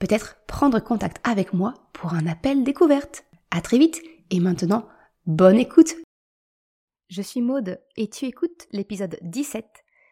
peut-être 0.00 0.38
prendre 0.48 0.80
contact 0.80 1.20
avec 1.22 1.52
moi 1.52 1.74
pour 1.92 2.14
un 2.14 2.26
appel 2.26 2.64
découverte. 2.64 3.24
À 3.52 3.60
très 3.60 3.78
vite 3.78 4.02
et 4.30 4.40
maintenant, 4.40 4.88
bonne 5.26 5.58
écoute. 5.58 5.94
Je 7.08 7.22
suis 7.22 7.42
Maude 7.42 7.80
et 7.96 8.08
tu 8.08 8.24
écoutes 8.24 8.66
l'épisode 8.72 9.18
17 9.22 9.66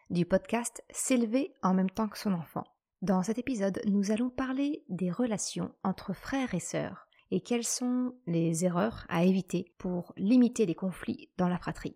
du 0.09 0.25
podcast 0.25 0.83
S'élever 0.91 1.53
en 1.63 1.73
même 1.73 1.89
temps 1.89 2.07
que 2.07 2.17
son 2.17 2.33
enfant. 2.33 2.63
Dans 3.01 3.23
cet 3.23 3.37
épisode, 3.37 3.81
nous 3.85 4.11
allons 4.11 4.29
parler 4.29 4.83
des 4.89 5.11
relations 5.11 5.73
entre 5.83 6.13
frères 6.13 6.53
et 6.53 6.59
sœurs 6.59 7.07
et 7.31 7.41
quelles 7.41 7.65
sont 7.65 8.13
les 8.27 8.65
erreurs 8.65 9.05
à 9.09 9.23
éviter 9.23 9.73
pour 9.77 10.13
limiter 10.17 10.65
les 10.65 10.75
conflits 10.75 11.29
dans 11.37 11.47
la 11.47 11.57
fratrie. 11.57 11.95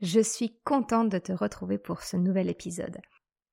Je 0.00 0.20
suis 0.20 0.58
contente 0.64 1.10
de 1.10 1.18
te 1.18 1.32
retrouver 1.32 1.76
pour 1.76 2.02
ce 2.02 2.16
nouvel 2.16 2.48
épisode. 2.48 2.98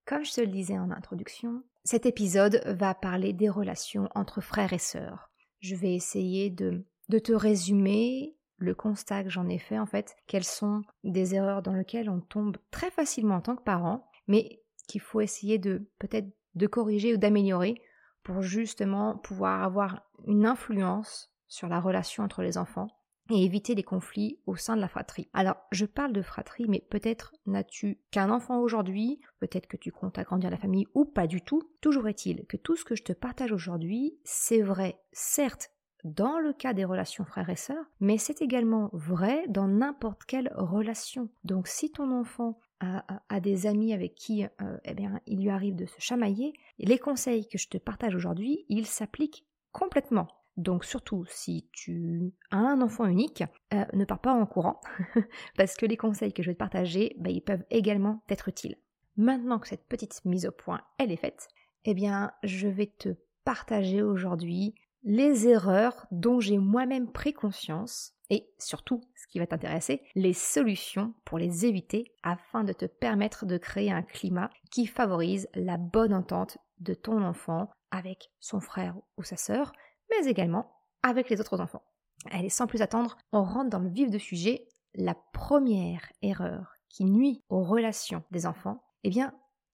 Comme 0.06 0.24
je 0.24 0.32
te 0.32 0.42
le 0.42 0.48
disais 0.48 0.80
en 0.80 0.92
introduction, 0.92 1.62
cet 1.84 2.06
épisode 2.06 2.62
va 2.66 2.96
parler 2.96 3.34
des 3.34 3.50
relations 3.50 4.08
entre 4.16 4.40
frères 4.40 4.72
et 4.72 4.80
sœurs. 4.80 5.30
Je 5.60 5.76
vais 5.76 5.94
essayer 5.94 6.50
de, 6.50 6.86
de 7.10 7.20
te 7.20 7.34
résumer 7.34 8.38
le 8.60 8.74
constat 8.74 9.26
que 9.26 9.30
j'en 9.30 9.50
ai 9.50 9.60
fait 9.60 9.78
en 9.78 9.86
fait, 9.86 10.16
quelles 10.26 10.46
sont 10.46 10.84
des 11.04 11.36
erreurs 11.36 11.62
dans 11.62 11.74
lesquelles 11.74 12.10
on 12.10 12.22
tombe 12.22 12.56
très 12.72 12.92
facilement 12.92 13.36
en 13.36 13.42
tant 13.42 13.58
que 13.58 13.64
parent 13.64 14.10
mais 14.28 14.62
qu'il 14.88 15.02
faut 15.02 15.20
essayer 15.20 15.58
de 15.58 15.90
peut-être 16.00 16.30
de 16.56 16.68
corriger 16.68 17.14
ou 17.14 17.18
d'améliorer 17.18 17.82
pour 18.24 18.42
justement 18.42 19.18
pouvoir 19.18 19.64
avoir 19.64 20.10
une 20.26 20.46
influence 20.46 21.30
sur 21.48 21.68
la 21.68 21.80
relation 21.80 22.24
entre 22.24 22.42
les 22.42 22.58
enfants 22.58 22.88
et 23.30 23.44
éviter 23.44 23.76
les 23.76 23.84
conflits 23.84 24.40
au 24.46 24.56
sein 24.56 24.76
de 24.76 24.82
la 24.82 24.88
fratrie. 24.88 25.28
Alors, 25.34 25.58
je 25.72 25.86
parle 25.86 26.14
de 26.14 26.22
fratrie, 26.22 26.66
mais 26.68 26.86
peut-être 26.90 27.34
n'as-tu 27.46 28.00
qu'un 28.12 28.30
enfant 28.30 28.60
aujourd'hui, 28.60 29.20
peut-être 29.40 29.68
que 29.68 29.78
tu 29.78 29.92
comptes 29.92 30.18
agrandir 30.18 30.50
la 30.50 30.58
famille 30.58 30.88
ou 30.94 31.06
pas 31.06 31.28
du 31.28 31.42
tout. 31.42 31.62
Toujours 31.82 32.08
est-il 32.08 32.46
que 32.46 32.58
tout 32.58 32.76
ce 32.76 32.86
que 32.86 32.96
je 32.96 33.04
te 33.04 33.14
partage 33.14 33.52
aujourd'hui, 33.52 34.18
c'est 34.24 34.62
vrai, 34.62 35.00
certes, 35.12 35.72
dans 36.04 36.40
le 36.40 36.54
cas 36.54 36.74
des 36.74 36.86
relations 36.86 37.26
frères 37.26 37.50
et 37.50 37.56
sœurs, 37.56 37.86
mais 38.00 38.18
c'est 38.18 38.42
également 38.42 38.90
vrai 38.94 39.46
dans 39.50 39.68
n'importe 39.68 40.24
quelle 40.26 40.52
relation. 40.56 41.30
Donc 41.44 41.68
si 41.68 41.92
ton 41.92 42.12
enfant 42.12 42.60
a, 42.80 43.40
des 43.40 43.66
amis 43.66 43.94
avec 43.94 44.14
qui 44.16 44.44
euh, 44.44 44.78
eh 44.86 44.94
bien, 44.94 45.20
il 45.26 45.42
lui 45.42 45.50
arrive 45.50 45.76
de 45.76 45.86
se 45.86 46.00
chamailler, 46.00 46.54
les 46.78 47.00
conseils 47.00 47.48
que 47.48 47.58
je 47.58 47.70
te 47.70 47.78
partage 47.78 48.16
aujourd'hui, 48.16 48.66
ils 48.70 48.86
s'appliquent 48.86 49.46
complètement. 49.72 50.28
Donc 50.58 50.86
surtout 50.86 51.24
si 51.28 51.70
tu 51.72 52.34
as 52.52 52.58
un 52.58 52.82
enfant 52.82 53.06
unique, 53.06 53.44
euh, 53.74 53.86
ne 53.94 54.06
pars 54.06 54.20
pas 54.20 54.34
en 54.34 54.46
courant, 54.46 54.82
parce 55.58 55.76
que 55.76 55.86
les 55.86 55.98
conseils 55.98 56.34
que 56.34 56.44
je 56.44 56.50
vais 56.50 56.56
te 56.56 56.60
partager, 56.60 57.16
bah, 57.20 57.30
ils 57.30 57.42
peuvent 57.42 57.66
également 57.70 58.24
être 58.30 58.50
utiles. 58.50 58.78
Maintenant 59.16 59.60
que 59.60 59.68
cette 59.68 59.88
petite 59.88 60.26
mise 60.26 60.48
au 60.48 60.52
point, 60.52 60.82
est 61.00 61.16
faite, 61.16 61.48
eh 61.86 61.94
bien 61.94 62.32
je 62.44 62.68
vais 62.68 62.88
te 62.98 63.10
partager 63.46 64.02
aujourd'hui 64.02 64.76
les 65.04 65.48
erreurs 65.48 66.08
dont 66.12 66.40
j'ai 66.40 66.58
moi-même 66.58 67.12
pris 67.12 67.34
conscience 67.34 68.18
et 68.30 68.50
surtout, 68.58 69.02
ce 69.16 69.28
qui 69.28 69.40
va 69.40 69.48
t'intéresser, 69.48 70.02
les 70.16 70.34
solutions 70.34 71.14
pour 71.24 71.38
les 71.38 71.66
éviter 71.66 72.14
afin 72.24 72.64
de 72.64 72.74
te 72.74 72.86
permettre 72.86 73.46
de 73.46 73.58
créer 73.58 73.92
un 73.92 74.02
climat 74.02 74.50
qui 74.70 74.86
favorise 74.86 75.48
la 75.54 75.78
bonne 75.78 76.14
entente 76.14 76.58
de 76.80 76.94
ton 76.94 77.24
enfant 77.24 77.70
avec 77.90 78.32
son 78.40 78.60
frère 78.60 78.98
ou 79.18 79.24
sa 79.24 79.38
sœur, 79.38 79.72
mais 80.10 80.28
également 80.28 80.72
avec 81.04 81.30
les 81.30 81.40
autres 81.40 81.60
enfants. 81.62 81.84
Allez, 82.32 82.50
sans 82.50 82.68
plus 82.68 82.82
attendre, 82.82 83.18
on 83.32 83.44
rentre 83.44 83.70
dans 83.70 83.80
le 83.80 83.90
vif 83.90 84.10
du 84.10 84.20
sujet. 84.20 84.68
La 84.96 85.16
première 85.34 86.12
erreur 86.22 86.74
qui 86.90 87.06
nuit 87.06 87.44
aux 87.50 87.64
relations 87.64 88.24
des 88.32 88.46
enfants, 88.46 88.84
eh 89.04 89.10
bien, 89.10 89.34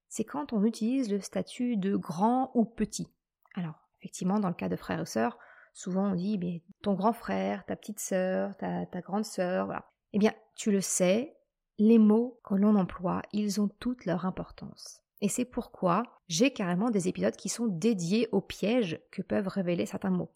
c'est 0.09 0.25
quand 0.25 0.53
on 0.53 0.66
utilise 0.66 1.09
le 1.09 1.21
statut 1.21 1.77
de 1.77 1.95
grand 1.95 2.51
ou 2.53 2.66
petit. 2.66 3.07
Alors, 3.55 3.83
Effectivement, 4.03 4.41
dans 4.41 4.49
le 4.49 4.53
cas 4.53 4.67
de 4.67 4.75
frères 4.75 4.99
et 4.99 5.05
sœurs, 5.05 5.38
souvent 5.73 6.11
on 6.11 6.16
dit 6.16 6.38
mais 6.38 6.61
ton 6.81 6.94
grand 6.94 7.13
frère, 7.13 7.63
ta 7.65 7.77
petite 7.77 8.01
sœur, 8.01 8.53
ta, 8.57 8.85
grande 9.00 9.23
sœur, 9.23 9.65
voilà. 9.65 9.89
Eh 10.11 10.19
bien, 10.19 10.33
tu 10.55 10.73
le 10.73 10.81
sais, 10.81 11.38
les 11.79 12.00
mots 12.00 12.38
que 12.44 12.53
l'on 12.53 12.75
emploie, 12.75 13.21
ils 13.31 13.61
ont 13.61 13.69
toute 13.79 14.03
leur 14.03 14.25
importance. 14.25 15.03
Et 15.23 15.29
c'est 15.29 15.45
pourquoi 15.45 16.03
j'ai 16.28 16.51
carrément 16.51 16.89
des 16.89 17.07
épisodes 17.07 17.38
qui 17.38 17.47
sont 17.47 17.67
dédiés 17.67 18.28
aux 18.34 18.41
pièges 18.41 19.00
que 19.09 19.22
peuvent 19.22 19.47
révéler 19.47 19.85
certains 19.85 20.09
mots. 20.09 20.34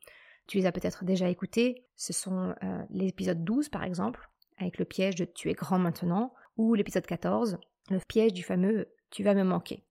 Tu 0.47 0.57
les 0.57 0.65
as 0.65 0.71
peut-être 0.71 1.03
déjà 1.03 1.27
écoutés, 1.27 1.85
ce 1.97 2.13
sont 2.13 2.55
euh, 2.63 2.83
l'épisode 2.89 3.43
12 3.43 3.67
par 3.67 3.83
exemple, 3.83 4.29
avec 4.57 4.79
le 4.79 4.85
piège 4.85 5.15
de 5.15 5.25
tu 5.25 5.49
es 5.49 5.53
grand 5.53 5.77
maintenant, 5.77 6.33
ou 6.55 6.73
l'épisode 6.73 7.05
14, 7.05 7.57
le 7.89 7.99
piège 7.99 8.31
du 8.31 8.43
fameux 8.43 8.87
tu 9.09 9.23
vas 9.23 9.33
me 9.33 9.43
manquer. 9.43 9.83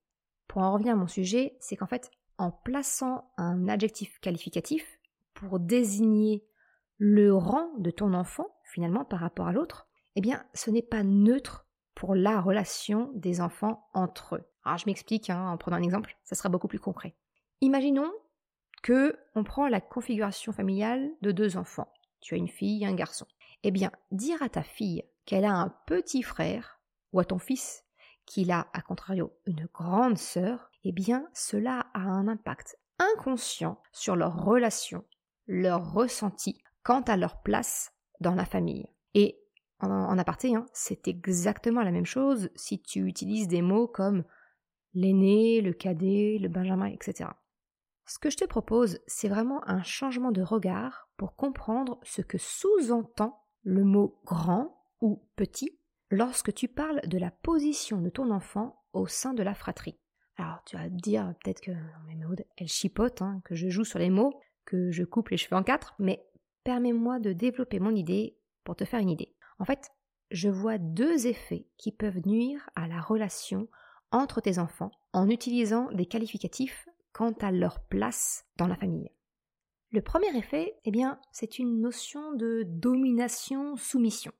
Pour 0.47 0.63
en 0.63 0.73
revenir 0.73 0.93
à 0.93 0.97
mon 0.97 1.05
sujet, 1.05 1.57
c'est 1.59 1.75
qu'en 1.75 1.85
fait, 1.85 2.09
en 2.39 2.49
plaçant 2.49 3.31
un 3.37 3.67
adjectif 3.67 4.19
qualificatif 4.19 4.99
pour 5.35 5.59
désigner 5.59 6.43
le 6.97 7.35
rang 7.35 7.69
de 7.77 7.91
ton 7.91 8.15
enfant, 8.15 8.47
finalement, 8.63 9.05
par 9.05 9.19
rapport 9.19 9.47
à 9.47 9.53
l'autre, 9.53 9.87
eh 10.15 10.21
bien, 10.21 10.43
ce 10.55 10.71
n'est 10.71 10.81
pas 10.81 11.03
neutre 11.03 11.67
pour 11.93 12.15
la 12.15 12.41
relation 12.41 13.11
des 13.13 13.41
enfants 13.41 13.87
entre 13.93 14.35
eux. 14.35 14.43
Alors, 14.67 14.79
je 14.79 14.85
m'explique 14.85 15.29
hein, 15.29 15.47
en 15.47 15.55
prenant 15.55 15.77
un 15.77 15.81
exemple, 15.81 16.17
ça 16.25 16.35
sera 16.35 16.49
beaucoup 16.49 16.67
plus 16.67 16.79
concret. 16.79 17.15
Imaginons 17.61 18.11
que 18.83 19.17
on 19.33 19.45
prend 19.45 19.69
la 19.69 19.79
configuration 19.79 20.51
familiale 20.51 21.09
de 21.21 21.31
deux 21.31 21.55
enfants. 21.55 21.87
Tu 22.19 22.33
as 22.33 22.37
une 22.37 22.49
fille 22.49 22.83
et 22.83 22.85
un 22.85 22.93
garçon. 22.93 23.25
Eh 23.63 23.71
bien, 23.71 23.91
dire 24.11 24.43
à 24.43 24.49
ta 24.49 24.63
fille 24.63 25.03
qu'elle 25.25 25.45
a 25.45 25.53
un 25.53 25.69
petit 25.85 26.21
frère, 26.21 26.81
ou 27.13 27.21
à 27.21 27.23
ton 27.23 27.39
fils 27.39 27.85
qu'il 28.25 28.51
a, 28.51 28.67
à 28.73 28.81
contrario, 28.81 29.31
une 29.45 29.69
grande 29.73 30.17
sœur, 30.17 30.69
eh 30.83 30.91
bien 30.91 31.29
cela 31.33 31.87
a 31.93 32.01
un 32.01 32.27
impact 32.27 32.77
inconscient 32.99 33.81
sur 33.93 34.17
leur 34.17 34.43
relation, 34.43 35.05
leur 35.47 35.93
ressenti 35.93 36.61
quant 36.83 37.03
à 37.03 37.15
leur 37.15 37.41
place 37.41 37.93
dans 38.19 38.35
la 38.35 38.45
famille. 38.45 38.89
Et 39.13 39.39
en, 39.79 40.17
aparté, 40.17 40.55
hein, 40.55 40.65
c'est 40.73 41.07
exactement 41.07 41.83
la 41.83 41.91
même 41.91 42.05
chose 42.05 42.49
si 42.55 42.81
tu 42.81 43.07
utilises 43.07 43.47
des 43.47 43.61
mots 43.61 43.87
comme 43.87 44.25
l'aîné, 44.97 45.61
le 45.61 45.73
cadet, 45.73 46.37
le 46.41 46.49
benjamin, 46.49 46.87
etc. 46.87 47.29
Ce 48.05 48.19
que 48.19 48.29
je 48.29 48.37
te 48.37 48.45
propose, 48.45 48.99
c'est 49.05 49.27
vraiment 49.27 49.61
un 49.69 49.83
changement 49.83 50.31
de 50.31 50.41
regard 50.41 51.09
pour 51.17 51.35
comprendre 51.35 51.99
ce 52.03 52.21
que 52.21 52.37
sous-entend 52.37 53.43
le 53.63 53.83
mot 53.83 54.19
grand 54.25 54.81
ou 55.01 55.23
petit 55.35 55.77
lorsque 56.09 56.53
tu 56.53 56.67
parles 56.67 57.01
de 57.05 57.17
la 57.17 57.31
position 57.31 58.01
de 58.01 58.09
ton 58.09 58.31
enfant 58.31 58.81
au 58.93 59.07
sein 59.07 59.33
de 59.33 59.43
la 59.43 59.53
fratrie. 59.53 59.99
Alors 60.37 60.63
tu 60.65 60.77
vas 60.77 60.89
te 60.89 60.95
dire 60.95 61.33
peut-être 61.43 61.61
que 61.61 61.71
elle 62.57 62.67
chipote, 62.67 63.21
hein, 63.21 63.41
que 63.43 63.55
je 63.55 63.69
joue 63.69 63.83
sur 63.83 63.99
les 63.99 64.09
mots, 64.09 64.39
que 64.65 64.91
je 64.91 65.03
coupe 65.03 65.29
les 65.29 65.37
cheveux 65.37 65.57
en 65.57 65.63
quatre, 65.63 65.95
mais 65.99 66.25
permets-moi 66.63 67.19
de 67.19 67.33
développer 67.33 67.79
mon 67.79 67.95
idée 67.95 68.37
pour 68.63 68.75
te 68.75 68.85
faire 68.85 68.99
une 68.99 69.09
idée. 69.09 69.35
En 69.59 69.65
fait, 69.65 69.91
je 70.31 70.49
vois 70.49 70.77
deux 70.77 71.27
effets 71.27 71.67
qui 71.77 71.91
peuvent 71.91 72.25
nuire 72.25 72.69
à 72.75 72.87
la 72.87 73.01
relation 73.01 73.67
entre 74.11 74.41
tes 74.41 74.59
enfants 74.59 74.91
en 75.13 75.29
utilisant 75.29 75.91
des 75.91 76.05
qualificatifs 76.05 76.87
quant 77.13 77.33
à 77.41 77.51
leur 77.51 77.79
place 77.79 78.45
dans 78.57 78.67
la 78.67 78.75
famille. 78.75 79.11
Le 79.91 80.01
premier 80.01 80.35
effet, 80.37 80.77
eh 80.85 80.91
bien, 80.91 81.19
c'est 81.31 81.59
une 81.59 81.79
notion 81.79 82.33
de 82.33 82.63
domination-soumission. 82.67 84.33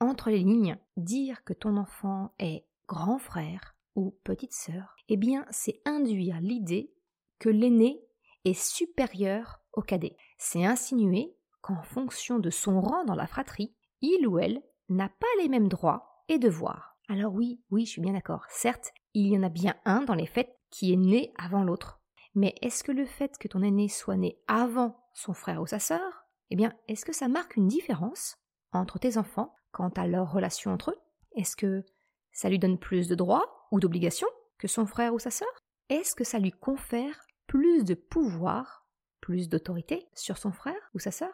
Entre 0.00 0.30
les 0.30 0.38
lignes, 0.38 0.78
dire 0.96 1.44
que 1.44 1.52
ton 1.52 1.76
enfant 1.76 2.32
est 2.38 2.66
grand 2.88 3.18
frère 3.18 3.76
ou 3.94 4.18
petite 4.24 4.54
sœur, 4.54 4.96
eh 5.08 5.16
bien, 5.16 5.46
c'est 5.50 5.80
induire 5.84 6.40
l'idée 6.40 6.92
que 7.38 7.48
l'aîné 7.48 8.02
est 8.44 8.58
supérieur 8.58 9.60
au 9.72 9.82
cadet. 9.82 10.16
C'est 10.38 10.64
insinuer 10.64 11.36
qu'en 11.60 11.82
fonction 11.82 12.38
de 12.38 12.50
son 12.50 12.80
rang 12.80 13.04
dans 13.04 13.14
la 13.14 13.26
fratrie, 13.26 13.74
il 14.00 14.26
ou 14.26 14.38
elle 14.38 14.62
n'a 14.88 15.08
pas 15.08 15.26
les 15.40 15.48
mêmes 15.48 15.68
droits 15.68 16.24
et 16.28 16.38
devoirs. 16.38 16.95
Alors 17.08 17.32
oui, 17.34 17.60
oui, 17.70 17.86
je 17.86 17.90
suis 17.92 18.00
bien 18.00 18.14
d'accord. 18.14 18.44
Certes, 18.48 18.92
il 19.14 19.28
y 19.28 19.38
en 19.38 19.42
a 19.42 19.48
bien 19.48 19.76
un 19.84 20.02
dans 20.02 20.14
les 20.14 20.26
faits 20.26 20.54
qui 20.70 20.92
est 20.92 20.96
né 20.96 21.32
avant 21.36 21.62
l'autre. 21.62 22.00
Mais 22.34 22.54
est-ce 22.60 22.84
que 22.84 22.92
le 22.92 23.06
fait 23.06 23.38
que 23.38 23.48
ton 23.48 23.62
aîné 23.62 23.88
soit 23.88 24.16
né 24.16 24.38
avant 24.48 25.08
son 25.14 25.32
frère 25.32 25.62
ou 25.62 25.66
sa 25.66 25.78
sœur, 25.78 26.26
eh 26.50 26.56
bien, 26.56 26.74
est-ce 26.88 27.04
que 27.04 27.14
ça 27.14 27.28
marque 27.28 27.56
une 27.56 27.68
différence 27.68 28.36
entre 28.72 28.98
tes 28.98 29.16
enfants 29.16 29.54
quant 29.72 29.88
à 29.90 30.06
leur 30.06 30.32
relation 30.32 30.72
entre 30.72 30.90
eux? 30.90 31.00
Est-ce 31.34 31.56
que 31.56 31.84
ça 32.32 32.48
lui 32.48 32.58
donne 32.58 32.78
plus 32.78 33.08
de 33.08 33.14
droits 33.14 33.68
ou 33.70 33.80
d'obligations 33.80 34.28
que 34.58 34.68
son 34.68 34.86
frère 34.86 35.14
ou 35.14 35.18
sa 35.18 35.30
sœur? 35.30 35.48
Est-ce 35.88 36.14
que 36.14 36.24
ça 36.24 36.38
lui 36.38 36.52
confère 36.52 37.26
plus 37.46 37.84
de 37.84 37.94
pouvoir, 37.94 38.86
plus 39.20 39.48
d'autorité 39.48 40.08
sur 40.14 40.38
son 40.38 40.52
frère 40.52 40.90
ou 40.94 40.98
sa 40.98 41.12
sœur? 41.12 41.32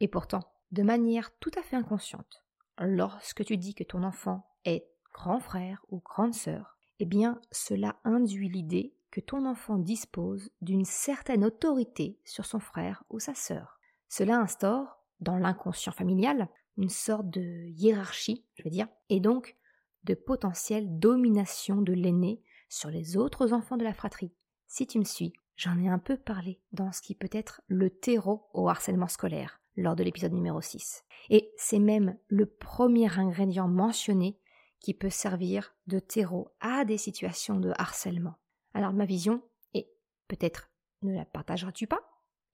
Et 0.00 0.08
pourtant, 0.08 0.40
de 0.70 0.82
manière 0.82 1.36
tout 1.38 1.50
à 1.58 1.62
fait 1.62 1.76
inconsciente, 1.76 2.44
lorsque 2.78 3.44
tu 3.44 3.56
dis 3.56 3.74
que 3.74 3.84
ton 3.84 4.04
enfant 4.04 4.46
est 4.64 4.88
grand 5.18 5.40
frère 5.40 5.84
ou 5.90 5.98
grande 5.98 6.32
sœur, 6.32 6.76
eh 7.00 7.04
bien 7.04 7.40
cela 7.50 7.96
induit 8.04 8.48
l'idée 8.48 8.94
que 9.10 9.20
ton 9.20 9.46
enfant 9.46 9.76
dispose 9.76 10.48
d'une 10.60 10.84
certaine 10.84 11.44
autorité 11.44 12.20
sur 12.24 12.46
son 12.46 12.60
frère 12.60 13.02
ou 13.10 13.18
sa 13.18 13.34
sœur. 13.34 13.80
Cela 14.08 14.38
instaure, 14.38 14.96
dans 15.20 15.36
l'inconscient 15.36 15.90
familial, 15.90 16.48
une 16.76 16.88
sorte 16.88 17.28
de 17.30 17.66
hiérarchie, 17.66 18.44
je 18.54 18.62
veux 18.62 18.70
dire, 18.70 18.86
et 19.08 19.18
donc 19.18 19.56
de 20.04 20.14
potentielle 20.14 21.00
domination 21.00 21.82
de 21.82 21.92
l'aîné 21.92 22.40
sur 22.68 22.88
les 22.88 23.16
autres 23.16 23.52
enfants 23.52 23.76
de 23.76 23.84
la 23.84 23.94
fratrie. 23.94 24.32
Si 24.68 24.86
tu 24.86 25.00
me 25.00 25.04
suis, 25.04 25.32
j'en 25.56 25.80
ai 25.80 25.88
un 25.88 25.98
peu 25.98 26.16
parlé 26.16 26.60
dans 26.70 26.92
ce 26.92 27.02
qui 27.02 27.16
peut 27.16 27.30
être 27.32 27.60
le 27.66 27.90
terreau 27.90 28.46
au 28.54 28.68
harcèlement 28.68 29.08
scolaire 29.08 29.60
lors 29.76 29.96
de 29.96 30.04
l'épisode 30.04 30.32
numéro 30.32 30.60
6. 30.60 31.04
Et 31.30 31.50
c'est 31.56 31.80
même 31.80 32.16
le 32.28 32.46
premier 32.46 33.18
ingrédient 33.18 33.66
mentionné 33.66 34.38
qui 34.80 34.94
peut 34.94 35.10
servir 35.10 35.74
de 35.86 35.98
terreau 35.98 36.50
à 36.60 36.84
des 36.84 36.98
situations 36.98 37.58
de 37.58 37.72
harcèlement. 37.76 38.36
Alors 38.74 38.92
ma 38.92 39.04
vision, 39.04 39.42
et 39.74 39.88
peut-être 40.28 40.70
ne 41.02 41.14
la 41.14 41.24
partageras-tu 41.24 41.86
pas, 41.86 42.00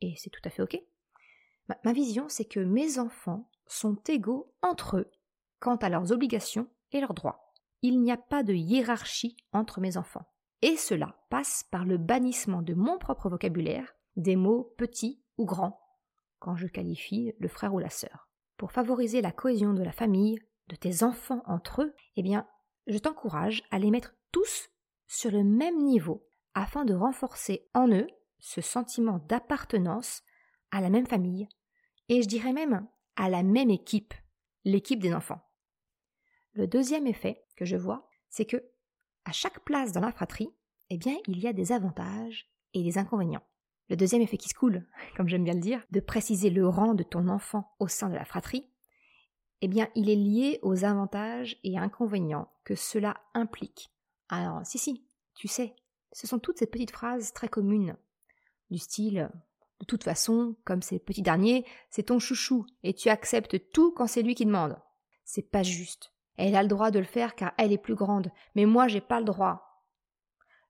et 0.00 0.15
c'est 0.17 0.31
tout 0.31 0.41
à 0.44 0.50
fait 0.50 0.62
ok, 0.62 0.81
ma, 1.85 1.93
vision 1.93 2.29
c'est 2.29 2.44
que 2.44 2.61
mes 2.61 2.99
enfants 2.99 3.50
sont 3.67 3.97
égaux 4.09 4.53
entre 4.62 4.99
eux 4.99 5.11
quant 5.61 5.76
à 5.76 5.88
leurs 5.88 6.12
obligations 6.12 6.69
et 6.93 7.00
leurs 7.00 7.15
droits. 7.15 7.53
Il 7.82 8.00
n'y 8.00 8.12
a 8.12 8.17
pas 8.17 8.43
de 8.43 8.55
hiérarchie 8.55 9.37
entre 9.53 9.81
mes 9.81 9.97
enfants. 9.97 10.27
Et 10.62 10.77
cela 10.77 11.17
passe 11.29 11.65
par 11.70 11.85
le 11.85 11.99
bannissement 11.99 12.62
de 12.62 12.75
mon 12.75 12.99
propre 12.99 13.29
vocabulaire 13.29 13.94
des 14.17 14.37
mots 14.37 14.75
petits 14.79 15.23
ou 15.37 15.44
grands 15.44 15.81
quand 16.38 16.56
je 16.56 16.67
qualifie 16.67 17.32
le 17.38 17.49
frère 17.49 17.75
ou 17.75 17.79
la 17.79 17.91
sœur. 17.91 18.29
Pour 18.56 18.73
favoriser 18.73 19.23
la 19.23 19.32
cohésion 19.32 19.73
de 19.73 19.82
la 19.82 19.93
famille, 19.93 20.38
de 20.69 20.77
tes 20.77 21.03
enfants 21.03 21.43
entre 21.47 21.83
eux, 21.83 21.95
eh 22.17 22.23
bien, 22.23 22.47
je 22.87 22.99
t'encourage 22.99 23.63
à 23.71 23.79
les 23.79 23.91
mettre 23.91 24.15
tous 24.33 24.69
sur 25.07 25.31
le 25.31 25.45
même 25.45 25.83
niveau 25.83 26.27
afin 26.55 26.85
de 26.85 26.95
renforcer 26.95 27.69
en 27.75 27.89
eux 27.89 28.07
ce 28.39 28.61
sentiment 28.61 29.19
d'appartenance 29.29 30.23
à 30.71 30.81
la 30.81 30.91
même 30.91 31.07
famille 31.07 31.49
et 32.09 32.23
je 32.23 32.29
dirais 32.29 32.53
même 32.53 32.87
à 33.17 33.29
la 33.29 33.43
même 33.43 33.71
équipe, 33.71 34.15
l'équipe 34.65 35.01
des 35.01 35.15
enfants. 35.15 35.41
Le 36.53 36.67
deuxième 36.67 37.07
effet 37.07 37.45
que 37.57 37.65
je 37.65 37.77
vois, 37.77 38.09
c'est 38.29 38.45
que 38.45 38.63
à 39.25 39.33
chaque 39.33 39.61
place 39.65 39.93
dans 39.93 40.01
la 40.01 40.13
fratrie, 40.13 40.55
eh 40.91 40.99
bien, 40.99 41.17
il 41.27 41.39
y 41.39 41.47
a 41.47 41.53
des 41.53 41.73
avantages 41.73 42.51
et 42.75 42.83
des 42.83 42.99
inconvénients. 42.99 43.47
Le 43.89 43.97
deuxième 43.97 44.23
effet 44.23 44.37
qui 44.37 44.49
se 44.49 44.55
coule, 44.55 44.87
comme 45.17 45.29
j'aime 45.29 45.45
bien 45.45 45.55
le 45.55 45.61
dire, 45.61 45.85
de 45.91 46.01
préciser 46.01 46.51
le 46.51 46.69
rang 46.69 46.95
de 46.95 47.03
ton 47.03 47.29
enfant 47.29 47.75
au 47.79 47.89
sein 47.89 48.09
de 48.09 48.15
la 48.15 48.25
fratrie, 48.25 48.71
eh 49.65 49.69
bien, 49.69 49.89
il 49.95 50.11
est 50.11 50.15
lié 50.15 50.59
aux 50.61 50.85
avantages 50.85 51.57
et 51.65 51.79
inconvénients 51.79 52.53
que 52.65 52.75
cela 52.75 53.17
implique. 53.33 53.91
Alors, 54.29 54.61
si, 54.67 54.77
si, 54.77 55.07
tu 55.35 55.49
sais, 55.49 55.75
ce 56.13 56.27
sont 56.27 56.39
toutes 56.39 56.59
ces 56.59 56.67
petites 56.67 56.91
phrases 56.91 57.33
très 57.33 57.49
communes, 57.49 57.97
du 58.71 58.77
style 58.77 59.31
De 59.81 59.87
toute 59.87 60.05
façon, 60.05 60.55
comme 60.65 60.83
c'est 60.83 60.97
le 60.97 61.01
petit 61.01 61.23
dernier, 61.23 61.65
c'est 61.89 62.03
ton 62.03 62.19
chouchou, 62.19 62.67
et 62.83 62.93
tu 62.93 63.09
acceptes 63.09 63.71
tout 63.71 63.91
quand 63.91 64.07
c'est 64.07 64.21
lui 64.21 64.35
qui 64.35 64.45
demande. 64.45 64.77
C'est 65.25 65.51
pas 65.51 65.63
juste. 65.63 66.13
Elle 66.37 66.57
a 66.57 66.63
le 66.63 66.69
droit 66.69 66.91
de 66.91 66.99
le 66.99 67.07
faire 67.07 67.35
car 67.35 67.55
elle 67.57 67.73
est 67.73 67.79
plus 67.79 67.95
grande, 67.95 68.31
mais 68.55 68.67
moi 68.67 68.87
j'ai 68.87 69.01
pas 69.01 69.19
le 69.19 69.25
droit. 69.25 69.83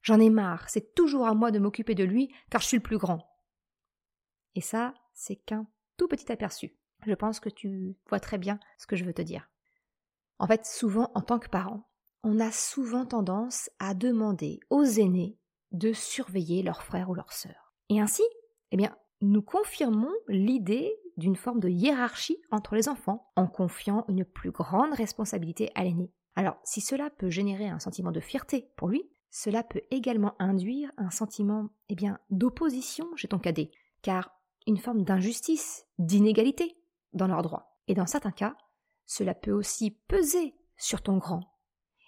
J'en 0.03 0.21
ai 0.21 0.31
marre, 0.31 0.69
c'est 0.69 0.95
toujours 0.95 1.27
à 1.27 1.35
moi 1.35 1.51
de 1.51 1.59
m'occuper 1.59 1.97
de 1.97 2.05
lui 2.05 2.33
car 2.49 2.61
je 2.61 2.69
suis 2.69 2.77
le 2.77 2.83
plus 2.83 2.99
grand. 2.99 3.27
Et 4.55 4.61
ça, 4.61 4.95
c'est 5.15 5.35
qu'un 5.35 5.67
tout 5.97 6.07
petit 6.07 6.31
aperçu. 6.31 6.77
Je 7.07 7.15
pense 7.15 7.41
que 7.41 7.49
tu 7.49 7.97
vois 8.09 8.21
très 8.21 8.39
bien 8.39 8.59
ce 8.79 8.87
que 8.87 8.97
je 8.97 9.05
veux 9.05 9.15
te 9.15 9.23
dire. 9.23 9.49
En 10.39 10.47
fait, 10.47 10.67
souvent, 10.67 11.11
en 11.15 11.21
tant 11.21 11.39
que 11.39 11.49
parent, 11.49 11.89
on 12.23 12.41
a 12.41 12.51
souvent 12.51 13.07
tendance 13.07 13.71
à 13.79 13.95
demander 13.95 14.61
aux 14.71 14.85
aînés 14.85 15.39
de 15.73 15.93
surveiller 15.93 16.63
leurs 16.63 16.83
frères 16.83 17.11
ou 17.11 17.15
leurs 17.15 17.33
sœurs. 17.33 17.75
Et 17.91 18.01
ainsi, 18.01 18.23
eh 18.73 18.77
bien, 18.77 18.97
nous 19.21 19.43
confirmons 19.43 20.13
l'idée 20.29 20.93
d'une 21.17 21.37
forme 21.37 21.61
de 21.61 21.69
hiérarchie 21.69 22.41
entre 22.51 22.75
les 22.75 22.89
enfants 22.89 23.31
en 23.37 23.47
confiant 23.47 24.05
une 24.09 24.25
plus 24.25 24.51
grande 24.51 24.95
responsabilité 24.95 25.71
à 25.75 25.85
l'aîné. 25.85 26.13
Alors, 26.35 26.57
si 26.65 26.81
cela 26.81 27.11
peut 27.11 27.31
générer 27.31 27.69
un 27.69 27.79
sentiment 27.79 28.11
de 28.11 28.21
fierté 28.21 28.69
pour 28.77 28.89
lui, 28.89 29.09
cela 29.31 29.63
peut 29.63 29.83
également 29.91 30.35
induire 30.39 30.91
un 30.97 31.11
sentiment 31.11 31.69
eh 31.89 31.97
d'opposition 32.31 33.07
chez 33.17 33.29
ton 33.29 33.39
cadet, 33.39 33.71
car 34.03 34.31
une 34.67 34.79
forme 34.79 35.03
d'injustice, 35.05 35.87
d'inégalité 35.99 36.77
dans 37.15 37.27
leurs 37.27 37.43
droits. 37.43 37.79
Et 37.89 37.95
dans 37.95 38.07
certains 38.07 38.33
cas, 38.33 38.57
cela 39.07 39.35
peut 39.35 39.53
aussi 39.53 39.91
peser 40.09 40.55
sur 40.77 41.03
ton 41.03 41.19
grand. 41.19 41.43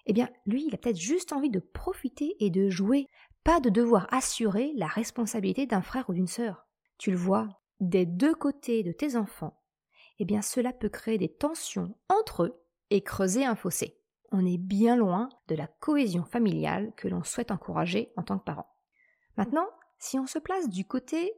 Eh 0.06 0.12
bien, 0.12 0.29
lui, 0.47 0.67
il 0.67 0.75
a 0.75 0.79
peut-être 0.79 1.00
juste 1.00 1.32
envie 1.32 1.50
de 1.50 1.61
profiter 1.61 2.37
et 2.38 2.50
de 2.50 2.69
jouer, 2.69 3.06
pas 3.44 3.61
de 3.61 3.70
devoir 3.70 4.06
assurer 4.12 4.73
la 4.76 4.87
responsabilité 4.87 5.67
d'un 5.67 5.82
frère 5.82 6.08
ou 6.08 6.14
d'une 6.14 6.26
sœur. 6.26 6.67
Tu 6.99 7.11
le 7.11 7.17
vois, 7.17 7.49
des 7.81 8.06
deux 8.06 8.35
côtés 8.35 8.82
de 8.82 8.93
tes 8.93 9.17
enfants, 9.17 9.61
eh 10.19 10.25
bien 10.25 10.43
cela 10.43 10.73
peut 10.73 10.88
créer 10.88 11.19
des 11.19 11.32
tensions 11.32 11.94
entre 12.09 12.44
eux 12.44 12.62
et 12.91 13.02
creuser 13.02 13.44
un 13.44 13.56
fossé. 13.56 14.00
On 14.32 14.47
est 14.47 14.59
bien 14.59 14.97
loin 14.97 15.29
de 15.49 15.55
la 15.55 15.67
cohésion 15.67 16.25
familiale 16.25 16.93
que 16.97 17.09
l'on 17.09 17.23
souhaite 17.23 17.50
encourager 17.50 18.12
en 18.17 18.23
tant 18.23 18.38
que 18.38 18.44
parent. 18.44 18.67
Maintenant, 19.37 19.67
si 19.99 20.19
on 20.19 20.26
se 20.26 20.38
place 20.38 20.69
du 20.69 20.85
côté 20.85 21.33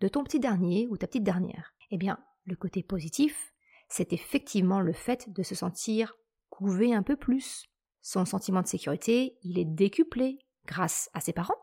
de 0.00 0.08
ton 0.08 0.24
petit 0.24 0.40
dernier 0.40 0.86
ou 0.88 0.96
ta 0.96 1.06
petite 1.06 1.24
dernière, 1.24 1.74
eh 1.90 1.96
bien 1.96 2.18
le 2.48 2.56
côté 2.56 2.82
positif, 2.82 3.52
c'est 3.88 4.12
effectivement 4.12 4.80
le 4.80 4.92
fait 4.92 5.32
de 5.32 5.42
se 5.42 5.54
sentir 5.54 6.16
couvé 6.48 6.94
un 6.94 7.02
peu 7.02 7.16
plus. 7.16 7.66
Son 8.00 8.24
sentiment 8.24 8.62
de 8.62 8.66
sécurité, 8.66 9.38
il 9.42 9.58
est 9.58 9.64
décuplé 9.64 10.38
grâce 10.66 11.10
à 11.14 11.20
ses 11.20 11.32
parents 11.32 11.58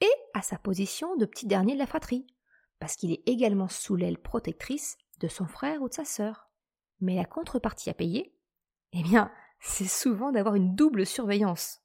et 0.00 0.12
à 0.34 0.42
sa 0.42 0.58
position 0.58 1.16
de 1.16 1.26
petit 1.26 1.46
dernier 1.46 1.74
de 1.74 1.78
la 1.78 1.86
fratrie 1.86 2.26
parce 2.78 2.96
qu'il 2.96 3.12
est 3.12 3.22
également 3.26 3.68
sous 3.68 3.96
l'aile 3.96 4.18
protectrice 4.18 4.96
de 5.20 5.28
son 5.28 5.46
frère 5.46 5.82
ou 5.82 5.88
de 5.88 5.94
sa 5.94 6.04
sœur. 6.04 6.48
Mais 7.00 7.14
la 7.14 7.24
contrepartie 7.24 7.90
à 7.90 7.94
payer, 7.94 8.34
eh 8.92 9.02
bien, 9.02 9.30
c'est 9.60 9.88
souvent 9.88 10.32
d'avoir 10.32 10.54
une 10.54 10.74
double 10.74 11.06
surveillance. 11.06 11.80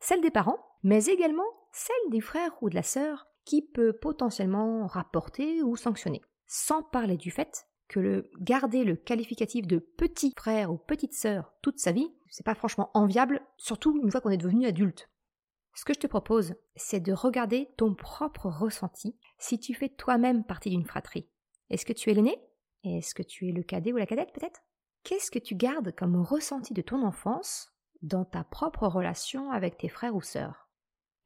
Celle 0.00 0.22
des 0.22 0.30
parents, 0.30 0.58
mais 0.82 1.04
également 1.04 1.44
celle 1.72 2.10
des 2.10 2.20
frères 2.20 2.62
ou 2.62 2.70
de 2.70 2.74
la 2.74 2.82
sœur 2.82 3.26
qui 3.44 3.62
peut 3.62 3.92
potentiellement 3.92 4.86
rapporter 4.86 5.62
ou 5.62 5.76
sanctionner. 5.76 6.22
Sans 6.46 6.82
parler 6.82 7.16
du 7.16 7.30
fait 7.30 7.67
que 7.88 8.00
le 8.00 8.30
garder 8.38 8.84
le 8.84 8.96
qualificatif 8.96 9.66
de 9.66 9.78
petit 9.78 10.32
frère 10.36 10.70
ou 10.70 10.76
petite 10.76 11.14
sœur 11.14 11.52
toute 11.62 11.78
sa 11.78 11.92
vie, 11.92 12.12
c'est 12.28 12.44
pas 12.44 12.54
franchement 12.54 12.90
enviable, 12.94 13.40
surtout 13.56 13.98
une 14.02 14.10
fois 14.10 14.20
qu'on 14.20 14.30
est 14.30 14.36
devenu 14.36 14.66
adulte. 14.66 15.10
Ce 15.74 15.84
que 15.84 15.94
je 15.94 16.00
te 16.00 16.06
propose, 16.06 16.54
c'est 16.76 17.00
de 17.00 17.12
regarder 17.12 17.68
ton 17.76 17.94
propre 17.94 18.46
ressenti 18.46 19.16
si 19.38 19.58
tu 19.58 19.74
fais 19.74 19.88
toi-même 19.88 20.44
partie 20.44 20.70
d'une 20.70 20.84
fratrie. 20.84 21.28
Est-ce 21.70 21.86
que 21.86 21.92
tu 21.92 22.10
es 22.10 22.14
l'aîné? 22.14 22.36
Est-ce 22.84 23.14
que 23.14 23.22
tu 23.22 23.48
es 23.48 23.52
le 23.52 23.62
cadet 23.62 23.92
ou 23.92 23.96
la 23.96 24.06
cadette 24.06 24.32
peut-être? 24.32 24.60
Qu'est-ce 25.04 25.30
que 25.30 25.38
tu 25.38 25.54
gardes 25.54 25.94
comme 25.94 26.20
ressenti 26.20 26.74
de 26.74 26.82
ton 26.82 27.02
enfance 27.02 27.72
dans 28.02 28.24
ta 28.24 28.44
propre 28.44 28.86
relation 28.86 29.50
avec 29.50 29.78
tes 29.78 29.88
frères 29.88 30.14
ou 30.14 30.20
sœurs? 30.20 30.68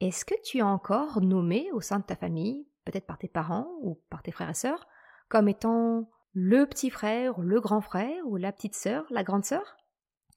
Est-ce 0.01 0.25
que 0.25 0.35
tu 0.45 0.59
es 0.59 0.63
encore 0.63 1.21
nommé 1.21 1.71
au 1.73 1.81
sein 1.81 2.01
de 2.01 2.05
ta 2.05 2.17
famille, 2.17 2.69
peut-être 2.85 3.07
par 3.07 3.19
tes 3.19 3.29
parents 3.29 3.69
ou 3.81 4.03
par 4.11 4.23
tes 4.23 4.33
frères 4.33 4.51
et 4.51 4.55
sœurs, 4.55 4.87
comme 5.29 5.49
étant 5.49 6.11
le 6.35 6.67
petit 6.67 6.91
frère, 6.91 7.39
le 7.41 7.61
grand 7.61 7.81
frère 7.81 8.27
ou 8.27 8.37
la 8.37 8.53
petite 8.53 8.75
sœur, 8.75 9.05
la 9.11 9.23
grande 9.23 9.45
sœur 9.45 9.77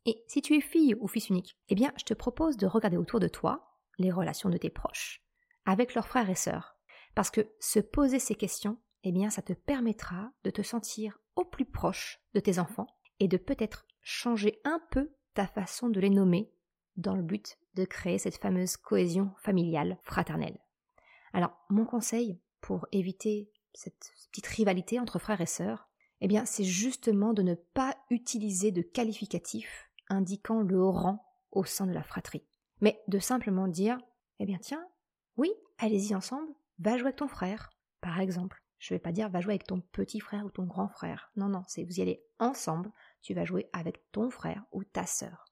Et 0.05 0.23
si 0.27 0.41
tu 0.41 0.55
es 0.55 0.61
fille 0.61 0.95
ou 0.99 1.07
fils 1.07 1.29
unique, 1.29 1.57
eh 1.69 1.75
bien, 1.75 1.93
je 1.97 2.03
te 2.03 2.13
propose 2.13 2.57
de 2.57 2.67
regarder 2.67 2.97
autour 2.97 3.19
de 3.19 3.27
toi 3.27 3.79
les 3.97 4.11
relations 4.11 4.49
de 4.49 4.57
tes 4.57 4.69
proches, 4.69 5.23
avec 5.65 5.93
leurs 5.93 6.07
frères 6.07 6.29
et 6.29 6.35
sœurs. 6.35 6.75
Parce 7.15 7.31
que 7.31 7.49
se 7.59 7.79
poser 7.79 8.19
ces 8.19 8.35
questions, 8.35 8.77
eh 9.03 9.13
bien, 9.13 9.29
ça 9.29 9.41
te 9.41 9.53
permettra 9.53 10.31
de 10.43 10.49
te 10.49 10.61
sentir 10.61 11.19
au 11.37 11.45
plus 11.45 11.65
proche 11.65 12.19
de 12.33 12.41
tes 12.41 12.59
enfants 12.59 12.87
et 13.19 13.29
de 13.29 13.37
peut-être 13.37 13.85
changer 14.01 14.59
un 14.65 14.81
peu 14.91 15.11
ta 15.33 15.47
façon 15.47 15.89
de 15.89 15.99
les 15.99 16.09
nommer 16.09 16.51
dans 16.97 17.15
le 17.15 17.23
but 17.23 17.57
de 17.75 17.85
créer 17.85 18.17
cette 18.17 18.37
fameuse 18.37 18.77
cohésion 18.77 19.31
familiale 19.37 19.97
fraternelle. 20.03 20.57
Alors, 21.33 21.51
mon 21.69 21.85
conseil 21.85 22.39
pour 22.61 22.87
éviter 22.91 23.49
cette 23.73 24.11
petite 24.31 24.47
rivalité 24.47 24.99
entre 24.99 25.19
frères 25.19 25.41
et 25.41 25.45
sœurs, 25.45 25.84
eh 26.21 26.27
bien, 26.27 26.45
c'est 26.45 26.63
justement 26.63 27.33
de 27.33 27.41
ne 27.41 27.55
pas 27.55 27.95
utiliser 28.09 28.71
de 28.71 28.81
qualificatifs 28.81 29.89
indiquant 30.09 30.61
le 30.61 30.83
rang 30.83 31.25
au 31.51 31.65
sein 31.65 31.87
de 31.87 31.93
la 31.93 32.03
fratrie, 32.03 32.45
mais 32.81 33.01
de 33.07 33.19
simplement 33.19 33.67
dire, 33.67 33.97
eh 34.39 34.45
bien, 34.45 34.57
tiens, 34.59 34.85
oui, 35.37 35.51
allez-y 35.77 36.15
ensemble, 36.15 36.51
va 36.79 36.97
jouer 36.97 37.07
avec 37.07 37.17
ton 37.17 37.27
frère, 37.27 37.69
par 38.01 38.19
exemple. 38.19 38.61
Je 38.77 38.93
ne 38.93 38.97
vais 38.97 39.01
pas 39.01 39.11
dire 39.11 39.29
va 39.29 39.41
jouer 39.41 39.53
avec 39.53 39.65
ton 39.65 39.79
petit 39.79 40.19
frère 40.19 40.45
ou 40.45 40.51
ton 40.51 40.65
grand 40.65 40.89
frère. 40.89 41.31
Non, 41.35 41.47
non, 41.47 41.63
c'est 41.67 41.83
vous 41.83 41.99
y 41.99 42.01
allez 42.01 42.23
ensemble, 42.39 42.91
tu 43.21 43.33
vas 43.33 43.45
jouer 43.45 43.69
avec 43.73 44.11
ton 44.11 44.29
frère 44.29 44.63
ou 44.71 44.83
ta 44.83 45.05
sœur. 45.05 45.45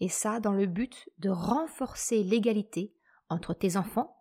Et 0.00 0.08
ça 0.08 0.40
dans 0.40 0.52
le 0.52 0.66
but 0.66 1.08
de 1.18 1.30
renforcer 1.30 2.22
l'égalité 2.22 2.94
entre 3.28 3.54
tes 3.54 3.76
enfants 3.76 4.16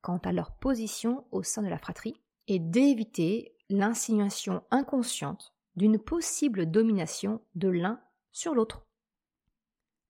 quant 0.00 0.18
à 0.18 0.32
leur 0.32 0.56
position 0.56 1.26
au 1.30 1.42
sein 1.42 1.62
de 1.62 1.68
la 1.68 1.78
fratrie 1.78 2.20
et 2.48 2.58
d'éviter 2.58 3.54
l'insinuation 3.70 4.62
inconsciente 4.70 5.54
d'une 5.76 5.98
possible 5.98 6.70
domination 6.70 7.40
de 7.54 7.68
l'un 7.68 8.00
sur 8.32 8.54
l'autre. 8.54 8.86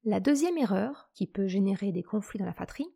La 0.05 0.19
deuxième 0.19 0.59
erreur 0.59 1.11
qui 1.15 1.27
peut 1.27 1.47
générer 1.47 1.93
des 1.93 2.03
conflits 2.03 2.39
dans 2.39 2.47
la 2.47 2.55
fratrie, 2.55 2.89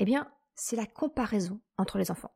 eh 0.00 0.04
bien, 0.04 0.30
c'est 0.54 0.76
la 0.76 0.86
comparaison 0.86 1.60
entre 1.78 1.98
les 1.98 2.10
enfants. 2.10 2.34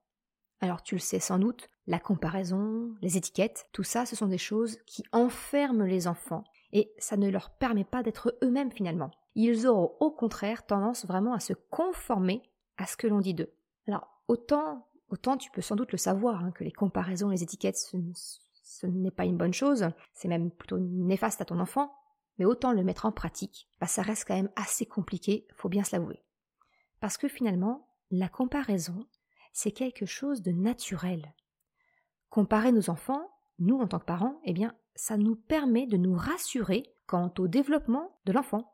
Alors 0.61 0.82
tu 0.82 0.94
le 0.94 1.00
sais 1.00 1.20
sans 1.20 1.38
doute, 1.38 1.68
la 1.87 1.99
comparaison, 1.99 2.94
les 3.02 3.16
étiquettes, 3.16 3.68
tout 3.73 3.82
ça, 3.82 4.06
ce 4.06 4.16
sont 4.16 4.28
des 4.28 4.38
choses 4.38 4.78
qui 4.87 5.02
enferment 5.12 5.85
les 5.85 6.06
enfants 6.06 6.44
et 6.73 6.92
ça 6.99 7.16
ne 7.16 7.28
leur 7.28 7.50
permet 7.50 7.85
pas 7.85 8.02
d'être 8.02 8.37
eux-mêmes 8.42 8.73
finalement. 8.73 9.11
Ils 9.35 9.66
auront 9.66 9.94
au 10.00 10.11
contraire 10.11 10.64
tendance 10.64 11.04
vraiment 11.04 11.35
à 11.35 11.40
se 11.40 11.52
conformer 11.52 12.42
à 12.78 12.87
ce 12.87 12.96
que 12.96 13.06
l'on 13.06 13.20
dit 13.20 13.35
d'eux. 13.35 13.52
Alors 13.87 14.08
autant, 14.28 14.88
autant 15.09 15.37
tu 15.37 15.51
peux 15.51 15.63
sans 15.63 15.77
doute 15.77 15.93
le 15.93 15.99
savoir 15.99 16.45
hein, 16.45 16.51
que 16.53 16.65
les 16.65 16.73
comparaisons, 16.73 17.31
les 17.31 17.43
étiquettes, 17.43 17.77
ce, 17.77 18.87
n'est 18.87 19.11
pas 19.11 19.25
une 19.25 19.37
bonne 19.37 19.55
chose, 19.55 19.89
c'est 20.15 20.29
même 20.29 20.51
plutôt 20.51 20.79
néfaste 20.79 21.41
à 21.41 21.45
ton 21.45 21.61
enfant, 21.61 21.95
mais 22.39 22.45
autant 22.45 22.73
le 22.73 22.85
mettre 22.85 23.07
en 23.07 23.13
pratique, 23.13 23.69
bah, 23.81 23.87
ça 23.87 24.03
reste 24.03 24.27
quand 24.27 24.35
même 24.35 24.51
assez 24.57 24.87
compliqué, 24.87 25.47
faut 25.57 25.69
bien 25.69 25.85
se 25.85 25.95
l'avouer. 25.95 26.23
Parce 27.01 27.17
que 27.17 27.29
finalement, 27.29 27.89
la 28.11 28.29
comparaison, 28.29 29.07
c'est 29.53 29.73
quelque 29.73 30.07
chose 30.07 30.43
de 30.43 30.53
naturel. 30.53 31.35
Comparer 32.29 32.73
nos 32.73 32.91
enfants, 32.91 33.31
nous 33.59 33.79
en 33.79 33.87
tant 33.87 33.99
que 33.99 34.05
parents, 34.05 34.41
eh 34.45 34.53
bien, 34.53 34.75
ça 34.95 35.17
nous 35.17 35.37
permet 35.37 35.87
de 35.87 35.97
nous 35.97 36.15
rassurer 36.15 36.95
quant 37.07 37.33
au 37.39 37.49
développement 37.49 38.19
de 38.27 38.33
l'enfant, 38.33 38.73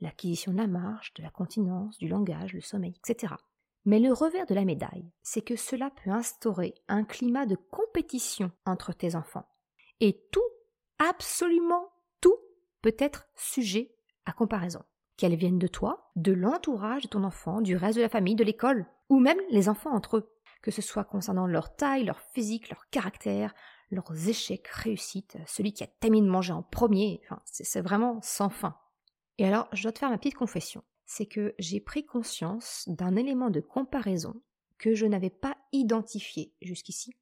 l'acquisition 0.00 0.52
de 0.52 0.58
la 0.58 0.66
marche, 0.66 1.14
de 1.14 1.22
la 1.22 1.30
continence, 1.30 1.98
du 1.98 2.08
langage, 2.08 2.52
le 2.52 2.60
sommeil, 2.60 2.94
etc. 3.04 3.34
Mais 3.84 3.98
le 3.98 4.12
revers 4.12 4.46
de 4.46 4.54
la 4.54 4.64
médaille, 4.64 5.10
c'est 5.22 5.40
que 5.40 5.56
cela 5.56 5.90
peut 5.90 6.10
instaurer 6.10 6.74
un 6.88 7.04
climat 7.04 7.46
de 7.46 7.56
compétition 7.56 8.50
entre 8.66 8.92
tes 8.92 9.14
enfants. 9.14 9.46
Et 10.00 10.20
tout, 10.32 10.40
absolument 10.98 11.90
tout, 12.20 12.36
peut 12.82 12.96
être 12.98 13.26
sujet 13.36 13.94
à 14.26 14.32
comparaison. 14.32 14.82
Qu'elles 15.16 15.36
viennent 15.36 15.58
de 15.58 15.66
toi, 15.66 16.10
de 16.16 16.32
l'entourage 16.32 17.04
de 17.04 17.08
ton 17.08 17.24
enfant, 17.24 17.60
du 17.60 17.76
reste 17.76 17.96
de 17.96 18.02
la 18.02 18.08
famille, 18.08 18.34
de 18.34 18.44
l'école, 18.44 18.86
ou 19.08 19.18
même 19.18 19.40
les 19.50 19.68
enfants 19.68 19.94
entre 19.94 20.18
eux, 20.18 20.32
que 20.62 20.70
ce 20.70 20.82
soit 20.82 21.04
concernant 21.04 21.46
leur 21.46 21.74
taille, 21.74 22.04
leur 22.04 22.20
physique, 22.20 22.68
leur 22.70 22.88
caractère, 22.90 23.54
leurs 23.90 24.28
échecs, 24.28 24.68
réussites, 24.68 25.36
celui 25.46 25.72
qui 25.72 25.84
a 25.84 25.86
terminé 25.86 26.26
de 26.26 26.30
manger 26.30 26.52
en 26.52 26.62
premier, 26.62 27.20
enfin, 27.24 27.40
c'est 27.44 27.80
vraiment 27.80 28.20
sans 28.22 28.50
fin. 28.50 28.76
Et 29.38 29.46
alors, 29.46 29.68
je 29.72 29.82
dois 29.82 29.92
te 29.92 29.98
faire 29.98 30.10
ma 30.10 30.18
petite 30.18 30.34
confession 30.34 30.84
c'est 31.10 31.26
que 31.26 31.56
j'ai 31.58 31.80
pris 31.80 32.06
conscience 32.06 32.84
d'un 32.86 33.16
élément 33.16 33.50
de 33.50 33.58
comparaison 33.58 34.40
que 34.78 34.94
je 34.94 35.06
n'avais 35.06 35.28
pas 35.28 35.56
identifié 35.72 36.54
jusqu'ici 36.62 37.16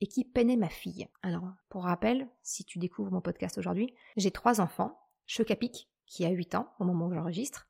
et 0.00 0.06
qui 0.06 0.24
peinait 0.24 0.56
ma 0.56 0.70
fille. 0.70 1.08
Alors, 1.20 1.52
pour 1.68 1.84
rappel, 1.84 2.26
si 2.42 2.64
tu 2.64 2.78
découvres 2.78 3.12
mon 3.12 3.20
podcast 3.20 3.58
aujourd'hui, 3.58 3.92
j'ai 4.16 4.30
trois 4.30 4.62
enfants, 4.62 4.98
Chocapic, 5.26 5.90
qui 6.06 6.24
a 6.24 6.30
8 6.30 6.54
ans 6.54 6.72
au 6.78 6.84
moment 6.84 7.08
où 7.08 7.12
j'enregistre, 7.12 7.68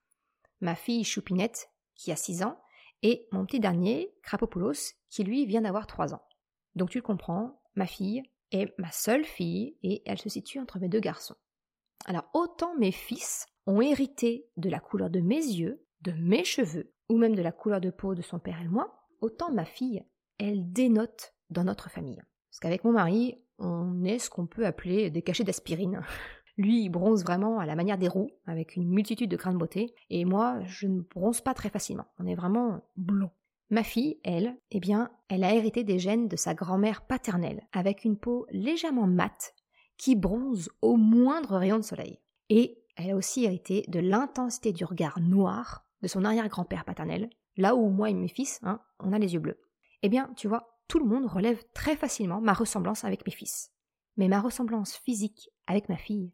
ma 0.61 0.77
fille 0.77 1.03
Choupinette, 1.03 1.71
qui 1.97 2.13
a 2.13 2.17
6 2.17 2.45
ans, 2.45 2.57
et 3.03 3.27
mon 3.33 3.45
petit 3.45 3.59
dernier, 3.59 4.15
Krapopoulos, 4.23 4.95
qui 5.11 5.25
lui 5.25 5.45
vient 5.45 5.63
d'avoir 5.63 5.89
3 5.89 6.15
ans. 6.15 6.23
Donc 6.77 6.91
tu 6.91 6.99
le 6.99 7.03
comprends, 7.03 7.61
ma 7.75 7.89
fille 7.89 8.23
est 8.53 8.73
ma 8.79 8.93
seule 8.93 9.25
fille 9.25 9.77
et 9.83 10.03
elle 10.07 10.21
se 10.21 10.29
situe 10.29 10.61
entre 10.61 10.79
mes 10.79 10.89
deux 10.89 11.01
garçons. 11.01 11.37
Alors 12.05 12.31
autant 12.33 12.77
mes 12.79 12.93
fils 12.93 13.49
ont 13.67 13.81
hérité 13.81 14.47
de 14.57 14.69
la 14.69 14.81
couleur 14.81 15.11
de 15.11 15.21
mes 15.21 15.37
yeux, 15.37 15.85
de 16.03 16.13
mes 16.13 16.45
cheveux, 16.45 16.93
ou 17.09 17.17
même 17.17 17.35
de 17.35 17.43
la 17.43 17.53
couleur 17.53 17.81
de 17.81 17.91
peau 17.91 18.15
de 18.15 18.23
son 18.23 18.39
père 18.39 18.61
et 18.61 18.69
moi, 18.69 18.95
autant 19.21 19.53
ma 19.53 19.65
fille, 19.65 20.05
elle 20.39 20.73
dénote 20.73 21.35
dans 21.51 21.65
notre 21.65 21.91
famille. 21.91 22.23
Parce 22.51 22.61
qu'avec 22.61 22.85
mon 22.85 22.93
mari, 22.93 23.39
on 23.59 24.05
est 24.05 24.19
ce 24.19 24.31
qu'on 24.31 24.47
peut 24.47 24.67
appeler 24.67 25.11
des 25.11 25.23
cachets 25.23 25.45
d'aspirine. 25.45 26.03
Lui, 26.57 26.85
il 26.85 26.89
bronze 26.89 27.25
vraiment 27.25 27.59
à 27.59 27.67
la 27.67 27.75
manière 27.75 27.99
des 27.99 28.07
roues, 28.07 28.31
avec 28.47 28.77
une 28.77 28.89
multitude 28.89 29.31
de 29.31 29.37
grains 29.37 29.53
de 29.53 29.59
beauté, 29.59 29.95
et 30.09 30.25
moi, 30.25 30.61
je 30.65 30.87
ne 30.87 31.01
bronze 31.01 31.41
pas 31.41 31.53
très 31.53 31.69
facilement. 31.69 32.07
On 32.19 32.27
est 32.27 32.37
vraiment 32.37 32.83
blond. 32.97 33.31
Ma 33.71 33.83
fille, 33.83 34.21
elle, 34.23 34.57
eh 34.71 34.79
bien, 34.79 35.11
elle 35.29 35.43
a 35.43 35.53
hérité 35.53 35.83
des 35.83 35.99
gènes 35.99 36.29
de 36.29 36.37
sa 36.37 36.55
grand-mère 36.55 37.07
paternelle, 37.07 37.67
avec 37.73 38.05
une 38.05 38.17
peau 38.17 38.47
légèrement 38.51 39.09
mate, 39.09 39.53
qui 39.97 40.15
bronze 40.15 40.71
au 40.81 40.97
moindre 40.97 41.57
rayon 41.57 41.79
de 41.79 41.83
soleil. 41.83 42.21
Et 42.51 42.84
elle 42.97 43.11
a 43.11 43.17
aussi 43.17 43.45
hérité 43.45 43.85
de 43.89 44.01
l'intensité 44.01 44.73
du 44.73 44.85
regard 44.85 45.21
noir 45.21 45.85
de 46.03 46.09
son 46.09 46.25
arrière-grand-père 46.25 46.85
paternel, 46.85 47.31
là 47.57 47.75
où 47.75 47.89
moi 47.89 48.11
et 48.11 48.15
mes 48.15 48.29
fils, 48.29 48.61
hein, 48.63 48.81
on 49.01 49.13
a 49.13 49.19
les 49.19 49.35
yeux 49.35 49.41
bleus. 49.41 49.61
Eh 50.03 50.09
bien, 50.09 50.33
tu 50.37 50.49
vois, 50.49 50.79
tout 50.89 50.99
le 50.99 51.07
monde 51.07 51.27
relève 51.27 51.63
très 51.73 51.97
facilement 51.97 52.41
ma 52.41 52.53
ressemblance 52.53 53.05
avec 53.05 53.27
mes 53.27 53.33
fils. 53.33 53.73
Mais 54.17 54.29
ma 54.29 54.41
ressemblance 54.41 54.97
physique 54.97 55.49
avec 55.67 55.89
ma 55.89 55.97
fille, 55.97 56.33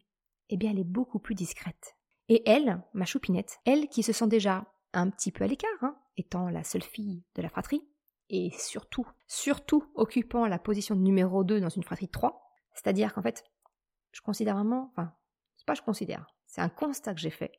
eh 0.49 0.57
bien, 0.57 0.71
elle 0.71 0.79
est 0.79 0.83
beaucoup 0.83 1.19
plus 1.19 1.35
discrète. 1.35 1.95
Et 2.27 2.47
elle, 2.47 2.83
ma 2.93 3.05
choupinette, 3.05 3.59
elle 3.65 3.87
qui 3.87 4.03
se 4.03 4.13
sent 4.13 4.27
déjà 4.27 4.65
un 4.93 5.09
petit 5.09 5.31
peu 5.31 5.43
à 5.45 5.47
l'écart, 5.47 5.69
hein, 5.81 5.97
étant 6.17 6.49
la 6.49 6.63
seule 6.63 6.83
fille 6.83 7.23
de 7.35 7.41
la 7.41 7.49
fratrie, 7.49 7.87
et 8.29 8.51
surtout, 8.57 9.05
surtout 9.27 9.83
occupant 9.95 10.45
la 10.47 10.59
position 10.59 10.95
numéro 10.95 11.43
2 11.43 11.59
dans 11.59 11.69
une 11.69 11.83
fratrie 11.83 12.05
de 12.05 12.11
3, 12.11 12.41
c'est-à-dire 12.73 13.13
qu'en 13.13 13.21
fait, 13.21 13.43
je 14.11 14.21
considère 14.21 14.55
vraiment, 14.55 14.91
enfin, 14.91 15.13
c'est 15.57 15.65
pas 15.65 15.73
je 15.73 15.81
considère, 15.81 16.25
c'est 16.51 16.61
un 16.61 16.69
constat 16.69 17.13
que 17.13 17.21
j'ai 17.21 17.29
fait, 17.29 17.53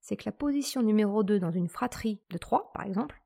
c'est 0.00 0.16
que 0.16 0.26
la 0.26 0.32
position 0.32 0.82
numéro 0.82 1.24
2 1.24 1.40
dans 1.40 1.50
une 1.50 1.70
fratrie 1.70 2.20
de 2.30 2.36
3, 2.36 2.70
par 2.74 2.84
exemple, 2.84 3.20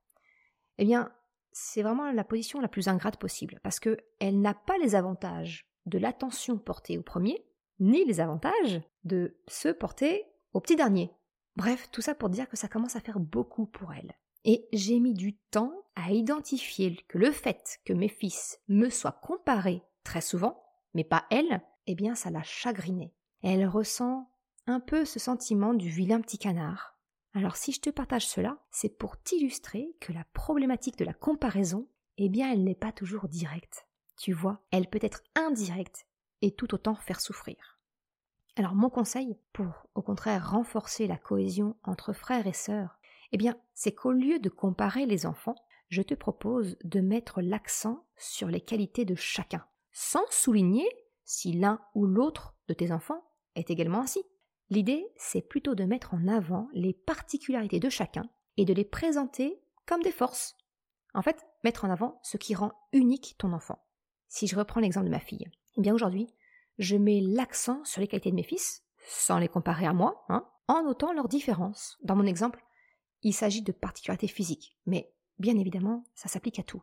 eh 0.78 0.84
bien, 0.84 1.12
c'est 1.50 1.82
vraiment 1.82 2.12
la 2.12 2.22
position 2.22 2.60
la 2.60 2.68
plus 2.68 2.86
ingrate 2.86 3.18
possible, 3.18 3.58
parce 3.64 3.80
qu'elle 3.80 4.40
n'a 4.40 4.54
pas 4.54 4.78
les 4.78 4.94
avantages 4.94 5.68
de 5.86 5.98
l'attention 5.98 6.58
portée 6.58 6.96
au 6.96 7.02
premier, 7.02 7.44
ni 7.80 8.04
les 8.04 8.20
avantages 8.20 8.80
de 9.02 9.36
ceux 9.48 9.74
portés 9.74 10.26
au 10.52 10.60
petit 10.60 10.76
dernier. 10.76 11.12
Bref, 11.56 11.88
tout 11.90 12.02
ça 12.02 12.14
pour 12.14 12.28
dire 12.28 12.48
que 12.48 12.56
ça 12.56 12.68
commence 12.68 12.94
à 12.94 13.00
faire 13.00 13.18
beaucoup 13.18 13.66
pour 13.66 13.92
elle. 13.92 14.14
Et 14.44 14.68
j'ai 14.72 15.00
mis 15.00 15.14
du 15.14 15.36
temps 15.36 15.74
à 15.96 16.12
identifier 16.12 16.96
que 17.08 17.18
le 17.18 17.32
fait 17.32 17.80
que 17.84 17.92
mes 17.92 18.08
fils 18.08 18.60
me 18.68 18.88
soient 18.88 19.20
comparés 19.22 19.82
très 20.04 20.20
souvent, 20.20 20.62
mais 20.94 21.04
pas 21.04 21.26
elle, 21.30 21.62
eh 21.88 21.96
bien 21.96 22.14
ça 22.14 22.30
l'a 22.30 22.44
chagrinée. 22.44 23.12
Elle 23.42 23.66
ressent 23.66 24.29
un 24.70 24.80
peu 24.80 25.04
ce 25.04 25.18
sentiment 25.18 25.74
du 25.74 25.88
vilain 25.88 26.20
petit 26.20 26.38
canard. 26.38 26.96
Alors 27.34 27.56
si 27.56 27.72
je 27.72 27.80
te 27.80 27.90
partage 27.90 28.26
cela, 28.26 28.58
c'est 28.70 28.88
pour 28.88 29.20
t'illustrer 29.20 29.94
que 30.00 30.12
la 30.12 30.24
problématique 30.32 30.96
de 30.96 31.04
la 31.04 31.14
comparaison, 31.14 31.88
eh 32.18 32.28
bien 32.28 32.52
elle 32.52 32.64
n'est 32.64 32.74
pas 32.74 32.92
toujours 32.92 33.28
directe. 33.28 33.86
Tu 34.16 34.32
vois, 34.32 34.62
elle 34.70 34.88
peut 34.88 34.98
être 35.02 35.22
indirecte 35.34 36.06
et 36.42 36.54
tout 36.54 36.74
autant 36.74 36.94
faire 36.94 37.20
souffrir. 37.20 37.78
Alors 38.56 38.74
mon 38.74 38.90
conseil 38.90 39.36
pour 39.52 39.88
au 39.94 40.02
contraire 40.02 40.50
renforcer 40.50 41.06
la 41.06 41.18
cohésion 41.18 41.76
entre 41.84 42.12
frères 42.12 42.46
et 42.46 42.52
sœurs, 42.52 42.98
eh 43.32 43.36
bien 43.36 43.56
c'est 43.74 43.94
qu'au 43.94 44.12
lieu 44.12 44.38
de 44.38 44.48
comparer 44.48 45.06
les 45.06 45.24
enfants, 45.24 45.56
je 45.88 46.02
te 46.02 46.14
propose 46.14 46.76
de 46.84 47.00
mettre 47.00 47.42
l'accent 47.42 48.04
sur 48.16 48.48
les 48.48 48.60
qualités 48.60 49.04
de 49.04 49.14
chacun, 49.14 49.64
sans 49.92 50.24
souligner 50.30 50.88
si 51.24 51.52
l'un 51.52 51.80
ou 51.94 52.06
l'autre 52.06 52.54
de 52.68 52.74
tes 52.74 52.92
enfants 52.92 53.24
est 53.54 53.70
également 53.70 54.00
ainsi. 54.00 54.24
L'idée, 54.70 55.04
c'est 55.16 55.42
plutôt 55.42 55.74
de 55.74 55.84
mettre 55.84 56.14
en 56.14 56.28
avant 56.28 56.68
les 56.72 56.92
particularités 56.92 57.80
de 57.80 57.88
chacun 57.88 58.30
et 58.56 58.64
de 58.64 58.72
les 58.72 58.84
présenter 58.84 59.60
comme 59.84 60.02
des 60.02 60.12
forces. 60.12 60.56
En 61.12 61.22
fait, 61.22 61.44
mettre 61.64 61.84
en 61.84 61.90
avant 61.90 62.20
ce 62.22 62.36
qui 62.36 62.54
rend 62.54 62.72
unique 62.92 63.34
ton 63.36 63.52
enfant. 63.52 63.84
Si 64.28 64.46
je 64.46 64.56
reprends 64.56 64.80
l'exemple 64.80 65.06
de 65.06 65.10
ma 65.10 65.18
fille, 65.18 65.50
eh 65.76 65.80
bien 65.80 65.92
aujourd'hui, 65.92 66.32
je 66.78 66.96
mets 66.96 67.20
l'accent 67.20 67.84
sur 67.84 68.00
les 68.00 68.06
qualités 68.06 68.30
de 68.30 68.36
mes 68.36 68.44
fils, 68.44 68.84
sans 69.08 69.38
les 69.38 69.48
comparer 69.48 69.86
à 69.86 69.92
moi, 69.92 70.24
hein, 70.28 70.48
en 70.68 70.84
notant 70.84 71.12
leurs 71.12 71.28
différences. 71.28 71.98
Dans 72.04 72.14
mon 72.14 72.26
exemple, 72.26 72.64
il 73.22 73.32
s'agit 73.32 73.62
de 73.62 73.72
particularités 73.72 74.28
physiques, 74.28 74.76
mais 74.86 75.12
bien 75.40 75.58
évidemment, 75.58 76.04
ça 76.14 76.28
s'applique 76.28 76.60
à 76.60 76.62
tout. 76.62 76.82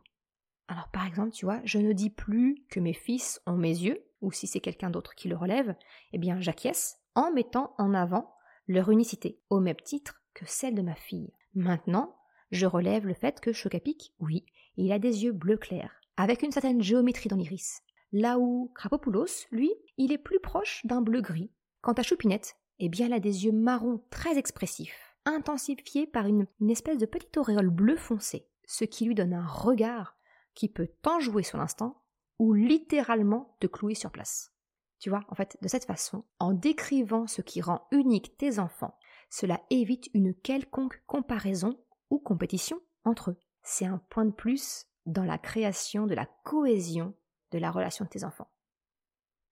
Alors 0.68 0.88
par 0.90 1.06
exemple, 1.06 1.30
tu 1.30 1.46
vois, 1.46 1.62
je 1.64 1.78
ne 1.78 1.94
dis 1.94 2.10
plus 2.10 2.66
que 2.68 2.80
mes 2.80 2.92
fils 2.92 3.40
ont 3.46 3.56
mes 3.56 3.70
yeux, 3.70 4.04
ou 4.20 4.30
si 4.30 4.46
c'est 4.46 4.60
quelqu'un 4.60 4.90
d'autre 4.90 5.14
qui 5.14 5.28
le 5.28 5.36
relève, 5.36 5.74
eh 6.12 6.18
bien 6.18 6.38
j'acquiesce 6.40 7.00
en 7.18 7.32
mettant 7.32 7.74
en 7.78 7.94
avant 7.94 8.32
leur 8.68 8.92
unicité, 8.92 9.40
au 9.50 9.58
même 9.58 9.80
titre 9.82 10.22
que 10.34 10.44
celle 10.46 10.76
de 10.76 10.82
ma 10.82 10.94
fille. 10.94 11.32
Maintenant, 11.52 12.16
je 12.52 12.64
relève 12.64 13.08
le 13.08 13.14
fait 13.14 13.40
que 13.40 13.52
Chocapic, 13.52 14.14
oui, 14.20 14.46
il 14.76 14.92
a 14.92 15.00
des 15.00 15.24
yeux 15.24 15.32
bleu 15.32 15.56
clair, 15.56 15.90
avec 16.16 16.44
une 16.44 16.52
certaine 16.52 16.80
géométrie 16.80 17.28
dans 17.28 17.34
l'iris. 17.34 17.80
Là 18.12 18.38
où 18.38 18.70
Krapopoulos, 18.76 19.48
lui, 19.50 19.72
il 19.96 20.12
est 20.12 20.18
plus 20.18 20.38
proche 20.38 20.86
d'un 20.86 21.00
bleu 21.00 21.20
gris. 21.20 21.50
Quant 21.80 21.92
à 21.94 22.04
Choupinette, 22.04 22.54
eh 22.78 22.88
bien, 22.88 23.06
elle 23.06 23.14
a 23.14 23.20
des 23.20 23.46
yeux 23.46 23.52
marrons 23.52 24.00
très 24.10 24.38
expressifs, 24.38 25.16
intensifiés 25.24 26.06
par 26.06 26.26
une, 26.26 26.46
une 26.60 26.70
espèce 26.70 26.98
de 26.98 27.06
petite 27.06 27.36
auréole 27.36 27.70
bleu 27.70 27.96
foncé, 27.96 28.46
ce 28.64 28.84
qui 28.84 29.06
lui 29.06 29.16
donne 29.16 29.34
un 29.34 29.46
regard 29.46 30.16
qui 30.54 30.68
peut 30.68 30.88
tant 31.02 31.18
jouer 31.18 31.42
sur 31.42 31.58
l'instant 31.58 32.00
ou 32.38 32.54
littéralement 32.54 33.56
te 33.58 33.66
clouer 33.66 33.96
sur 33.96 34.12
place. 34.12 34.52
Tu 34.98 35.10
vois, 35.10 35.24
en 35.28 35.34
fait, 35.34 35.56
de 35.62 35.68
cette 35.68 35.84
façon, 35.84 36.24
en 36.38 36.52
décrivant 36.52 37.26
ce 37.26 37.42
qui 37.42 37.60
rend 37.60 37.86
unique 37.92 38.36
tes 38.36 38.58
enfants, 38.58 38.98
cela 39.30 39.60
évite 39.70 40.10
une 40.14 40.34
quelconque 40.34 41.02
comparaison 41.06 41.78
ou 42.10 42.18
compétition 42.18 42.80
entre 43.04 43.30
eux. 43.30 43.38
C'est 43.62 43.86
un 43.86 43.98
point 44.10 44.24
de 44.24 44.32
plus 44.32 44.86
dans 45.06 45.24
la 45.24 45.38
création 45.38 46.06
de 46.06 46.14
la 46.14 46.26
cohésion 46.44 47.14
de 47.50 47.58
la 47.58 47.70
relation 47.70 48.04
de 48.04 48.10
tes 48.10 48.24
enfants. 48.24 48.50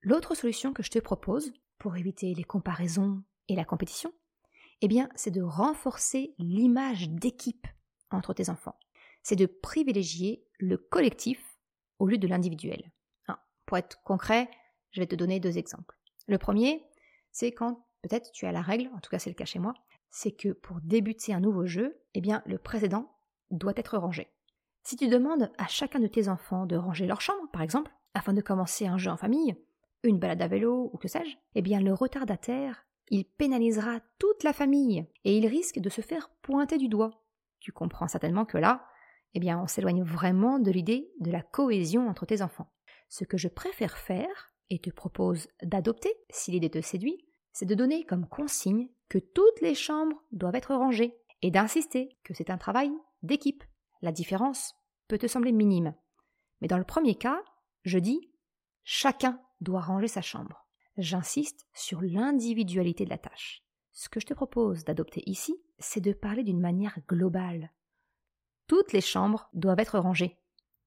L'autre 0.02 0.34
solution 0.34 0.72
que 0.72 0.82
je 0.82 0.90
te 0.90 0.98
propose 0.98 1.52
pour 1.78 1.96
éviter 1.96 2.34
les 2.34 2.44
comparaisons 2.44 3.22
et 3.48 3.56
la 3.56 3.64
compétition, 3.64 4.12
eh 4.80 4.88
bien, 4.88 5.08
c'est 5.14 5.30
de 5.30 5.42
renforcer 5.42 6.34
l'image 6.38 7.08
d'équipe 7.08 7.66
entre 8.10 8.34
tes 8.34 8.50
enfants. 8.50 8.78
C'est 9.22 9.36
de 9.36 9.46
privilégier 9.46 10.46
le 10.58 10.76
collectif 10.76 11.58
au 11.98 12.06
lieu 12.06 12.18
de 12.18 12.28
l'individuel. 12.28 12.92
pour 13.64 13.78
être 13.78 14.00
concret, 14.04 14.48
je 14.96 15.02
vais 15.02 15.06
te 15.06 15.14
donner 15.14 15.40
deux 15.40 15.58
exemples. 15.58 15.94
Le 16.26 16.38
premier, 16.38 16.82
c'est 17.30 17.52
quand 17.52 17.86
peut-être 18.00 18.32
tu 18.32 18.46
as 18.46 18.52
la 18.52 18.62
règle, 18.62 18.88
en 18.96 19.00
tout 19.00 19.10
cas 19.10 19.18
c'est 19.18 19.28
le 19.28 19.36
cas 19.36 19.44
chez 19.44 19.58
moi, 19.58 19.74
c'est 20.08 20.32
que 20.32 20.48
pour 20.48 20.80
débuter 20.80 21.34
un 21.34 21.40
nouveau 21.40 21.66
jeu, 21.66 22.00
eh 22.14 22.22
bien 22.22 22.42
le 22.46 22.56
précédent 22.56 23.14
doit 23.50 23.74
être 23.76 23.98
rangé. 23.98 24.32
Si 24.84 24.96
tu 24.96 25.08
demandes 25.08 25.52
à 25.58 25.66
chacun 25.66 26.00
de 26.00 26.06
tes 26.06 26.30
enfants 26.30 26.64
de 26.64 26.76
ranger 26.76 27.06
leur 27.06 27.20
chambre, 27.20 27.46
par 27.52 27.60
exemple, 27.60 27.92
afin 28.14 28.32
de 28.32 28.40
commencer 28.40 28.86
un 28.86 28.96
jeu 28.96 29.10
en 29.10 29.18
famille, 29.18 29.54
une 30.02 30.18
balade 30.18 30.40
à 30.40 30.48
vélo 30.48 30.88
ou 30.94 30.96
que 30.96 31.08
sais-je, 31.08 31.36
eh 31.54 31.60
bien 31.60 31.80
le 31.80 31.92
retardataire, 31.92 32.86
il 33.10 33.26
pénalisera 33.26 34.00
toute 34.18 34.44
la 34.44 34.54
famille 34.54 35.06
et 35.24 35.36
il 35.36 35.46
risque 35.46 35.78
de 35.78 35.90
se 35.90 36.00
faire 36.00 36.30
pointer 36.40 36.78
du 36.78 36.88
doigt. 36.88 37.22
Tu 37.60 37.70
comprends 37.70 38.08
certainement 38.08 38.46
que 38.46 38.56
là, 38.56 38.86
eh 39.34 39.40
bien 39.40 39.60
on 39.60 39.66
s'éloigne 39.66 40.04
vraiment 40.04 40.58
de 40.58 40.70
l'idée 40.70 41.12
de 41.20 41.30
la 41.30 41.42
cohésion 41.42 42.08
entre 42.08 42.24
tes 42.24 42.40
enfants. 42.40 42.72
Ce 43.10 43.24
que 43.24 43.36
je 43.36 43.48
préfère 43.48 43.98
faire, 43.98 44.54
et 44.70 44.78
te 44.78 44.90
propose 44.90 45.48
d'adopter, 45.62 46.12
si 46.30 46.50
l'idée 46.50 46.70
te 46.70 46.80
séduit, 46.80 47.24
c'est 47.52 47.66
de 47.66 47.74
donner 47.74 48.04
comme 48.04 48.28
consigne 48.28 48.88
que 49.08 49.18
toutes 49.18 49.60
les 49.60 49.74
chambres 49.74 50.22
doivent 50.32 50.56
être 50.56 50.74
rangées 50.74 51.16
et 51.42 51.50
d'insister 51.50 52.18
que 52.24 52.34
c'est 52.34 52.50
un 52.50 52.58
travail 52.58 52.90
d'équipe. 53.22 53.64
La 54.02 54.12
différence 54.12 54.74
peut 55.08 55.18
te 55.18 55.26
sembler 55.26 55.52
minime. 55.52 55.94
Mais 56.60 56.68
dans 56.68 56.78
le 56.78 56.84
premier 56.84 57.14
cas, 57.14 57.40
je 57.84 57.98
dis 57.98 58.30
chacun 58.84 59.40
doit 59.60 59.80
ranger 59.80 60.08
sa 60.08 60.22
chambre. 60.22 60.66
J'insiste 60.96 61.66
sur 61.74 62.00
l'individualité 62.00 63.04
de 63.04 63.10
la 63.10 63.18
tâche. 63.18 63.62
Ce 63.92 64.08
que 64.08 64.20
je 64.20 64.26
te 64.26 64.34
propose 64.34 64.84
d'adopter 64.84 65.22
ici, 65.26 65.56
c'est 65.78 66.00
de 66.00 66.12
parler 66.12 66.42
d'une 66.42 66.60
manière 66.60 66.98
globale. 67.08 67.72
Toutes 68.66 68.92
les 68.92 69.00
chambres 69.00 69.48
doivent 69.54 69.78
être 69.78 69.98
rangées. 69.98 70.38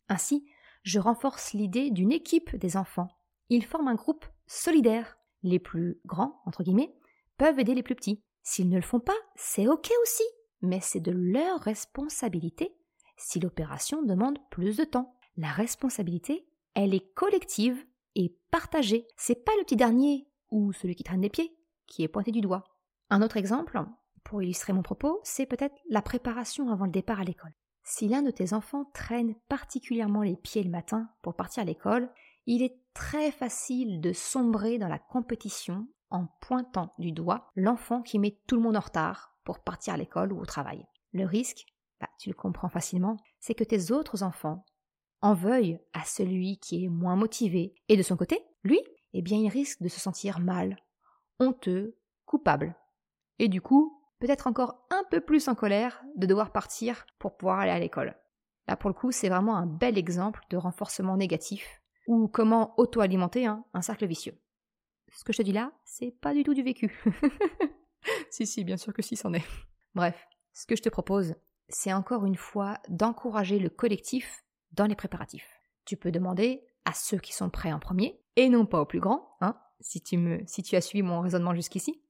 Ainsi, 0.10 0.48
je 0.84 1.00
renforce 1.00 1.54
l'idée 1.54 1.92
d'une 1.92 2.12
équipe 2.12 2.56
des 2.56 2.78
enfants 2.78 3.10
ils 3.50 3.66
forment 3.66 3.90
un 3.90 3.96
groupe 3.96 4.26
solidaire. 4.48 5.18
Les 5.42 5.60
plus 5.60 6.00
grands, 6.06 6.42
entre 6.46 6.64
guillemets, 6.64 6.94
peuvent 7.38 7.60
aider 7.60 7.74
les 7.74 7.84
plus 7.84 7.96
petits. 7.96 8.22
S'ils 8.44 8.70
ne 8.70 8.76
le 8.76 8.82
font 8.82 9.00
pas, 9.00 9.16
c'est 9.36 9.68
ok 9.68 9.90
aussi, 10.02 10.24
mais 10.62 10.80
c'est 10.82 11.00
de 11.00 11.12
leur 11.12 11.60
responsabilité 11.62 12.76
si 13.16 13.40
l'opération 13.40 14.04
demande 14.04 14.40
plus 14.50 14.78
de 14.78 14.84
temps. 14.84 15.16
La 15.38 15.50
responsabilité, 15.50 16.48
elle 16.74 16.94
est 16.94 17.14
collective 17.14 17.86
et 18.16 18.36
partagée. 18.52 19.08
C'est 19.18 19.46
pas 19.46 19.52
le 19.58 19.64
petit 19.64 19.76
dernier 19.76 20.28
ou 20.52 20.74
celui 20.74 20.96
qui 20.96 21.04
traîne 21.04 21.22
des 21.22 21.30
pieds 21.30 21.56
qui 21.88 22.04
est 22.04 22.08
pointé 22.08 22.32
du 22.32 22.42
doigt. 22.42 22.64
Un 23.10 23.22
autre 23.22 23.38
exemple, 23.38 23.82
pour 24.24 24.42
illustrer 24.42 24.74
mon 24.74 24.84
propos, 24.84 25.20
c'est 25.24 25.46
peut-être 25.46 25.76
la 25.90 26.02
préparation 26.02 26.70
avant 26.70 26.86
le 26.86 26.92
départ 26.92 27.20
à 27.20 27.24
l'école. 27.24 27.54
Si 27.84 28.08
l'un 28.08 28.22
de 28.22 28.32
tes 28.32 28.54
enfants 28.54 28.86
traîne 28.94 29.36
particulièrement 29.48 30.22
les 30.22 30.36
pieds 30.36 30.64
le 30.64 30.70
matin 30.70 31.10
pour 31.22 31.36
partir 31.36 31.64
à 31.64 31.66
l'école, 31.66 32.12
il 32.46 32.62
est 32.62 32.78
très 33.00 33.32
facile 33.32 34.02
de 34.02 34.12
sombrer 34.12 34.78
dans 34.78 34.90
la 34.90 35.00
compétition 35.00 35.88
en 36.10 36.26
pointant 36.42 36.92
du 37.00 37.14
doigt 37.14 37.50
l'enfant 37.56 38.02
qui 38.02 38.20
met 38.20 38.38
tout 38.46 38.58
le 38.58 38.62
monde 38.62 38.76
en 38.76 38.82
retard 38.82 39.38
pour 39.46 39.60
partir 39.60 39.94
à 39.94 39.98
l'école 39.98 40.34
ou 40.34 40.42
au 40.42 40.46
travail. 40.46 40.86
Le 41.14 41.26
risque, 41.26 41.66
bah, 42.02 42.10
tu 42.20 42.28
le 42.28 42.36
comprends 42.36 42.68
facilement, 42.68 43.16
c'est 43.40 43.56
que 43.56 43.64
tes 43.64 43.94
autres 43.94 44.22
enfants 44.22 44.66
en 45.22 45.34
veuillent 45.34 45.80
à 45.94 46.04
celui 46.04 46.58
qui 46.60 46.84
est 46.84 46.90
moins 46.90 47.16
motivé, 47.16 47.74
et 47.88 47.96
de 47.96 48.04
son 48.04 48.18
côté, 48.18 48.44
lui, 48.64 48.82
eh 49.14 49.22
bien, 49.22 49.38
il 49.38 49.48
risque 49.48 49.82
de 49.82 49.88
se 49.88 50.02
sentir 50.02 50.42
mal, 50.42 50.76
honteux, 51.40 51.98
coupable, 52.26 52.76
et 53.40 53.48
du 53.48 53.62
coup, 53.62 54.04
peut-être 54.20 54.46
encore 54.46 54.86
un 54.90 55.04
peu 55.10 55.22
plus 55.22 55.48
en 55.48 55.56
colère 55.56 56.04
de 56.18 56.26
devoir 56.26 56.52
partir 56.52 57.06
pour 57.18 57.38
pouvoir 57.38 57.60
aller 57.60 57.72
à 57.72 57.80
l'école. 57.80 58.18
Là, 58.68 58.76
pour 58.76 58.90
le 58.90 58.94
coup, 58.94 59.14
c'est 59.14 59.30
vraiment 59.30 59.56
un 59.56 59.68
bel 59.68 59.98
exemple 59.98 60.42
de 60.50 60.58
renforcement 60.58 61.16
négatif 61.16 61.79
ou 62.10 62.28
comment 62.28 62.74
auto-alimenter 62.78 63.46
un 63.46 63.82
cercle 63.82 64.08
vicieux. 64.08 64.36
Ce 65.14 65.24
que 65.24 65.32
je 65.32 65.38
te 65.38 65.44
dis 65.44 65.52
là, 65.52 65.72
c'est 65.86 66.10
pas 66.10 66.34
du 66.34 66.44
tout 66.44 66.56
du 66.56 66.64
vécu. 66.64 67.00
si, 68.32 68.48
si, 68.48 68.64
bien 68.64 68.78
sûr 68.78 68.94
que 68.94 69.04
si, 69.04 69.16
c'en 69.16 69.32
est. 69.32 69.46
Bref, 69.94 70.28
ce 70.52 70.66
que 70.66 70.76
je 70.76 70.82
te 70.82 70.90
propose, 70.90 71.36
c'est 71.68 71.94
encore 71.94 72.26
une 72.26 72.36
fois 72.36 72.80
d'encourager 72.90 73.60
le 73.60 73.70
collectif 73.70 74.44
dans 74.72 74.88
les 74.88 74.96
préparatifs. 74.96 75.62
Tu 75.86 75.98
peux 75.98 76.12
demander 76.12 76.66
à 76.84 76.94
ceux 76.94 77.20
qui 77.20 77.32
sont 77.32 77.52
prêts 77.52 77.72
en 77.72 77.80
premier, 77.80 78.20
et 78.36 78.50
non 78.50 78.66
pas 78.66 78.82
aux 78.82 78.88
plus 78.88 79.00
grands, 79.00 79.38
hein, 79.42 79.56
si 79.80 80.02
tu, 80.02 80.18
me, 80.18 80.42
si 80.48 80.64
tu 80.64 80.76
as 80.76 80.82
suivi 80.82 81.04
mon 81.04 81.22
raisonnement 81.22 81.54
jusqu'ici. 81.54 82.02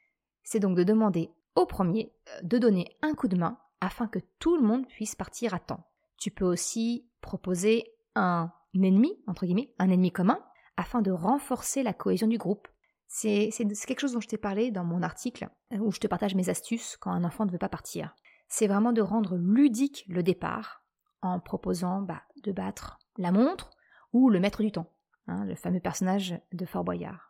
C'est 0.43 0.62
donc 0.62 0.77
de 0.77 0.83
demander 0.83 1.29
au 1.55 1.65
premier 1.65 2.13
euh, 2.29 2.41
de 2.43 2.57
donner 2.57 2.97
un 3.01 3.15
coup 3.15 3.27
de 3.27 3.38
main 3.38 3.59
afin 3.81 4.07
que 4.07 4.19
tout 4.39 4.55
le 4.55 4.63
monde 4.63 4.88
puisse 4.88 5.15
partir 5.15 5.53
à 5.53 5.59
temps. 5.59 5.85
Tu 6.17 6.31
peux 6.31 6.45
aussi 6.45 7.09
proposer 7.19 7.91
un 8.15 8.53
ennemi, 8.75 9.21
entre 9.27 9.45
guillemets, 9.45 9.73
un 9.79 9.89
ennemi 9.89 10.12
commun, 10.12 10.39
afin 10.77 11.01
de 11.01 11.12
renforcer 11.12 11.84
la 11.84 11.93
cohésion 11.93 12.27
du 12.27 12.38
groupe. 12.38 12.67
C'est 13.08 13.49
quelque 13.51 13.99
chose 13.99 14.13
dont 14.13 14.21
je 14.21 14.27
t'ai 14.27 14.38
parlé 14.38 14.71
dans 14.71 14.84
mon 14.84 15.01
article, 15.01 15.49
euh, 15.73 15.77
où 15.77 15.91
je 15.91 15.99
te 15.99 16.08
partage 16.08 16.36
mes 16.36 16.49
astuces 16.49 16.95
quand 16.97 17.12
un 17.12 17.23
enfant 17.23 17.45
ne 17.45 17.51
veut 17.51 17.58
pas 17.58 17.69
partir. 17.69 18.15
C'est 18.47 18.67
vraiment 18.67 18.93
de 18.93 19.01
rendre 19.01 19.36
ludique 19.38 20.05
le 20.08 20.23
départ, 20.23 20.84
en 21.21 21.39
proposant 21.39 22.01
bah, 22.01 22.21
de 22.43 22.51
battre 22.51 22.99
la 23.17 23.32
montre 23.32 23.71
ou 24.13 24.29
le 24.29 24.39
maître 24.39 24.63
du 24.63 24.71
temps, 24.71 24.91
hein, 25.27 25.45
le 25.45 25.55
fameux 25.55 25.79
personnage 25.79 26.39
de 26.53 26.65
Fort 26.65 26.84
Boyard. 26.84 27.29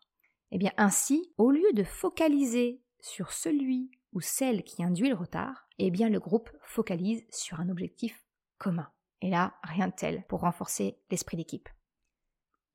Eh 0.52 0.58
bien 0.58 0.72
ainsi, 0.78 1.32
au 1.38 1.52
lieu 1.52 1.72
de 1.74 1.84
focaliser 1.84 2.82
sur 3.00 3.32
celui 3.32 3.92
ou 4.14 4.22
celle 4.22 4.64
qui 4.64 4.84
induit 4.84 5.10
le 5.10 5.16
retard, 5.16 5.68
eh 5.78 5.92
bien 5.92 6.10
le 6.10 6.20
groupe 6.20 6.50
focalise 6.64 7.24
sur 7.30 7.60
un 7.60 7.70
objectif 7.70 8.24
commun. 8.58 8.90
Et 9.22 9.30
là, 9.30 9.54
rien 9.64 9.88
de 9.88 9.94
tel 9.94 10.26
pour 10.28 10.42
renforcer 10.42 10.98
l'esprit 11.10 11.38
d'équipe. 11.38 11.70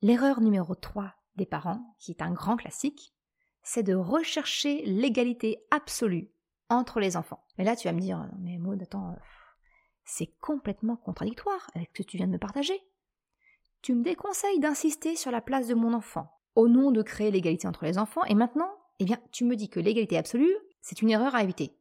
L'erreur 0.03 0.41
numéro 0.41 0.75
3 0.75 1.15
des 1.37 1.47
parents, 1.47 1.97
qui 1.99 2.11
est 2.13 2.23
un 2.23 2.33
grand 2.33 2.57
classique, 2.57 3.15
c'est 3.63 3.83
de 3.83 3.95
rechercher 3.95 4.83
l'égalité 4.85 5.65
absolue 5.71 6.31
entre 6.69 7.01
les 7.01 7.17
enfants. 7.17 7.45
Mais 7.57 7.65
là, 7.65 7.77
tu 7.77 7.89
vas 7.89 7.95
me 7.95 8.01
dire, 8.01 8.29
mais 8.39 8.59
Maud, 8.59 8.81
attends, 8.83 9.11
euh, 9.11 9.17
c'est 10.05 10.35
complètement 10.41 10.97
contradictoire 10.97 11.71
avec 11.75 11.91
ce 11.93 12.03
que 12.03 12.09
tu 12.09 12.17
viens 12.19 12.27
de 12.27 12.33
me 12.33 12.39
partager. 12.39 12.79
Tu 13.83 13.95
me 13.95 14.03
déconseilles 14.03 14.61
d'insister 14.61 15.17
sur 15.17 15.31
la 15.31 15.41
place 15.41 15.69
de 15.69 15.75
mon 15.75 15.95
enfant, 15.95 16.31
au 16.55 16.69
nom 16.69 16.91
de 16.91 17.03
créer 17.03 17.31
l'égalité 17.31 17.67
entre 17.67 17.85
les 17.85 17.99
enfants, 17.99 18.25
et 18.25 18.35
maintenant, 18.35 18.71
eh 18.99 19.05
bien, 19.05 19.19
tu 19.33 19.45
me 19.45 19.57
dis 19.57 19.69
que 19.69 19.81
l'égalité 19.81 20.17
absolue, 20.17 20.55
c'est 20.81 21.03
une 21.03 21.11
erreur 21.11 21.35
à 21.35 21.43
éviter. 21.43 21.77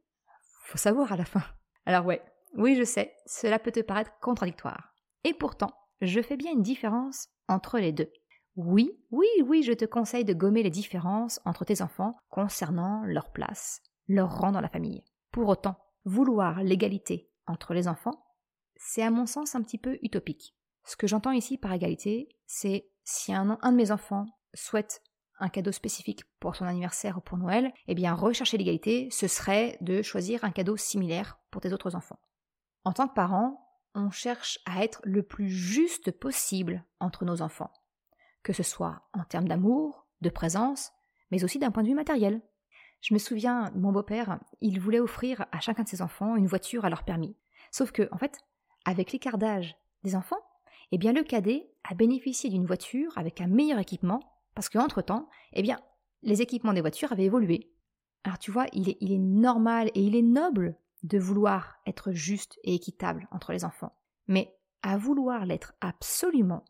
Faut 0.64 0.78
savoir 0.78 1.12
à 1.12 1.16
la 1.16 1.24
fin. 1.24 1.42
Alors 1.86 2.06
ouais, 2.06 2.22
oui, 2.56 2.76
je 2.76 2.84
sais, 2.84 3.14
cela 3.26 3.58
peut 3.58 3.72
te 3.72 3.80
paraître 3.80 4.12
contradictoire. 4.20 4.94
Et 5.24 5.34
pourtant, 5.34 5.72
je 6.00 6.20
fais 6.20 6.36
bien 6.36 6.52
une 6.52 6.62
différence 6.62 7.28
entre 7.48 7.78
les 7.78 7.92
deux. 7.92 8.12
Oui, 8.56 8.92
oui, 9.10 9.26
oui, 9.44 9.62
je 9.62 9.72
te 9.72 9.84
conseille 9.84 10.24
de 10.24 10.34
gommer 10.34 10.62
les 10.62 10.70
différences 10.70 11.40
entre 11.44 11.64
tes 11.64 11.82
enfants 11.82 12.16
concernant 12.28 13.02
leur 13.04 13.32
place, 13.32 13.82
leur 14.06 14.38
rang 14.38 14.52
dans 14.52 14.60
la 14.60 14.68
famille. 14.68 15.02
Pour 15.32 15.48
autant, 15.48 15.76
vouloir 16.04 16.62
l'égalité 16.62 17.30
entre 17.46 17.74
les 17.74 17.88
enfants, 17.88 18.24
c'est 18.76 19.02
à 19.02 19.10
mon 19.10 19.26
sens 19.26 19.54
un 19.54 19.62
petit 19.62 19.78
peu 19.78 19.98
utopique. 20.02 20.54
Ce 20.84 20.96
que 20.96 21.06
j'entends 21.06 21.32
ici 21.32 21.58
par 21.58 21.72
égalité, 21.72 22.28
c'est 22.46 22.88
si 23.02 23.32
un, 23.32 23.44
de 23.62 23.70
mes 23.74 23.90
enfants 23.90 24.26
souhaite 24.52 25.02
un 25.40 25.48
cadeau 25.48 25.72
spécifique 25.72 26.22
pour 26.38 26.54
son 26.54 26.64
anniversaire 26.64 27.18
ou 27.18 27.20
pour 27.20 27.38
Noël, 27.38 27.72
eh 27.88 27.94
bien 27.94 28.14
rechercher 28.14 28.56
l'égalité, 28.56 29.08
ce 29.10 29.26
serait 29.26 29.76
de 29.80 30.00
choisir 30.02 30.44
un 30.44 30.50
cadeau 30.50 30.76
similaire 30.76 31.40
pour 31.50 31.60
tes 31.60 31.72
autres 31.72 31.96
enfants. 31.96 32.20
En 32.84 32.92
tant 32.92 33.08
que 33.08 33.14
parent, 33.14 33.64
on 33.94 34.10
cherche 34.10 34.58
à 34.66 34.84
être 34.84 35.00
le 35.04 35.22
plus 35.22 35.48
juste 35.48 36.10
possible 36.10 36.84
entre 37.00 37.24
nos 37.24 37.42
enfants, 37.42 37.72
que 38.42 38.52
ce 38.52 38.62
soit 38.62 39.02
en 39.12 39.24
termes 39.24 39.48
d'amour, 39.48 40.06
de 40.20 40.28
présence, 40.30 40.92
mais 41.30 41.44
aussi 41.44 41.58
d'un 41.58 41.70
point 41.70 41.82
de 41.82 41.88
vue 41.88 41.94
matériel. 41.94 42.42
Je 43.00 43.14
me 43.14 43.18
souviens, 43.18 43.70
mon 43.74 43.92
beau-père, 43.92 44.38
il 44.60 44.80
voulait 44.80 45.00
offrir 45.00 45.46
à 45.52 45.60
chacun 45.60 45.82
de 45.82 45.88
ses 45.88 46.02
enfants 46.02 46.36
une 46.36 46.46
voiture 46.46 46.84
à 46.84 46.90
leur 46.90 47.04
permis. 47.04 47.36
Sauf 47.70 47.92
que, 47.92 48.08
en 48.12 48.18
fait, 48.18 48.38
avec 48.84 49.12
l'écart 49.12 49.38
d'âge 49.38 49.76
des 50.02 50.14
enfants, 50.14 50.40
eh 50.92 50.98
bien 50.98 51.12
le 51.12 51.22
cadet 51.22 51.70
a 51.88 51.94
bénéficié 51.94 52.50
d'une 52.50 52.66
voiture 52.66 53.16
avec 53.16 53.40
un 53.40 53.46
meilleur 53.46 53.78
équipement, 53.78 54.20
parce 54.54 54.68
qu'entre-temps, 54.68 55.28
eh 55.52 55.62
bien, 55.62 55.80
les 56.22 56.42
équipements 56.42 56.72
des 56.72 56.80
voitures 56.80 57.12
avaient 57.12 57.24
évolué. 57.24 57.72
Alors 58.24 58.38
tu 58.38 58.50
vois, 58.50 58.66
il 58.72 58.88
est, 58.88 58.96
il 59.00 59.12
est 59.12 59.18
normal 59.18 59.90
et 59.94 60.02
il 60.02 60.16
est 60.16 60.22
noble 60.22 60.76
de 61.04 61.18
vouloir 61.18 61.76
être 61.86 62.12
juste 62.12 62.58
et 62.64 62.74
équitable 62.74 63.28
entre 63.30 63.52
les 63.52 63.64
enfants. 63.64 63.96
Mais 64.26 64.56
à 64.82 64.96
vouloir 64.96 65.46
l'être 65.46 65.74
absolument, 65.80 66.64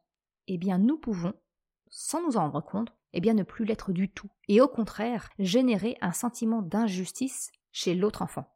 eh 0.49 0.59
bien 0.59 0.79
nous 0.79 0.99
pouvons, 0.99 1.35
sans 1.89 2.23
nous 2.23 2.37
en 2.37 2.43
rendre 2.43 2.61
compte, 2.61 2.93
eh 3.13 3.21
bien 3.21 3.35
ne 3.35 3.45
plus 3.45 3.65
l'être 3.65 3.93
du 3.93 4.11
tout, 4.11 4.29
et 4.49 4.61
au 4.61 4.69
contraire 4.69 5.31
générer 5.39 5.97
un 6.01 6.13
sentiment 6.13 6.63
d'injustice 6.63 7.53
chez 7.71 7.95
l'autre 7.95 8.23
enfant. 8.23 8.53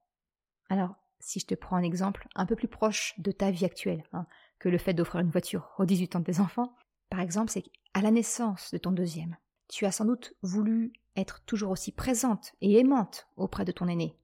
Alors, 0.69 0.97
si 1.21 1.41
je 1.41 1.47
te 1.47 1.55
prends 1.55 1.77
un 1.77 1.83
exemple 1.83 2.27
un 2.35 2.45
peu 2.45 2.57
plus 2.57 2.69
proche 2.69 3.15
de 3.19 3.33
ta 3.33 3.51
vie 3.51 3.65
actuelle 3.65 4.05
hein, 4.13 4.27
que 4.59 4.69
le 4.69 4.79
fait 4.79 4.95
d'offrir 4.95 5.21
une 5.21 5.31
voiture 5.31 5.71
aux 5.79 5.85
18 5.85 6.17
ans 6.17 6.21
de 6.21 6.25
tes 6.25 6.41
enfants, 6.41 6.75
par 7.09 7.21
exemple, 7.21 7.51
c'est 7.51 7.63
qu'à 7.63 8.03
la 8.03 8.11
naissance 8.11 8.73
de 8.73 8.79
ton 8.79 8.91
deuxième, 8.91 9.37
tu 9.69 9.87
as 9.87 9.93
sans 9.93 10.05
doute 10.05 10.35
voulu 10.43 10.93
être 11.17 11.45
toujours 11.45 11.71
aussi 11.71 11.93
présente 11.93 12.53
et 12.61 12.79
aimante 12.79 13.29
auprès 13.37 13.65
de 13.65 13.73
ton 13.73 13.89
aîné. 13.89 14.17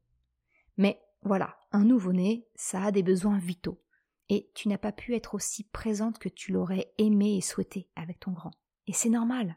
Voilà, 1.24 1.58
un 1.72 1.84
nouveau-né, 1.84 2.46
ça 2.54 2.82
a 2.82 2.90
des 2.90 3.02
besoins 3.02 3.38
vitaux, 3.38 3.82
et 4.28 4.50
tu 4.54 4.68
n'as 4.68 4.78
pas 4.78 4.92
pu 4.92 5.14
être 5.14 5.34
aussi 5.34 5.64
présente 5.64 6.18
que 6.18 6.28
tu 6.28 6.52
l'aurais 6.52 6.92
aimé 6.98 7.36
et 7.36 7.40
souhaité 7.40 7.88
avec 7.96 8.20
ton 8.20 8.32
grand. 8.32 8.52
Et 8.86 8.92
c'est 8.92 9.08
normal. 9.08 9.56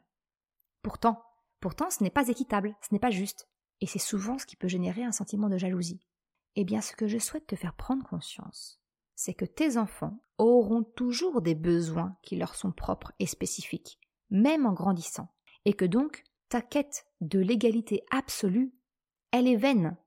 Pourtant, 0.82 1.22
pourtant 1.60 1.90
ce 1.90 2.04
n'est 2.04 2.10
pas 2.10 2.30
équitable, 2.30 2.76
ce 2.82 2.94
n'est 2.94 3.00
pas 3.00 3.12
juste, 3.12 3.50
et 3.82 3.88
c'est 3.88 4.00
souvent 4.00 4.38
ce 4.38 4.46
qui 4.46 4.56
peut 4.56 4.68
générer 4.68 5.04
un 5.04 5.12
sentiment 5.12 5.50
de 5.50 5.58
jalousie. 5.58 6.02
Eh 6.56 6.64
bien, 6.64 6.82
ce 6.82 6.96
que 6.96 7.08
je 7.08 7.20
souhaite 7.20 7.48
te 7.48 7.56
faire 7.56 7.76
prendre 7.76 8.08
conscience, 8.08 8.82
c'est 9.16 9.34
que 9.34 9.46
tes 9.46 9.78
enfants 9.78 10.20
auront 10.38 10.84
toujours 10.84 11.42
des 11.42 11.56
besoins 11.56 12.18
qui 12.24 12.36
leur 12.36 12.56
sont 12.56 12.72
propres 12.72 13.12
et 13.20 13.28
spécifiques, 13.28 14.00
même 14.30 14.66
en 14.66 14.74
grandissant, 14.74 15.28
et 15.66 15.74
que 15.74 15.86
donc 15.86 16.24
ta 16.50 16.62
quête 16.62 17.06
de 17.22 17.40
l'égalité 17.40 18.04
absolue, 18.10 18.74
elle 19.32 19.48
est 19.48 19.56
vaine. 19.56 19.98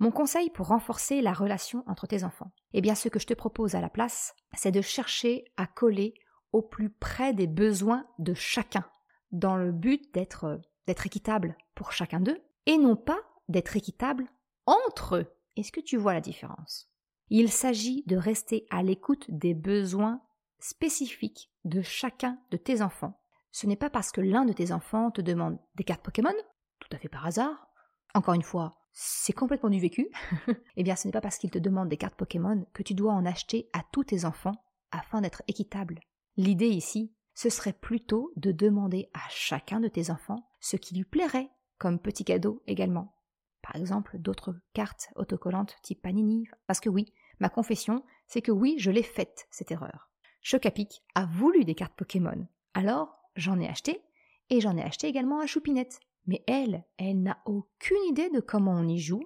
Mon 0.00 0.12
conseil 0.12 0.50
pour 0.50 0.68
renforcer 0.68 1.20
la 1.20 1.32
relation 1.32 1.82
entre 1.86 2.06
tes 2.06 2.22
enfants, 2.22 2.52
eh 2.72 2.80
bien 2.80 2.94
ce 2.94 3.08
que 3.08 3.18
je 3.18 3.26
te 3.26 3.34
propose 3.34 3.74
à 3.74 3.80
la 3.80 3.90
place, 3.90 4.34
c'est 4.54 4.70
de 4.70 4.80
chercher 4.80 5.44
à 5.56 5.66
coller 5.66 6.14
au 6.52 6.62
plus 6.62 6.90
près 6.90 7.34
des 7.34 7.48
besoins 7.48 8.06
de 8.18 8.32
chacun 8.32 8.84
dans 9.32 9.56
le 9.56 9.72
but 9.72 10.14
d'être 10.14 10.60
d'être 10.86 11.06
équitable 11.06 11.56
pour 11.74 11.92
chacun 11.92 12.20
d'eux 12.20 12.40
et 12.66 12.78
non 12.78 12.96
pas 12.96 13.18
d'être 13.48 13.76
équitable 13.76 14.26
entre 14.66 15.16
eux. 15.16 15.26
Est-ce 15.56 15.72
que 15.72 15.80
tu 15.80 15.96
vois 15.96 16.14
la 16.14 16.20
différence? 16.20 16.88
Il 17.28 17.50
s'agit 17.50 18.04
de 18.06 18.16
rester 18.16 18.66
à 18.70 18.82
l'écoute 18.82 19.26
des 19.28 19.52
besoins 19.52 20.22
spécifiques 20.60 21.50
de 21.64 21.82
chacun 21.82 22.38
de 22.50 22.56
tes 22.56 22.80
enfants. 22.80 23.20
Ce 23.50 23.66
n'est 23.66 23.76
pas 23.76 23.90
parce 23.90 24.12
que 24.12 24.20
l'un 24.22 24.44
de 24.44 24.52
tes 24.52 24.72
enfants 24.72 25.10
te 25.10 25.20
demande 25.20 25.58
des 25.74 25.84
cartes 25.84 26.02
Pokémon, 26.02 26.34
tout 26.80 26.88
à 26.92 26.98
fait 26.98 27.08
par 27.08 27.26
hasard. 27.26 27.68
Encore 28.14 28.34
une 28.34 28.42
fois, 28.42 28.77
c'est 29.00 29.32
complètement 29.32 29.70
du 29.70 29.78
vécu. 29.78 30.10
eh 30.76 30.82
bien, 30.82 30.96
ce 30.96 31.06
n'est 31.06 31.12
pas 31.12 31.20
parce 31.20 31.38
qu'il 31.38 31.52
te 31.52 31.58
demande 31.58 31.88
des 31.88 31.96
cartes 31.96 32.16
Pokémon 32.16 32.66
que 32.72 32.82
tu 32.82 32.94
dois 32.94 33.12
en 33.12 33.24
acheter 33.24 33.70
à 33.72 33.84
tous 33.92 34.02
tes 34.02 34.24
enfants 34.24 34.64
afin 34.90 35.20
d'être 35.20 35.44
équitable. 35.46 36.00
L'idée 36.36 36.66
ici, 36.66 37.14
ce 37.32 37.48
serait 37.48 37.72
plutôt 37.72 38.32
de 38.34 38.50
demander 38.50 39.08
à 39.14 39.20
chacun 39.30 39.78
de 39.78 39.86
tes 39.86 40.10
enfants 40.10 40.50
ce 40.58 40.76
qui 40.76 40.96
lui 40.96 41.04
plairait 41.04 41.48
comme 41.78 42.00
petit 42.00 42.24
cadeau 42.24 42.60
également. 42.66 43.14
Par 43.62 43.76
exemple, 43.76 44.18
d'autres 44.18 44.56
cartes 44.72 45.10
autocollantes 45.14 45.76
type 45.82 46.02
Panini. 46.02 46.48
Parce 46.66 46.80
que 46.80 46.88
oui, 46.88 47.12
ma 47.38 47.50
confession, 47.50 48.02
c'est 48.26 48.42
que 48.42 48.50
oui, 48.50 48.74
je 48.78 48.90
l'ai 48.90 49.04
faite, 49.04 49.46
cette 49.52 49.70
erreur. 49.70 50.10
Chocapic 50.42 51.04
a 51.14 51.24
voulu 51.24 51.64
des 51.64 51.76
cartes 51.76 51.94
Pokémon. 51.94 52.48
Alors, 52.74 53.16
j'en 53.36 53.60
ai 53.60 53.68
acheté, 53.68 54.02
et 54.50 54.60
j'en 54.60 54.76
ai 54.76 54.82
acheté 54.82 55.06
également 55.06 55.38
à 55.38 55.46
Choupinette. 55.46 56.00
Mais 56.28 56.44
elle, 56.46 56.84
elle 56.98 57.22
n'a 57.22 57.38
aucune 57.46 58.04
idée 58.10 58.28
de 58.28 58.40
comment 58.40 58.72
on 58.72 58.86
y 58.86 58.98
joue, 58.98 59.24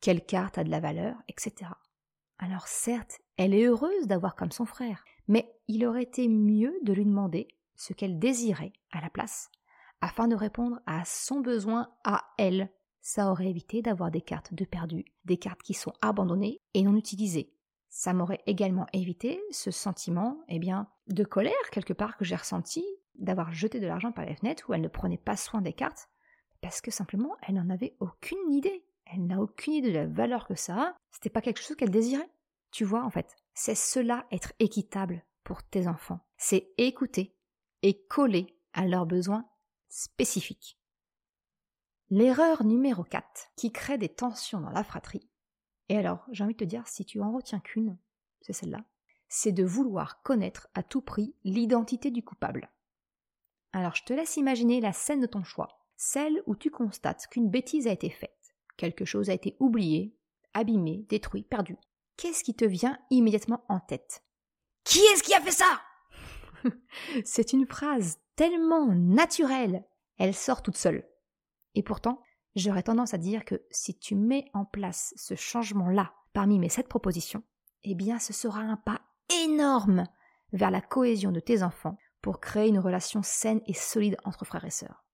quelle 0.00 0.26
carte 0.26 0.58
a 0.58 0.64
de 0.64 0.70
la 0.70 0.80
valeur, 0.80 1.16
etc. 1.28 1.70
Alors 2.38 2.66
certes, 2.66 3.20
elle 3.36 3.54
est 3.54 3.64
heureuse 3.64 4.06
d'avoir 4.06 4.34
comme 4.34 4.50
son 4.50 4.66
frère, 4.66 5.04
mais 5.28 5.50
il 5.68 5.86
aurait 5.86 6.02
été 6.02 6.28
mieux 6.28 6.74
de 6.82 6.92
lui 6.92 7.04
demander 7.04 7.48
ce 7.76 7.92
qu'elle 7.92 8.18
désirait 8.18 8.72
à 8.92 9.00
la 9.00 9.10
place, 9.10 9.48
afin 10.00 10.28
de 10.28 10.34
répondre 10.34 10.80
à 10.86 11.04
son 11.04 11.40
besoin 11.40 11.88
à 12.04 12.24
elle. 12.36 12.70
Ça 13.00 13.30
aurait 13.30 13.50
évité 13.50 13.80
d'avoir 13.80 14.10
des 14.10 14.20
cartes 14.20 14.54
de 14.54 14.64
perdu, 14.64 15.04
des 15.24 15.36
cartes 15.36 15.62
qui 15.62 15.74
sont 15.74 15.92
abandonnées 16.02 16.60
et 16.74 16.82
non 16.82 16.96
utilisées. 16.96 17.54
Ça 17.90 18.12
m'aurait 18.12 18.42
également 18.46 18.86
évité 18.92 19.40
ce 19.52 19.70
sentiment, 19.70 20.40
eh 20.48 20.58
bien, 20.58 20.88
de 21.06 21.22
colère 21.22 21.70
quelque 21.70 21.92
part 21.92 22.16
que 22.16 22.24
j'ai 22.24 22.34
ressenti 22.34 22.84
d'avoir 23.14 23.52
jeté 23.52 23.78
de 23.78 23.86
l'argent 23.86 24.10
par 24.10 24.24
les 24.24 24.34
fenêtres 24.34 24.68
où 24.68 24.74
elle 24.74 24.80
ne 24.80 24.88
prenait 24.88 25.18
pas 25.18 25.36
soin 25.36 25.62
des 25.62 25.72
cartes, 25.72 26.08
parce 26.64 26.80
que 26.80 26.90
simplement 26.90 27.36
elle 27.42 27.56
n'en 27.56 27.68
avait 27.68 27.94
aucune 28.00 28.50
idée. 28.50 28.86
Elle 29.04 29.26
n'a 29.26 29.38
aucune 29.38 29.74
idée 29.74 29.90
de 29.90 29.98
la 29.98 30.06
valeur 30.06 30.48
que 30.48 30.54
ça 30.54 30.80
a. 30.80 30.96
C'était 31.10 31.28
pas 31.28 31.42
quelque 31.42 31.60
chose 31.60 31.76
qu'elle 31.76 31.90
désirait. 31.90 32.30
Tu 32.70 32.86
vois, 32.86 33.04
en 33.04 33.10
fait, 33.10 33.36
c'est 33.52 33.74
cela 33.74 34.26
être 34.32 34.54
équitable 34.60 35.26
pour 35.42 35.62
tes 35.62 35.88
enfants. 35.88 36.20
C'est 36.38 36.72
écouter 36.78 37.36
et 37.82 38.02
coller 38.06 38.58
à 38.72 38.86
leurs 38.86 39.04
besoins 39.04 39.46
spécifiques. 39.90 40.80
L'erreur 42.08 42.64
numéro 42.64 43.04
4 43.04 43.50
qui 43.56 43.70
crée 43.70 43.98
des 43.98 44.08
tensions 44.08 44.60
dans 44.60 44.70
la 44.70 44.84
fratrie, 44.84 45.28
et 45.90 45.98
alors 45.98 46.24
j'ai 46.32 46.44
envie 46.44 46.54
de 46.54 46.58
te 46.58 46.64
dire, 46.64 46.88
si 46.88 47.04
tu 47.04 47.20
en 47.20 47.30
retiens 47.30 47.60
qu'une, 47.60 47.98
c'est 48.40 48.54
celle-là, 48.54 48.86
c'est 49.28 49.52
de 49.52 49.64
vouloir 49.64 50.22
connaître 50.22 50.68
à 50.72 50.82
tout 50.82 51.02
prix 51.02 51.34
l'identité 51.44 52.10
du 52.10 52.24
coupable. 52.24 52.70
Alors 53.74 53.94
je 53.94 54.04
te 54.04 54.14
laisse 54.14 54.38
imaginer 54.38 54.80
la 54.80 54.94
scène 54.94 55.20
de 55.20 55.26
ton 55.26 55.44
choix, 55.44 55.83
celle 55.96 56.42
où 56.46 56.56
tu 56.56 56.70
constates 56.70 57.26
qu'une 57.28 57.50
bêtise 57.50 57.86
a 57.86 57.92
été 57.92 58.10
faite, 58.10 58.54
quelque 58.76 59.04
chose 59.04 59.30
a 59.30 59.34
été 59.34 59.56
oublié, 59.60 60.16
abîmé, 60.52 61.04
détruit, 61.08 61.42
perdu. 61.42 61.76
Qu'est-ce 62.16 62.44
qui 62.44 62.54
te 62.54 62.64
vient 62.64 62.98
immédiatement 63.10 63.64
en 63.68 63.80
tête? 63.80 64.22
Qui 64.84 65.00
est-ce 65.00 65.22
qui 65.22 65.34
a 65.34 65.40
fait 65.40 65.50
ça? 65.50 65.80
C'est 67.24 67.52
une 67.52 67.66
phrase 67.66 68.18
tellement 68.36 68.86
naturelle, 68.86 69.84
elle 70.18 70.34
sort 70.34 70.62
toute 70.62 70.76
seule. 70.76 71.08
Et 71.74 71.82
pourtant, 71.82 72.20
j'aurais 72.54 72.82
tendance 72.82 73.14
à 73.14 73.18
dire 73.18 73.44
que 73.44 73.62
si 73.70 73.98
tu 73.98 74.14
mets 74.14 74.46
en 74.54 74.64
place 74.64 75.12
ce 75.16 75.34
changement-là 75.34 76.12
parmi 76.32 76.58
mes 76.58 76.68
sept 76.68 76.88
propositions, 76.88 77.42
eh 77.82 77.94
bien 77.94 78.18
ce 78.18 78.32
sera 78.32 78.60
un 78.60 78.76
pas 78.76 79.00
énorme 79.44 80.06
vers 80.52 80.70
la 80.70 80.80
cohésion 80.80 81.32
de 81.32 81.40
tes 81.40 81.62
enfants 81.62 81.98
pour 82.20 82.40
créer 82.40 82.68
une 82.68 82.78
relation 82.78 83.22
saine 83.22 83.60
et 83.66 83.74
solide 83.74 84.16
entre 84.24 84.44
frères 84.44 84.64
et 84.64 84.70
sœurs. 84.70 85.04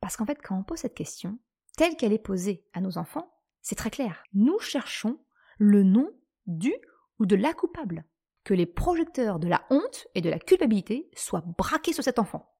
Parce 0.00 0.16
qu'en 0.16 0.26
fait, 0.26 0.40
quand 0.42 0.56
on 0.56 0.62
pose 0.62 0.78
cette 0.78 0.94
question, 0.94 1.38
telle 1.76 1.96
qu'elle 1.96 2.12
est 2.12 2.18
posée 2.18 2.64
à 2.72 2.80
nos 2.80 2.98
enfants, 2.98 3.32
c'est 3.62 3.74
très 3.74 3.90
clair. 3.90 4.22
Nous 4.34 4.58
cherchons 4.58 5.18
le 5.58 5.82
nom 5.82 6.10
du 6.46 6.74
ou 7.18 7.26
de 7.26 7.36
la 7.36 7.52
coupable. 7.52 8.04
Que 8.44 8.54
les 8.54 8.66
projecteurs 8.66 9.38
de 9.38 9.48
la 9.48 9.64
honte 9.70 10.08
et 10.14 10.22
de 10.22 10.30
la 10.30 10.38
culpabilité 10.38 11.10
soient 11.14 11.44
braqués 11.58 11.92
sur 11.92 12.02
cet 12.02 12.18
enfant. 12.18 12.54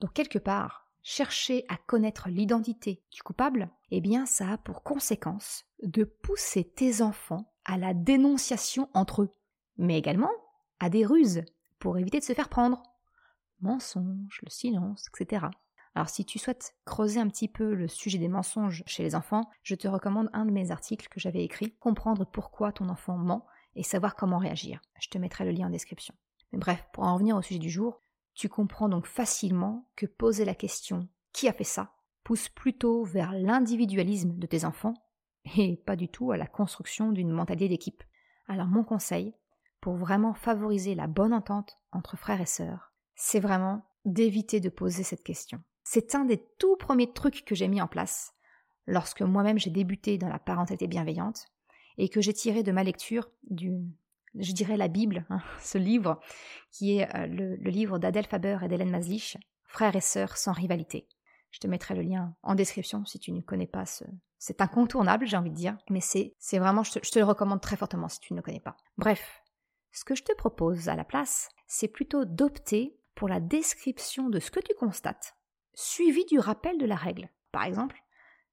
Donc 0.00 0.12
quelque 0.12 0.38
part, 0.38 0.90
chercher 1.02 1.64
à 1.68 1.76
connaître 1.76 2.28
l'identité 2.28 3.02
du 3.10 3.22
coupable, 3.22 3.70
eh 3.90 4.00
bien 4.00 4.26
ça 4.26 4.52
a 4.52 4.58
pour 4.58 4.82
conséquence 4.82 5.64
de 5.82 6.04
pousser 6.04 6.64
tes 6.64 7.00
enfants 7.00 7.52
à 7.64 7.78
la 7.78 7.94
dénonciation 7.94 8.90
entre 8.92 9.22
eux, 9.22 9.30
mais 9.78 9.98
également 9.98 10.30
à 10.80 10.90
des 10.90 11.06
ruses 11.06 11.42
pour 11.78 11.98
éviter 11.98 12.18
de 12.18 12.24
se 12.24 12.34
faire 12.34 12.48
prendre. 12.48 12.82
Mensonges, 13.60 14.40
le 14.42 14.50
silence, 14.50 15.08
etc. 15.18 15.46
Alors 15.94 16.08
si 16.08 16.24
tu 16.24 16.38
souhaites 16.38 16.74
creuser 16.84 17.20
un 17.20 17.28
petit 17.28 17.48
peu 17.48 17.74
le 17.74 17.86
sujet 17.86 18.18
des 18.18 18.28
mensonges 18.28 18.82
chez 18.86 19.02
les 19.02 19.14
enfants, 19.14 19.48
je 19.62 19.74
te 19.74 19.86
recommande 19.86 20.28
un 20.32 20.44
de 20.44 20.50
mes 20.50 20.70
articles 20.70 21.08
que 21.08 21.20
j'avais 21.20 21.44
écrit, 21.44 21.74
Comprendre 21.78 22.24
pourquoi 22.24 22.72
ton 22.72 22.88
enfant 22.88 23.16
ment 23.16 23.46
et 23.76 23.82
savoir 23.82 24.16
comment 24.16 24.38
réagir. 24.38 24.80
Je 25.00 25.08
te 25.08 25.18
mettrai 25.18 25.44
le 25.44 25.52
lien 25.52 25.66
en 25.66 25.70
description. 25.70 26.14
Mais 26.52 26.58
bref, 26.58 26.84
pour 26.92 27.04
en 27.04 27.14
revenir 27.14 27.36
au 27.36 27.42
sujet 27.42 27.60
du 27.60 27.70
jour, 27.70 28.00
tu 28.34 28.48
comprends 28.48 28.88
donc 28.88 29.06
facilement 29.06 29.88
que 29.96 30.06
poser 30.06 30.44
la 30.44 30.54
question 30.54 31.08
qui 31.32 31.48
a 31.48 31.52
fait 31.52 31.64
ça? 31.64 31.92
pousse 32.24 32.48
plutôt 32.48 33.04
vers 33.04 33.32
l'individualisme 33.32 34.38
de 34.38 34.46
tes 34.46 34.64
enfants 34.64 34.94
et 35.58 35.76
pas 35.76 35.94
du 35.94 36.08
tout 36.08 36.32
à 36.32 36.38
la 36.38 36.46
construction 36.46 37.12
d'une 37.12 37.30
mentalité 37.30 37.68
d'équipe. 37.68 38.02
Alors 38.48 38.66
mon 38.66 38.82
conseil, 38.82 39.34
pour 39.80 39.94
vraiment 39.94 40.32
favoriser 40.32 40.94
la 40.94 41.06
bonne 41.06 41.34
entente 41.34 41.78
entre 41.92 42.16
frères 42.16 42.40
et 42.40 42.46
sœurs, 42.46 42.94
c'est 43.14 43.40
vraiment 43.40 43.84
d'éviter 44.06 44.60
de 44.60 44.70
poser 44.70 45.02
cette 45.02 45.22
question. 45.22 45.62
C'est 45.84 46.14
un 46.14 46.24
des 46.24 46.42
tout 46.58 46.76
premiers 46.76 47.12
trucs 47.12 47.44
que 47.44 47.54
j'ai 47.54 47.68
mis 47.68 47.80
en 47.80 47.86
place 47.86 48.34
lorsque 48.86 49.22
moi-même 49.22 49.58
j'ai 49.58 49.70
débuté 49.70 50.18
dans 50.18 50.28
la 50.28 50.38
parentalité 50.38 50.86
bienveillante 50.86 51.46
et 51.98 52.08
que 52.08 52.20
j'ai 52.20 52.32
tiré 52.32 52.62
de 52.62 52.72
ma 52.72 52.82
lecture 52.82 53.30
du, 53.44 53.72
je 54.34 54.52
dirais 54.52 54.76
la 54.76 54.88
Bible, 54.88 55.26
hein, 55.30 55.40
ce 55.60 55.78
livre 55.78 56.20
qui 56.70 56.98
est 56.98 57.14
euh, 57.14 57.26
le, 57.26 57.56
livre 57.70 57.98
d'Adèle 57.98 58.26
Faber 58.26 58.58
et 58.62 58.68
d'Hélène 58.68 58.90
Maslich, 58.90 59.36
Frères 59.64 59.96
et 59.96 60.00
sœurs 60.00 60.36
sans 60.36 60.52
rivalité. 60.52 61.08
Je 61.50 61.60
te 61.60 61.66
mettrai 61.66 61.94
le 61.94 62.02
lien 62.02 62.34
en 62.42 62.54
description 62.54 63.04
si 63.04 63.18
tu 63.18 63.32
ne 63.32 63.40
connais 63.40 63.66
pas 63.66 63.86
ce... 63.86 64.04
C'est 64.38 64.60
incontournable, 64.60 65.26
j'ai 65.26 65.36
envie 65.36 65.50
de 65.50 65.56
dire, 65.56 65.78
mais 65.88 66.00
c'est 66.00 66.34
vraiment, 66.58 66.82
je 66.82 66.92
te, 66.92 66.98
je 67.02 67.10
te 67.10 67.18
le 67.18 67.24
recommande 67.24 67.60
très 67.60 67.76
fortement 67.76 68.08
si 68.08 68.20
tu 68.20 68.32
ne 68.32 68.38
le 68.38 68.42
connais 68.42 68.60
pas. 68.60 68.76
Bref, 68.98 69.42
ce 69.92 70.04
que 70.04 70.14
je 70.14 70.22
te 70.22 70.34
propose 70.34 70.88
à 70.88 70.96
la 70.96 71.04
place, 71.04 71.48
c'est 71.66 71.88
plutôt 71.88 72.24
d'opter 72.24 72.98
pour 73.14 73.28
la 73.28 73.40
description 73.40 74.28
de 74.28 74.40
ce 74.40 74.50
que 74.50 74.60
tu 74.60 74.74
constates, 74.74 75.33
suivi 75.74 76.24
du 76.26 76.38
rappel 76.38 76.78
de 76.78 76.86
la 76.86 76.96
règle. 76.96 77.28
Par 77.52 77.64
exemple, 77.64 78.02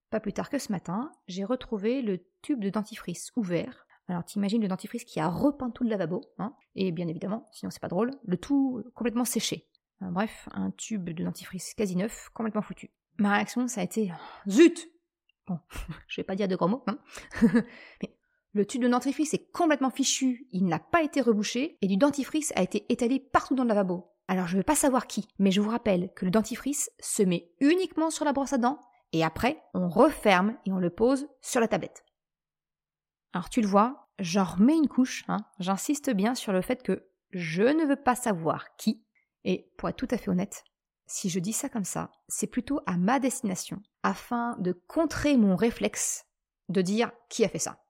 pas 0.09 0.19
plus 0.19 0.33
tard 0.33 0.49
que 0.49 0.59
ce 0.59 0.71
matin, 0.71 1.11
j'ai 1.27 1.43
retrouvé 1.43 2.01
le 2.01 2.19
tube 2.41 2.59
de 2.59 2.69
dentifrice 2.69 3.31
ouvert. 3.35 3.87
Alors 4.07 4.25
t'imagines 4.25 4.61
le 4.61 4.67
dentifrice 4.67 5.05
qui 5.05 5.19
a 5.19 5.29
repeint 5.29 5.69
tout 5.69 5.83
le 5.83 5.89
lavabo, 5.89 6.21
hein, 6.37 6.53
et 6.75 6.91
bien 6.91 7.07
évidemment, 7.07 7.47
sinon 7.53 7.71
c'est 7.71 7.79
pas 7.79 7.87
drôle, 7.87 8.11
le 8.25 8.35
tout 8.35 8.83
complètement 8.93 9.23
séché. 9.23 9.69
Euh, 10.01 10.09
bref, 10.09 10.49
un 10.51 10.71
tube 10.71 11.09
de 11.09 11.23
dentifrice 11.23 11.73
quasi 11.75 11.95
neuf, 11.95 12.29
complètement 12.33 12.61
foutu. 12.61 12.91
Ma 13.19 13.35
réaction, 13.35 13.67
ça 13.67 13.81
a 13.81 13.83
été 13.85 14.11
Zut 14.49 14.89
Bon, 15.47 15.59
je 16.07 16.19
vais 16.19 16.25
pas 16.25 16.35
dire 16.35 16.49
de 16.49 16.55
gros 16.55 16.67
mots, 16.67 16.83
hein. 16.87 16.99
mais 18.01 18.17
le 18.53 18.65
tube 18.65 18.81
de 18.81 18.89
dentifrice 18.89 19.33
est 19.33 19.49
complètement 19.51 19.91
fichu, 19.91 20.45
il 20.51 20.65
n'a 20.65 20.79
pas 20.79 21.03
été 21.03 21.21
rebouché, 21.21 21.77
et 21.81 21.87
du 21.87 21.95
dentifrice 21.95 22.51
a 22.57 22.63
été 22.63 22.85
étalé 22.89 23.19
partout 23.19 23.55
dans 23.55 23.63
le 23.63 23.69
lavabo. 23.69 24.10
Alors 24.27 24.47
je 24.47 24.53
ne 24.53 24.59
veux 24.59 24.63
pas 24.63 24.75
savoir 24.75 25.07
qui, 25.07 25.27
mais 25.39 25.51
je 25.51 25.61
vous 25.61 25.69
rappelle 25.69 26.11
que 26.13 26.25
le 26.25 26.31
dentifrice 26.31 26.89
se 26.99 27.23
met 27.23 27.51
uniquement 27.59 28.09
sur 28.09 28.25
la 28.25 28.33
brosse 28.33 28.53
à 28.53 28.57
dents, 28.57 28.79
et 29.11 29.23
après 29.23 29.61
on 29.73 29.89
referme 29.89 30.57
et 30.65 30.71
on 30.71 30.79
le 30.79 30.89
pose 30.89 31.27
sur 31.41 31.59
la 31.59 31.67
tablette. 31.67 32.05
Alors 33.33 33.49
tu 33.49 33.61
le 33.61 33.67
vois, 33.67 34.07
j'en 34.19 34.43
remets 34.43 34.77
une 34.77 34.87
couche, 34.87 35.23
hein. 35.27 35.39
j'insiste 35.59 36.11
bien 36.11 36.35
sur 36.35 36.53
le 36.53 36.61
fait 36.61 36.83
que 36.83 37.09
je 37.31 37.63
ne 37.63 37.85
veux 37.85 38.01
pas 38.01 38.15
savoir 38.15 38.75
qui, 38.75 39.03
et 39.43 39.71
pour 39.77 39.89
être 39.89 39.97
tout 39.97 40.07
à 40.11 40.17
fait 40.17 40.29
honnête, 40.29 40.63
si 41.07 41.29
je 41.29 41.39
dis 41.39 41.53
ça 41.53 41.67
comme 41.67 41.83
ça, 41.83 42.11
c'est 42.27 42.47
plutôt 42.47 42.79
à 42.85 42.97
ma 42.97 43.19
destination, 43.19 43.81
afin 44.03 44.55
de 44.59 44.71
contrer 44.71 45.35
mon 45.35 45.55
réflexe 45.55 46.25
de 46.69 46.81
dire 46.81 47.11
qui 47.29 47.43
a 47.43 47.49
fait 47.49 47.59
ça. 47.59 47.83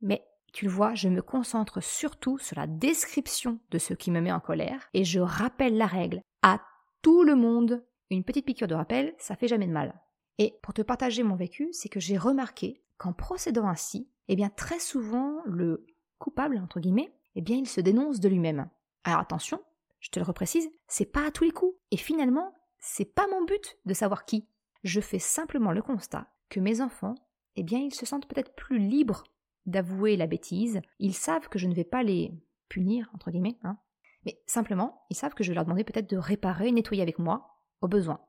Mais 0.00 0.24
tu 0.52 0.66
le 0.66 0.70
vois, 0.70 0.94
je 0.94 1.08
me 1.08 1.22
concentre 1.22 1.82
surtout 1.82 2.38
sur 2.38 2.56
la 2.56 2.66
description 2.66 3.58
de 3.70 3.78
ce 3.78 3.94
qui 3.94 4.10
me 4.10 4.20
met 4.20 4.32
en 4.32 4.40
colère 4.40 4.88
et 4.92 5.04
je 5.04 5.18
rappelle 5.18 5.76
la 5.76 5.86
règle 5.86 6.20
à 6.42 6.60
tout 7.00 7.24
le 7.24 7.34
monde. 7.34 7.84
Une 8.10 8.22
petite 8.22 8.44
piqûre 8.44 8.68
de 8.68 8.74
rappel, 8.74 9.14
ça 9.18 9.34
fait 9.34 9.48
jamais 9.48 9.66
de 9.66 9.72
mal. 9.72 9.98
Et 10.38 10.58
pour 10.62 10.74
te 10.74 10.82
partager 10.82 11.22
mon 11.22 11.36
vécu, 11.36 11.68
c'est 11.72 11.88
que 11.88 12.00
j'ai 12.00 12.18
remarqué 12.18 12.82
qu'en 12.98 13.14
procédant 13.14 13.66
ainsi, 13.66 14.10
eh 14.28 14.36
bien 14.36 14.50
très 14.50 14.78
souvent 14.78 15.40
le 15.46 15.86
coupable 16.18 16.58
entre 16.58 16.80
guillemets, 16.80 17.12
eh 17.34 17.40
bien 17.40 17.56
il 17.56 17.68
se 17.68 17.80
dénonce 17.80 18.20
de 18.20 18.28
lui-même. 18.28 18.68
Alors 19.04 19.20
attention, 19.20 19.60
je 20.00 20.10
te 20.10 20.18
le 20.18 20.26
reprécise, 20.26 20.68
c'est 20.86 21.10
pas 21.10 21.26
à 21.26 21.30
tous 21.30 21.44
les 21.44 21.50
coups. 21.50 21.76
Et 21.90 21.96
finalement, 21.96 22.54
c'est 22.78 23.14
pas 23.14 23.26
mon 23.28 23.44
but 23.44 23.78
de 23.86 23.94
savoir 23.94 24.26
qui. 24.26 24.46
Je 24.84 25.00
fais 25.00 25.18
simplement 25.18 25.72
le 25.72 25.80
constat 25.80 26.26
que 26.50 26.60
mes 26.60 26.80
enfants, 26.80 27.14
eh 27.56 27.62
bien 27.62 27.78
ils 27.78 27.94
se 27.94 28.04
sentent 28.04 28.26
peut-être 28.26 28.54
plus 28.54 28.78
libres 28.78 29.24
d'avouer 29.66 30.16
la 30.16 30.26
bêtise, 30.26 30.80
ils 30.98 31.14
savent 31.14 31.48
que 31.48 31.58
je 31.58 31.68
ne 31.68 31.74
vais 31.74 31.84
pas 31.84 32.02
les 32.02 32.32
punir, 32.68 33.10
entre 33.14 33.30
guillemets, 33.30 33.58
hein. 33.62 33.78
mais 34.24 34.40
simplement, 34.46 35.04
ils 35.10 35.16
savent 35.16 35.34
que 35.34 35.44
je 35.44 35.50
vais 35.50 35.54
leur 35.54 35.64
demander 35.64 35.84
peut-être 35.84 36.10
de 36.10 36.16
réparer, 36.16 36.72
nettoyer 36.72 37.02
avec 37.02 37.18
moi, 37.18 37.58
au 37.80 37.88
besoin. 37.88 38.20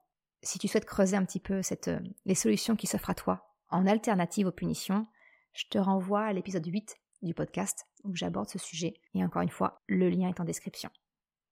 Si 0.41 0.59
tu 0.59 0.67
souhaites 0.67 0.85
creuser 0.85 1.15
un 1.15 1.25
petit 1.25 1.39
peu 1.39 1.61
cette, 1.61 1.87
euh, 1.87 1.99
les 2.25 2.35
solutions 2.35 2.75
qui 2.75 2.87
s'offrent 2.87 3.09
à 3.09 3.15
toi 3.15 3.49
en 3.69 3.87
alternative 3.87 4.47
aux 4.47 4.51
punitions, 4.51 5.07
je 5.53 5.65
te 5.69 5.77
renvoie 5.77 6.23
à 6.23 6.33
l'épisode 6.33 6.65
8 6.65 6.97
du 7.21 7.33
podcast 7.33 7.87
où 8.03 8.15
j'aborde 8.15 8.49
ce 8.49 8.59
sujet, 8.59 8.95
et 9.13 9.23
encore 9.23 9.41
une 9.41 9.49
fois, 9.49 9.81
le 9.87 10.09
lien 10.09 10.27
est 10.27 10.39
en 10.41 10.45
description. 10.45 10.89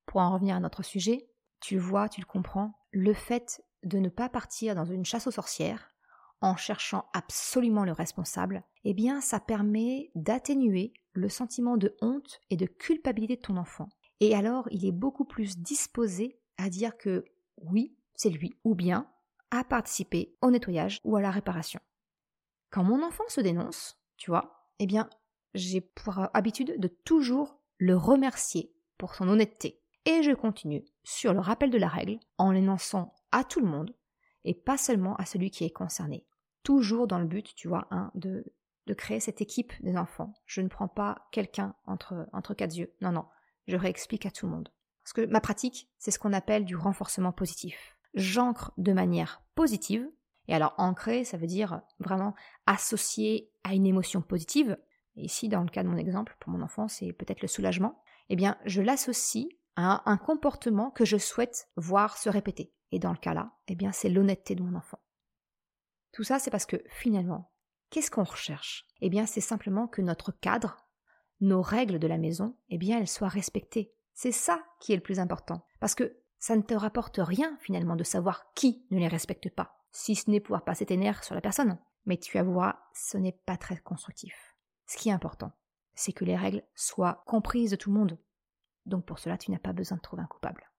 Pour 0.06 0.20
en 0.20 0.34
revenir 0.34 0.56
à 0.56 0.60
notre 0.60 0.84
sujet, 0.84 1.30
tu 1.62 1.76
le 1.76 1.82
vois, 1.82 2.10
tu 2.10 2.20
le 2.20 2.26
comprends, 2.26 2.74
le 2.92 3.14
fait 3.14 3.64
de 3.84 4.00
ne 4.00 4.10
pas 4.10 4.28
partir 4.28 4.76
dans 4.76 4.86
une 4.86 5.06
chasse 5.06 5.28
aux 5.28 5.32
sorcières, 5.32 5.91
en 6.42 6.58
cherchant 6.58 7.06
absolument 7.14 7.86
le 7.86 7.92
responsable, 7.92 8.64
eh 8.84 8.94
bien 8.94 9.22
ça 9.22 9.40
permet 9.40 10.12
d'atténuer 10.16 10.94
le 11.14 11.30
sentiment 11.30 11.78
de 11.78 11.96
honte 12.02 12.42
et 12.50 12.58
de 12.58 12.66
culpabilité 12.66 13.36
de 13.36 13.42
ton 13.42 13.58
enfant. 13.58 13.90
Et 14.20 14.36
alors 14.36 14.68
il 14.72 14.86
est 14.86 14.92
beaucoup 14.92 15.26
plus 15.26 15.58
disposé 15.60 16.40
à 16.58 16.70
dire 16.70 16.98
que 16.98 17.26
oui, 17.58 17.96
c'est 18.16 18.30
lui, 18.30 18.54
ou 18.64 18.76
bien 18.76 19.08
à 19.52 19.64
participer 19.64 20.36
au 20.42 20.50
nettoyage 20.50 21.00
ou 21.04 21.16
à 21.16 21.22
la 21.22 21.32
réparation. 21.32 21.80
Quand 22.70 22.84
mon 22.84 23.04
enfant 23.04 23.24
se 23.28 23.42
dénonce, 23.42 24.00
tu 24.18 24.32
vois, 24.32 24.68
eh 24.80 24.88
bien 24.88 25.10
j'ai 25.54 25.82
pour 25.82 26.30
habitude 26.34 26.80
de 26.80 26.88
toujours 26.88 27.60
le 27.78 27.98
remercier 27.98 28.74
pour 28.98 29.16
son 29.16 29.28
honnêteté. 29.28 29.82
Et 30.06 30.24
je 30.24 30.32
continue 30.32 30.84
sur 31.04 31.34
le 31.34 31.40
rappel 31.40 31.70
de 31.70 31.78
la 31.78 31.88
règle 31.88 32.20
en 32.38 32.52
l'énonçant 32.52 33.14
à 33.32 33.44
tout 33.44 33.60
le 33.60 33.68
monde 33.68 33.94
et 34.44 34.56
pas 34.56 34.78
seulement 34.78 35.16
à 35.18 35.26
celui 35.26 35.52
qui 35.52 35.64
est 35.64 35.72
concerné 35.72 36.26
toujours 36.64 37.08
dans 37.08 37.20
le 37.20 37.26
but, 37.26 37.54
tu 37.56 37.68
vois, 37.68 37.88
hein, 37.92 38.12
de, 38.16 38.46
de 38.88 38.94
créer 38.94 39.20
cette 39.20 39.42
équipe 39.42 39.74
des 39.82 39.98
enfants. 39.98 40.34
Je 40.46 40.62
ne 40.62 40.68
prends 40.68 40.88
pas 40.88 41.28
quelqu'un 41.32 41.76
entre, 41.86 42.28
entre 42.34 42.54
quatre 42.54 42.76
yeux. 42.76 42.94
Non, 43.02 43.12
non, 43.12 43.26
je 43.68 43.78
réexplique 43.78 44.26
à 44.26 44.32
tout 44.32 44.46
le 44.46 44.52
monde. 44.52 44.70
Parce 45.04 45.14
que 45.14 45.26
ma 45.26 45.42
pratique, 45.42 45.90
c'est 45.98 46.12
ce 46.12 46.20
qu'on 46.20 46.34
appelle 46.34 46.66
du 46.66 46.76
renforcement 46.76 47.32
positif. 47.32 47.98
J'ancre 48.14 48.72
de 48.78 48.94
manière 48.94 49.44
positive, 49.56 50.08
et 50.48 50.54
alors 50.54 50.74
ancrer, 50.78 51.24
ça 51.24 51.38
veut 51.38 51.48
dire 51.48 51.82
vraiment 52.00 52.36
associer 52.66 53.52
à 53.64 53.74
une 53.74 53.86
émotion 53.86 54.22
positive. 54.22 54.78
Et 55.16 55.26
ici, 55.26 55.50
dans 55.50 55.64
le 55.64 55.70
cas 55.70 55.84
de 55.84 55.88
mon 55.88 55.98
exemple, 55.98 56.36
pour 56.40 56.52
mon 56.52 56.62
enfant, 56.62 56.88
c'est 56.88 57.14
peut-être 57.14 57.42
le 57.42 57.48
soulagement. 57.48 58.02
Eh 58.30 58.36
bien, 58.36 58.58
je 58.66 58.82
l'associe 58.82 59.48
à 59.76 60.10
un 60.10 60.18
comportement 60.18 60.92
que 60.92 61.06
je 61.06 61.18
souhaite 61.18 61.70
voir 61.76 62.18
se 62.18 62.30
répéter. 62.30 62.74
Et 62.92 63.00
dans 63.00 63.12
le 63.12 63.18
cas 63.18 63.34
là, 63.34 63.54
eh 63.68 63.76
bien, 63.76 63.92
c'est 63.92 64.10
l'honnêteté 64.10 64.56
de 64.56 64.64
mon 64.64 64.76
enfant. 64.76 65.00
Tout 66.12 66.24
ça, 66.24 66.40
c'est 66.40 66.52
parce 66.52 66.66
que 66.66 66.84
finalement, 66.88 67.52
qu'est-ce 67.90 68.12
qu'on 68.12 68.24
recherche? 68.24 68.86
Eh 69.02 69.10
bien, 69.10 69.26
c'est 69.26 69.42
simplement 69.42 69.88
que 69.88 70.02
notre 70.02 70.32
cadre, 70.32 70.78
nos 71.40 71.62
règles 71.62 72.00
de 72.00 72.08
la 72.08 72.18
maison, 72.18 72.56
eh 72.70 72.78
bien, 72.78 73.00
elles 73.00 73.08
soient 73.08 73.28
respectées. 73.28 73.94
C'est 74.14 74.32
ça 74.32 74.64
qui 74.80 74.94
est 74.94 74.98
le 74.98 75.02
plus 75.02 75.20
important. 75.20 75.66
Parce 75.80 75.96
que 75.96 76.18
ça 76.38 76.56
ne 76.56 76.62
te 76.62 76.74
rapporte 76.74 77.20
rien 77.22 77.58
finalement 77.62 77.96
de 77.96 78.04
savoir 78.04 78.52
qui 78.54 78.86
ne 78.92 79.00
les 79.00 79.08
respecte 79.08 79.50
pas, 79.50 79.80
si 79.92 80.16
ce 80.16 80.30
n'est 80.30 80.40
pouvoir 80.40 80.64
passer 80.64 80.86
tes 80.86 80.98
nerfs 80.98 81.24
sur 81.24 81.36
la 81.36 81.42
personne. 81.42 81.78
Mais 82.06 82.18
tu 82.18 82.38
avoueras, 82.38 82.80
ce 82.94 83.18
n'est 83.18 83.40
pas 83.46 83.58
très 83.58 83.78
constructif. 83.78 84.56
Ce 84.88 84.98
qui 84.98 85.10
est 85.10 85.14
important, 85.14 85.52
c'est 85.94 86.14
que 86.14 86.26
les 86.26 86.36
règles 86.36 86.64
soient 86.76 87.24
comprises 87.28 87.72
de 87.72 87.76
tout 87.76 87.92
le 87.92 88.00
monde. 88.00 88.20
Donc 88.86 89.06
pour 89.06 89.20
cela, 89.20 89.38
tu 89.38 89.52
n'as 89.52 89.60
pas 89.60 89.74
besoin 89.74 89.98
de 89.98 90.02
trouver 90.02 90.24
un 90.24 90.28
coupable. 90.28 90.71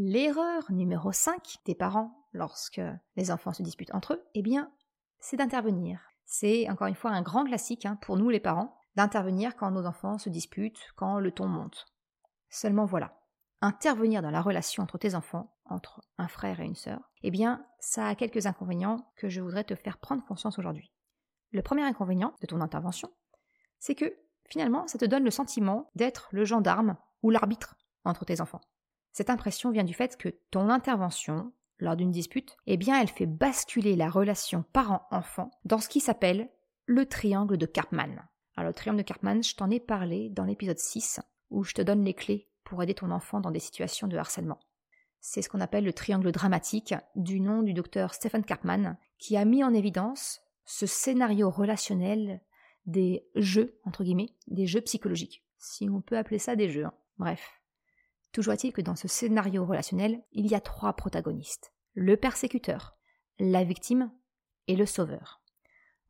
L'erreur 0.00 0.70
numéro 0.70 1.10
5 1.10 1.56
des 1.64 1.74
parents 1.74 2.24
lorsque 2.32 2.80
les 3.16 3.32
enfants 3.32 3.52
se 3.52 3.64
disputent 3.64 3.92
entre 3.92 4.14
eux, 4.14 4.24
eh 4.34 4.42
bien, 4.42 4.70
c'est 5.18 5.36
d'intervenir. 5.36 5.98
C'est 6.24 6.70
encore 6.70 6.86
une 6.86 6.94
fois 6.94 7.10
un 7.10 7.20
grand 7.20 7.44
classique 7.44 7.84
hein, 7.84 7.98
pour 8.00 8.16
nous 8.16 8.30
les 8.30 8.38
parents, 8.38 8.78
d'intervenir 8.94 9.56
quand 9.56 9.72
nos 9.72 9.86
enfants 9.86 10.16
se 10.16 10.28
disputent, 10.28 10.92
quand 10.94 11.18
le 11.18 11.32
ton 11.32 11.48
monte. 11.48 11.88
Seulement 12.48 12.84
voilà, 12.84 13.18
intervenir 13.60 14.22
dans 14.22 14.30
la 14.30 14.40
relation 14.40 14.84
entre 14.84 14.98
tes 14.98 15.16
enfants, 15.16 15.52
entre 15.64 16.00
un 16.16 16.28
frère 16.28 16.60
et 16.60 16.64
une 16.64 16.76
sœur, 16.76 17.10
eh 17.24 17.32
bien, 17.32 17.66
ça 17.80 18.06
a 18.06 18.14
quelques 18.14 18.46
inconvénients 18.46 19.10
que 19.16 19.28
je 19.28 19.40
voudrais 19.40 19.64
te 19.64 19.74
faire 19.74 19.98
prendre 19.98 20.24
conscience 20.24 20.60
aujourd'hui. 20.60 20.92
Le 21.50 21.62
premier 21.62 21.82
inconvénient 21.82 22.34
de 22.40 22.46
ton 22.46 22.60
intervention, 22.60 23.10
c'est 23.80 23.96
que 23.96 24.16
finalement, 24.48 24.86
ça 24.86 24.98
te 24.98 25.06
donne 25.06 25.24
le 25.24 25.32
sentiment 25.32 25.90
d'être 25.96 26.28
le 26.30 26.44
gendarme 26.44 26.96
ou 27.24 27.30
l'arbitre 27.30 27.74
entre 28.04 28.24
tes 28.24 28.40
enfants. 28.40 28.60
Cette 29.12 29.30
impression 29.30 29.70
vient 29.70 29.84
du 29.84 29.94
fait 29.94 30.16
que 30.16 30.28
ton 30.50 30.68
intervention 30.68 31.52
lors 31.78 31.96
d'une 31.96 32.10
dispute, 32.10 32.56
eh 32.66 32.76
bien 32.76 33.00
elle 33.00 33.08
fait 33.08 33.26
basculer 33.26 33.96
la 33.96 34.10
relation 34.10 34.64
parent-enfant 34.72 35.50
dans 35.64 35.78
ce 35.78 35.88
qui 35.88 36.00
s'appelle 36.00 36.48
le 36.86 37.06
triangle 37.06 37.56
de 37.56 37.66
Karpman. 37.66 38.28
Alors 38.56 38.68
le 38.68 38.74
triangle 38.74 38.98
de 38.98 39.06
Karpman, 39.06 39.42
je 39.42 39.54
t'en 39.54 39.70
ai 39.70 39.80
parlé 39.80 40.30
dans 40.30 40.44
l'épisode 40.44 40.78
6 40.78 41.20
où 41.50 41.62
je 41.62 41.74
te 41.74 41.82
donne 41.82 42.04
les 42.04 42.14
clés 42.14 42.48
pour 42.64 42.82
aider 42.82 42.94
ton 42.94 43.10
enfant 43.10 43.40
dans 43.40 43.50
des 43.50 43.60
situations 43.60 44.08
de 44.08 44.16
harcèlement. 44.16 44.58
C'est 45.20 45.42
ce 45.42 45.48
qu'on 45.48 45.60
appelle 45.60 45.84
le 45.84 45.92
triangle 45.92 46.32
dramatique 46.32 46.94
du 47.16 47.40
nom 47.40 47.62
du 47.62 47.72
docteur 47.72 48.14
Stephen 48.14 48.44
Karpman 48.44 48.96
qui 49.18 49.36
a 49.36 49.44
mis 49.44 49.64
en 49.64 49.74
évidence 49.74 50.40
ce 50.64 50.86
scénario 50.86 51.50
relationnel 51.50 52.40
des 52.86 53.26
jeux, 53.34 53.78
entre 53.84 54.04
guillemets, 54.04 54.34
des 54.46 54.66
jeux 54.66 54.80
psychologiques. 54.80 55.44
Si 55.58 55.88
on 55.88 56.00
peut 56.00 56.16
appeler 56.16 56.38
ça 56.38 56.56
des 56.56 56.68
jeux. 56.68 56.84
Hein. 56.84 56.94
Bref. 57.18 57.57
Toujours 58.32 58.52
est-il 58.52 58.72
que 58.72 58.80
dans 58.80 58.96
ce 58.96 59.08
scénario 59.08 59.64
relationnel, 59.64 60.22
il 60.32 60.46
y 60.46 60.54
a 60.54 60.60
trois 60.60 60.92
protagonistes. 60.94 61.72
Le 61.94 62.16
persécuteur, 62.16 62.96
la 63.38 63.64
victime 63.64 64.12
et 64.66 64.76
le 64.76 64.86
sauveur. 64.86 65.40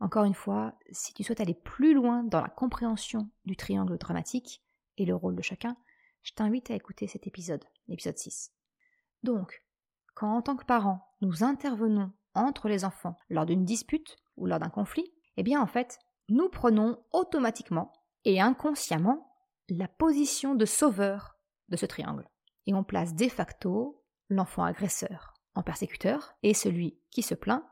Encore 0.00 0.24
une 0.24 0.35
fois, 0.35 0.74
si 0.90 1.12
tu 1.12 1.24
souhaites 1.24 1.40
aller 1.40 1.54
plus 1.54 1.94
loin 1.94 2.22
dans 2.24 2.40
la 2.40 2.48
compréhension 2.48 3.31
du 3.44 3.57
triangle 3.57 3.98
dramatique 3.98 4.62
et 4.96 5.04
le 5.04 5.14
rôle 5.14 5.37
de 5.37 5.42
chacun, 5.42 5.76
je 6.22 6.33
t'invite 6.33 6.70
à 6.70 6.74
écouter 6.74 7.07
cet 7.07 7.26
épisode, 7.26 7.64
l'épisode 7.88 8.18
6. 8.18 8.52
Donc, 9.22 9.62
quand 10.14 10.37
en 10.37 10.42
tant 10.42 10.57
que 10.57 10.64
parents, 10.64 11.14
nous 11.20 11.42
intervenons 11.42 12.12
entre 12.35 12.68
les 12.68 12.85
enfants 12.85 13.16
lors 13.28 13.46
d'une 13.46 13.64
dispute 13.64 14.16
ou 14.37 14.46
lors 14.46 14.59
d'un 14.59 14.68
conflit, 14.68 15.12
eh 15.37 15.42
bien 15.42 15.61
en 15.61 15.66
fait, 15.66 15.98
nous 16.28 16.48
prenons 16.48 17.02
automatiquement 17.12 17.92
et 18.24 18.40
inconsciemment 18.40 19.33
la 19.68 19.88
position 19.88 20.54
de 20.54 20.64
sauveur 20.64 21.38
de 21.68 21.76
ce 21.76 21.87
triangle. 21.87 22.28
Et 22.66 22.74
on 22.74 22.85
place 22.85 23.14
de 23.14 23.28
facto 23.28 24.02
l'enfant 24.28 24.64
agresseur 24.64 25.35
en 25.54 25.62
persécuteur 25.62 26.35
et 26.42 26.54
celui 26.54 26.98
qui 27.11 27.22
se 27.22 27.35
plaint 27.35 27.64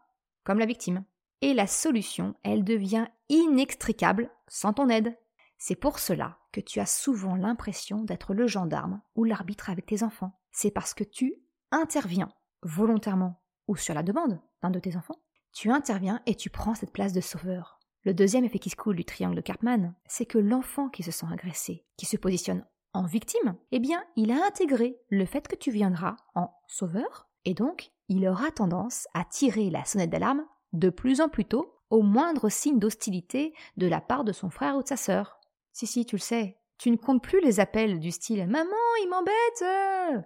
comme 0.45 0.59
la 0.59 0.67
victime. 0.67 1.05
Et 1.43 1.55
la 1.55 1.67
solution, 1.67 2.35
elle 2.43 2.65
devient 2.65 3.07
inextricable 3.29 4.31
sans 4.49 4.73
ton 4.73 4.89
aide. 4.89 5.17
C'est 5.59 5.75
pour 5.75 5.99
cela 5.99 6.39
que 6.53 6.61
tu 6.61 6.81
as 6.81 6.87
souvent 6.87 7.37
l'impression 7.37 8.03
d'être 8.03 8.35
le 8.35 8.47
gendarme 8.47 9.03
ou 9.15 9.25
l'arbitre 9.25 9.71
avec 9.71 9.87
tes 9.87 10.03
enfants. 10.03 10.39
C'est 10.51 10.71
parce 10.71 10.95
que 10.95 11.05
tu 11.05 11.35
interviens 11.71 12.29
volontairement 12.63 13.43
ou 13.69 13.77
sur 13.77 13.95
la 13.95 14.03
demande 14.03 14.41
d'un 14.63 14.71
de 14.71 14.79
tes 14.79 14.97
enfants. 14.97 15.21
Tu 15.53 15.71
interviens 15.71 16.21
et 16.27 16.35
tu 16.35 16.51
prends 16.51 16.75
cette 16.75 16.93
place 16.93 17.13
de 17.13 17.21
sauveur. 17.21 17.79
Le 18.03 18.15
deuxième 18.15 18.45
effet 18.45 18.59
qui 18.59 18.71
se 18.71 18.77
coule 18.77 18.97
du 18.97 19.05
triangle 19.05 19.37
de 19.37 19.41
Karpman, 19.41 19.95
c'est 20.07 20.27
que 20.27 20.39
l'enfant 20.39 20.89
qui 20.89 21.03
se 21.03 21.11
sent 21.11 21.27
agressé, 21.31 21.85
qui 21.97 22.07
se 22.07 22.17
positionne 22.17 22.65
victime, 23.05 23.57
eh 23.73 23.79
bien, 23.79 24.03
il 24.17 24.31
a 24.31 24.45
intégré 24.45 24.99
le 25.11 25.25
fait 25.27 25.47
que 25.49 25.57
tu 25.57 25.71
viendras 25.71 26.17
en 26.35 26.51
sauveur, 26.67 27.29
et 27.45 27.55
donc 27.55 27.93
il 28.09 28.27
aura 28.29 28.51
tendance 28.51 29.07
à 29.15 29.25
tirer 29.25 29.71
la 29.71 29.85
sonnette 29.85 30.11
d'alarme 30.11 30.45
de 30.73 30.91
plus 30.91 31.21
en 31.21 31.29
plus 31.29 31.45
tôt 31.45 31.73
au 31.91 32.03
moindre 32.03 32.49
signe 32.49 32.79
d'hostilité 32.79 33.55
de 33.77 33.87
la 33.87 34.01
part 34.01 34.25
de 34.25 34.33
son 34.33 34.51
frère 34.51 34.77
ou 34.77 34.83
de 34.83 34.89
sa 34.89 34.97
sœur. 34.97 35.39
Si, 35.73 35.87
si, 35.87 36.05
tu 36.05 36.17
le 36.17 36.21
sais, 36.21 36.59
tu 36.79 36.91
ne 36.91 36.97
comptes 36.97 37.23
plus 37.23 37.41
les 37.41 37.61
appels 37.61 38.01
du 38.01 38.11
style 38.11 38.47
Maman, 38.47 38.77
il 39.03 39.09
m'embête 39.09 40.25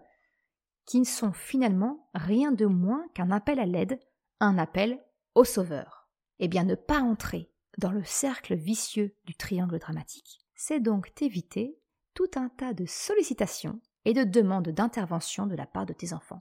qui 0.91 0.99
ne 0.99 1.05
sont 1.05 1.33
finalement 1.33 2.11
rien 2.15 2.51
de 2.51 2.67
moins 2.67 3.07
qu'un 3.15 3.31
appel 3.31 3.61
à 3.61 3.65
l'aide, 3.65 4.01
un 4.41 4.59
appel 4.59 5.01
au 5.37 5.45
sauveur. 5.45 6.09
Eh 6.41 6.49
bien, 6.49 6.65
ne 6.65 6.75
pas 6.75 6.99
entrer 6.99 7.49
dans 7.79 7.93
le 7.93 8.03
cercle 8.03 8.57
vicieux 8.57 9.15
du 9.25 9.37
triangle 9.37 9.79
dramatique, 9.79 10.41
c'est 10.57 10.81
donc 10.81 11.15
t'éviter 11.15 11.79
tout 12.15 12.31
un 12.37 12.49
tas 12.49 12.75
de 12.75 12.87
sollicitations 12.87 13.81
et 14.05 14.13
de 14.13 14.25
demandes 14.25 14.69
d'intervention 14.69 15.47
de 15.47 15.55
la 15.55 15.67
part 15.67 15.87
de 15.87 15.93
tes 15.93 16.13
enfants. 16.13 16.41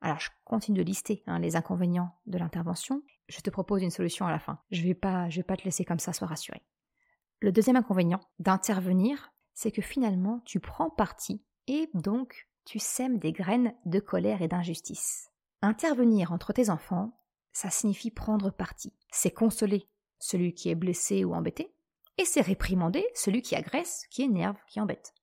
Alors, 0.00 0.18
je 0.18 0.30
continue 0.44 0.78
de 0.78 0.84
lister 0.84 1.22
hein, 1.26 1.38
les 1.38 1.56
inconvénients 1.56 2.14
de 2.26 2.38
l'intervention. 2.38 3.02
Je 3.28 3.40
te 3.40 3.50
propose 3.50 3.82
une 3.82 3.90
solution 3.90 4.26
à 4.26 4.30
la 4.30 4.38
fin. 4.38 4.58
Je 4.70 4.80
ne 4.80 4.86
vais, 4.86 4.94
pas, 4.94 5.28
te 5.28 5.64
laisser 5.64 5.84
comme 5.84 5.98
ça, 5.98 6.12
sois 6.12 6.28
rassuré. 6.28 6.62
Le 7.40 7.52
deuxième 7.52 7.76
inconvénient 7.76 8.20
d'intervenir, 8.38 9.32
c'est 9.54 9.72
que 9.72 9.82
finalement, 9.82 10.40
tu 10.46 10.60
prends 10.60 10.90
parti 10.90 11.42
et 11.66 11.90
donc 11.94 12.48
tu 12.64 12.78
sèmes 12.78 13.18
des 13.18 13.32
graines 13.32 13.74
de 13.84 14.00
colère 14.00 14.42
et 14.42 14.48
d'injustice. 14.48 15.30
Intervenir 15.62 16.32
entre 16.32 16.52
tes 16.52 16.70
enfants, 16.70 17.20
ça 17.52 17.70
signifie 17.70 18.10
prendre 18.10 18.50
parti. 18.50 18.94
C'est 19.10 19.30
consoler 19.30 19.88
celui 20.18 20.54
qui 20.54 20.70
est 20.70 20.74
blessé 20.74 21.24
ou 21.24 21.34
embêté, 21.34 21.74
et 22.18 22.24
c'est 22.24 22.40
réprimander 22.40 23.06
celui 23.14 23.42
qui 23.42 23.54
agresse, 23.54 24.06
qui 24.10 24.22
énerve, 24.22 24.56
qui 24.68 24.80
embête. 24.80 25.14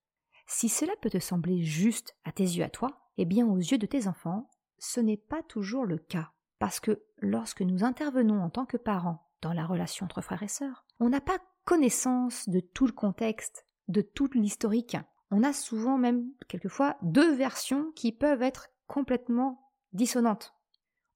Si 0.48 0.70
cela 0.70 0.94
peut 1.02 1.10
te 1.10 1.20
sembler 1.20 1.64
juste 1.64 2.16
à 2.24 2.32
tes 2.32 2.44
yeux 2.44 2.64
à 2.64 2.70
toi, 2.70 3.02
eh 3.18 3.26
bien 3.26 3.46
aux 3.46 3.58
yeux 3.58 3.78
de 3.78 3.86
tes 3.86 4.08
enfants, 4.08 4.50
ce 4.80 5.00
n'est 5.00 5.18
pas 5.18 5.44
toujours 5.44 5.86
le 5.86 5.98
cas. 5.98 6.32
Parce 6.60 6.80
que 6.80 7.04
lorsque 7.20 7.62
nous 7.62 7.84
intervenons 7.84 8.42
en 8.42 8.50
tant 8.50 8.66
que 8.66 8.78
parents 8.78 9.28
dans 9.42 9.54
la 9.54 9.66
relation 9.66 10.06
entre 10.06 10.22
frères 10.22 10.44
et 10.44 10.48
sœurs, 10.48 10.86
on 11.00 11.10
n'a 11.10 11.22
pas 11.22 11.40
connaissance 11.66 12.48
de 12.50 12.60
tout 12.60 12.88
le 12.88 12.94
contexte, 12.94 13.68
de 13.90 14.02
tout 14.02 14.30
l'historique. 14.34 14.98
On 15.32 15.44
a 15.44 15.54
souvent 15.54 15.98
même, 15.98 16.26
quelquefois, 16.48 16.98
deux 17.02 17.36
versions 17.36 17.92
qui 17.92 18.12
peuvent 18.12 18.42
être 18.42 18.70
complètement 18.88 19.70
dissonantes. 19.92 20.56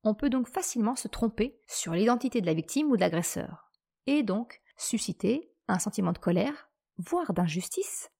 On 0.04 0.14
peut 0.14 0.30
donc 0.30 0.50
facilement 0.50 0.96
se 0.96 1.08
tromper 1.08 1.60
sur 1.68 1.94
l'identité 1.94 2.42
de 2.42 2.46
la 2.46 2.54
victime 2.54 2.92
ou 2.92 2.96
de 2.96 3.02
l'agresseur, 3.02 3.72
et 4.08 4.24
donc 4.24 4.62
susciter 4.76 5.51
un 5.72 5.80
sentiment 5.80 6.12
de 6.12 6.18
colère, 6.18 6.70
voire 6.98 7.34
d'injustice, 7.34 8.12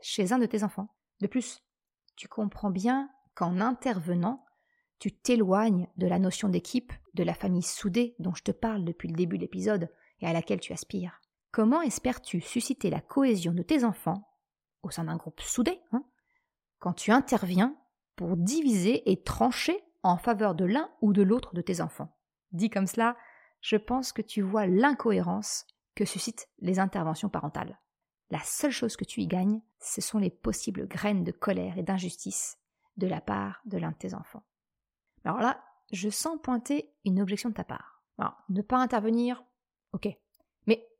chez 0.00 0.32
un 0.32 0.38
de 0.38 0.46
tes 0.46 0.64
enfants. 0.64 0.94
De 1.20 1.26
plus, 1.26 1.62
tu 2.16 2.28
comprends 2.28 2.70
bien 2.70 3.10
qu'en 3.34 3.60
intervenant, 3.60 4.44
tu 4.98 5.12
t'éloignes 5.12 5.88
de 5.96 6.06
la 6.06 6.18
notion 6.18 6.48
d'équipe, 6.48 6.92
de 7.14 7.22
la 7.22 7.34
famille 7.34 7.62
soudée 7.62 8.16
dont 8.18 8.34
je 8.34 8.42
te 8.42 8.50
parle 8.50 8.84
depuis 8.84 9.08
le 9.08 9.14
début 9.14 9.36
de 9.36 9.42
l'épisode 9.42 9.90
et 10.20 10.26
à 10.26 10.32
laquelle 10.32 10.60
tu 10.60 10.72
aspires. 10.72 11.20
Comment 11.50 11.82
espères-tu 11.82 12.40
susciter 12.40 12.90
la 12.90 13.00
cohésion 13.00 13.52
de 13.52 13.62
tes 13.62 13.84
enfants 13.84 14.28
au 14.82 14.90
sein 14.90 15.04
d'un 15.04 15.16
groupe 15.16 15.40
soudé 15.40 15.80
hein, 15.92 16.04
quand 16.78 16.92
tu 16.92 17.10
interviens 17.10 17.76
pour 18.16 18.36
diviser 18.36 19.10
et 19.10 19.22
trancher 19.22 19.78
en 20.02 20.18
faveur 20.18 20.54
de 20.54 20.64
l'un 20.64 20.90
ou 21.00 21.12
de 21.12 21.22
l'autre 21.22 21.54
de 21.54 21.62
tes 21.62 21.80
enfants? 21.80 22.16
Dit 22.52 22.70
comme 22.70 22.86
cela, 22.86 23.16
je 23.60 23.76
pense 23.76 24.12
que 24.12 24.22
tu 24.22 24.42
vois 24.42 24.66
l'incohérence 24.66 25.66
que 25.98 26.04
suscitent 26.04 26.48
les 26.60 26.78
interventions 26.78 27.28
parentales. 27.28 27.80
La 28.30 28.38
seule 28.44 28.70
chose 28.70 28.96
que 28.96 29.04
tu 29.04 29.20
y 29.20 29.26
gagnes, 29.26 29.60
ce 29.80 30.00
sont 30.00 30.20
les 30.20 30.30
possibles 30.30 30.86
graines 30.86 31.24
de 31.24 31.32
colère 31.32 31.76
et 31.76 31.82
d'injustice 31.82 32.56
de 32.98 33.08
la 33.08 33.20
part 33.20 33.60
de 33.64 33.78
l'un 33.78 33.90
de 33.90 33.96
tes 33.96 34.14
enfants. 34.14 34.44
Alors 35.24 35.40
là, 35.40 35.60
je 35.90 36.08
sens 36.08 36.38
pointer 36.40 36.94
une 37.04 37.20
objection 37.20 37.48
de 37.48 37.54
ta 37.54 37.64
part. 37.64 38.04
ne 38.48 38.62
pas 38.62 38.78
intervenir, 38.78 39.42
ok, 39.92 40.16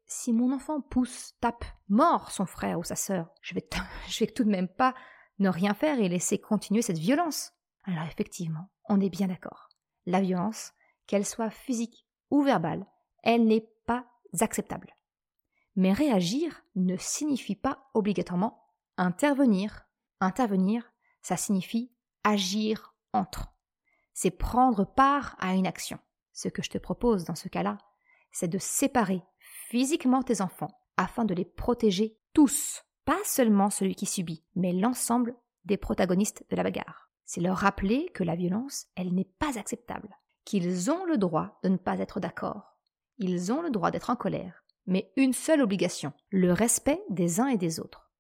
si 0.09 0.33
mon 0.33 0.53
enfant 0.53 0.81
pousse, 0.81 1.35
tape, 1.41 1.65
mort 1.89 2.31
son 2.33 2.47
frère 2.47 2.79
ou 2.79 2.83
sa 2.83 2.97
sœur, 2.97 3.29
je 3.43 3.55
vais, 3.55 3.69
je 4.09 4.19
vais 4.19 4.31
tout 4.31 4.43
de 4.43 4.51
même 4.51 4.69
pas 4.69 4.95
ne 5.39 5.49
rien 5.49 5.75
faire 5.75 6.01
et 6.01 6.09
laisser 6.09 6.39
continuer 6.39 6.83
cette 6.83 6.99
violence. 6.99 7.53
Alors 7.85 8.05
effectivement, 8.05 8.71
on 8.89 9.01
est 9.01 9.11
bien 9.11 9.29
d'accord. 9.29 9.69
La 10.07 10.21
violence, 10.21 10.73
qu'elle 11.07 11.27
soit 11.27 11.51
physique 11.51 12.07
ou 12.31 12.43
verbale, 12.43 12.87
elle 13.23 13.47
n'est 13.47 13.69
pas 14.33 14.45
acceptable. 14.45 14.95
Mais 15.77 15.93
réagir 15.93 16.65
ne 16.75 16.97
signifie 16.97 17.57
pas 17.57 17.89
obligatoirement 17.95 18.69
intervenir. 18.97 19.87
Intervenir, 20.21 20.93
ça 21.23 21.37
signifie 21.37 21.93
agir 22.25 22.95
entre. 23.13 23.55
C'est 24.13 24.33
prendre 24.33 24.85
part 24.85 25.37
à 25.39 25.55
une 25.55 25.67
action. 25.67 25.99
Ce 26.33 26.49
que 26.49 26.63
je 26.63 26.71
te 26.71 26.79
propose 26.79 27.25
dans 27.25 27.37
ce 27.37 27.49
cas-là, 27.49 27.79
c'est 28.33 28.49
de 28.49 28.59
séparer 28.59 29.23
physiquement 29.39 30.23
tes 30.23 30.41
enfants 30.41 30.81
afin 30.97 31.25
de 31.25 31.35
les 31.35 31.45
protéger 31.45 32.19
tous, 32.33 32.85
pas 33.05 33.19
seulement 33.25 33.71
celui 33.71 33.95
qui 33.95 34.07
subit, 34.07 34.45
mais 34.55 34.73
l'ensemble 34.73 35.37
des 35.65 35.77
protagonistes 35.77 36.45
de 36.51 36.57
la 36.57 36.65
bagarre. 36.65 37.11
C'est 37.25 37.41
leur 37.41 37.59
rappeler 37.59 38.11
que 38.15 38.25
la 38.25 38.37
violence, 38.37 38.87
elle 38.97 39.15
n'est 39.15 39.31
pas 39.39 39.59
acceptable, 39.59 40.17
qu'ils 40.45 40.91
ont 40.91 41.05
le 41.05 41.19
droit 41.19 41.59
de 41.63 41.69
ne 41.69 41.77
pas 41.77 41.99
être 41.99 42.21
d'accord, 42.21 42.78
ils 43.19 43.53
ont 43.53 43.63
le 43.63 43.71
droit 43.71 43.91
d'être 43.91 44.11
en 44.11 44.17
colère, 44.17 44.65
mais 44.87 45.13
une 45.17 45.33
seule 45.33 45.61
obligation, 45.61 46.13
le 46.31 46.53
respect 46.53 47.03
des 47.11 47.41
uns 47.41 47.49
et 47.49 47.59
des 47.59 47.81
autres. 47.81 48.11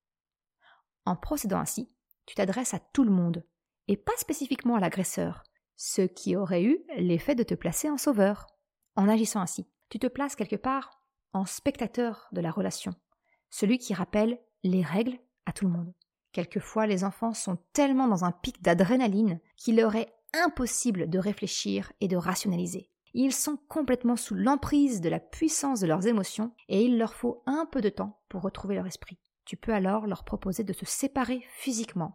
En 1.05 1.17
procédant 1.17 1.59
ainsi, 1.59 1.91
tu 2.27 2.35
t'adresses 2.35 2.75
à 2.75 2.79
tout 2.79 3.05
le 3.05 3.11
monde, 3.11 3.45
et 3.87 3.97
pas 3.97 4.17
spécifiquement 4.19 4.77
à 4.77 4.81
l'agresseur, 4.81 5.45
ce 5.77 6.03
qui 6.03 6.37
aurait 6.37 6.65
eu 6.65 6.81
l'effet 6.97 7.35
de 7.35 7.43
te 7.43 7.55
placer 7.55 7.89
en 7.89 7.97
sauveur. 7.97 8.47
En 8.97 9.09
agissant 9.09 9.41
ainsi, 9.41 9.67
tu 9.89 9.99
te 9.99 10.07
places 10.07 10.37
quelque 10.37 10.57
part 10.57 11.03
en 11.33 11.47
spectateur 11.47 12.29
de 12.33 12.41
la 12.41 12.51
relation, 12.51 12.93
celui 13.49 13.79
qui 13.79 13.95
rappelle 13.95 14.39
les 14.63 14.83
règles 14.83 15.19
à 15.47 15.53
tout 15.53 15.67
le 15.67 15.73
monde. 15.73 15.95
Quelquefois, 16.33 16.87
les 16.87 17.05
enfants 17.05 17.33
sont 17.33 17.59
tellement 17.73 18.09
dans 18.09 18.25
un 18.25 18.33
pic 18.33 18.61
d'adrénaline 18.61 19.41
qu'il 19.57 19.77
leur 19.77 19.97
est 19.97 20.13
impossible 20.35 21.09
de 21.09 21.19
réfléchir 21.19 21.93
et 22.01 22.09
de 22.09 22.17
rationaliser. 22.17 22.91
Ils 23.15 23.33
sont 23.33 23.59
complètement 23.69 24.17
sous 24.17 24.35
l'emprise 24.35 25.01
de 25.01 25.09
la 25.09 25.21
puissance 25.21 25.81
de 25.81 25.87
leurs 25.87 26.07
émotions 26.07 26.53
et 26.69 26.83
il 26.83 26.99
leur 26.99 27.15
faut 27.15 27.43
un 27.47 27.67
peu 27.67 27.81
de 27.81 27.89
temps 27.89 28.21
pour 28.29 28.43
retrouver 28.43 28.75
leur 28.75 28.87
esprit. 28.87 29.19
Tu 29.45 29.57
peux 29.57 29.73
alors 29.73 30.07
leur 30.07 30.25
proposer 30.25 30.63
de 30.63 30.73
se 30.73 30.85
séparer 30.85 31.43
physiquement, 31.55 32.13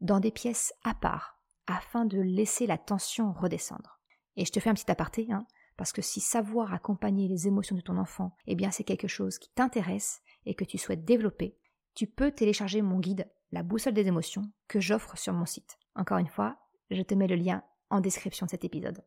dans 0.00 0.20
des 0.20 0.30
pièces 0.30 0.72
à 0.84 0.94
part, 0.94 1.38
afin 1.66 2.04
de 2.04 2.20
laisser 2.20 2.66
la 2.66 2.78
tension 2.78 3.32
redescendre. 3.32 4.00
Et 4.36 4.44
je 4.44 4.52
te 4.52 4.60
fais 4.60 4.70
un 4.70 4.74
petit 4.74 4.90
aparté, 4.90 5.26
hein. 5.30 5.46
Parce 5.76 5.92
que 5.92 6.02
si 6.02 6.20
savoir 6.20 6.74
accompagner 6.74 7.28
les 7.28 7.46
émotions 7.46 7.76
de 7.76 7.80
ton 7.80 7.98
enfant, 7.98 8.32
eh 8.48 8.56
bien 8.56 8.72
c'est 8.72 8.84
quelque 8.84 9.06
chose 9.06 9.38
qui 9.38 9.48
t'intéresse 9.50 10.22
et 10.44 10.54
que 10.54 10.64
tu 10.64 10.76
souhaites 10.76 11.04
développer, 11.04 11.56
tu 11.94 12.06
peux 12.06 12.32
télécharger 12.32 12.82
mon 12.82 12.98
guide 12.98 13.28
La 13.52 13.62
boussole 13.62 13.94
des 13.94 14.08
émotions 14.08 14.42
que 14.66 14.80
j'offre 14.80 15.16
sur 15.16 15.32
mon 15.32 15.46
site. 15.46 15.78
Encore 15.94 16.18
une 16.18 16.28
fois, 16.28 16.58
je 16.90 17.02
te 17.02 17.14
mets 17.14 17.28
le 17.28 17.36
lien 17.36 17.62
en 17.90 18.00
description 18.00 18.46
de 18.46 18.50
cet 18.50 18.64
épisode. 18.64 19.02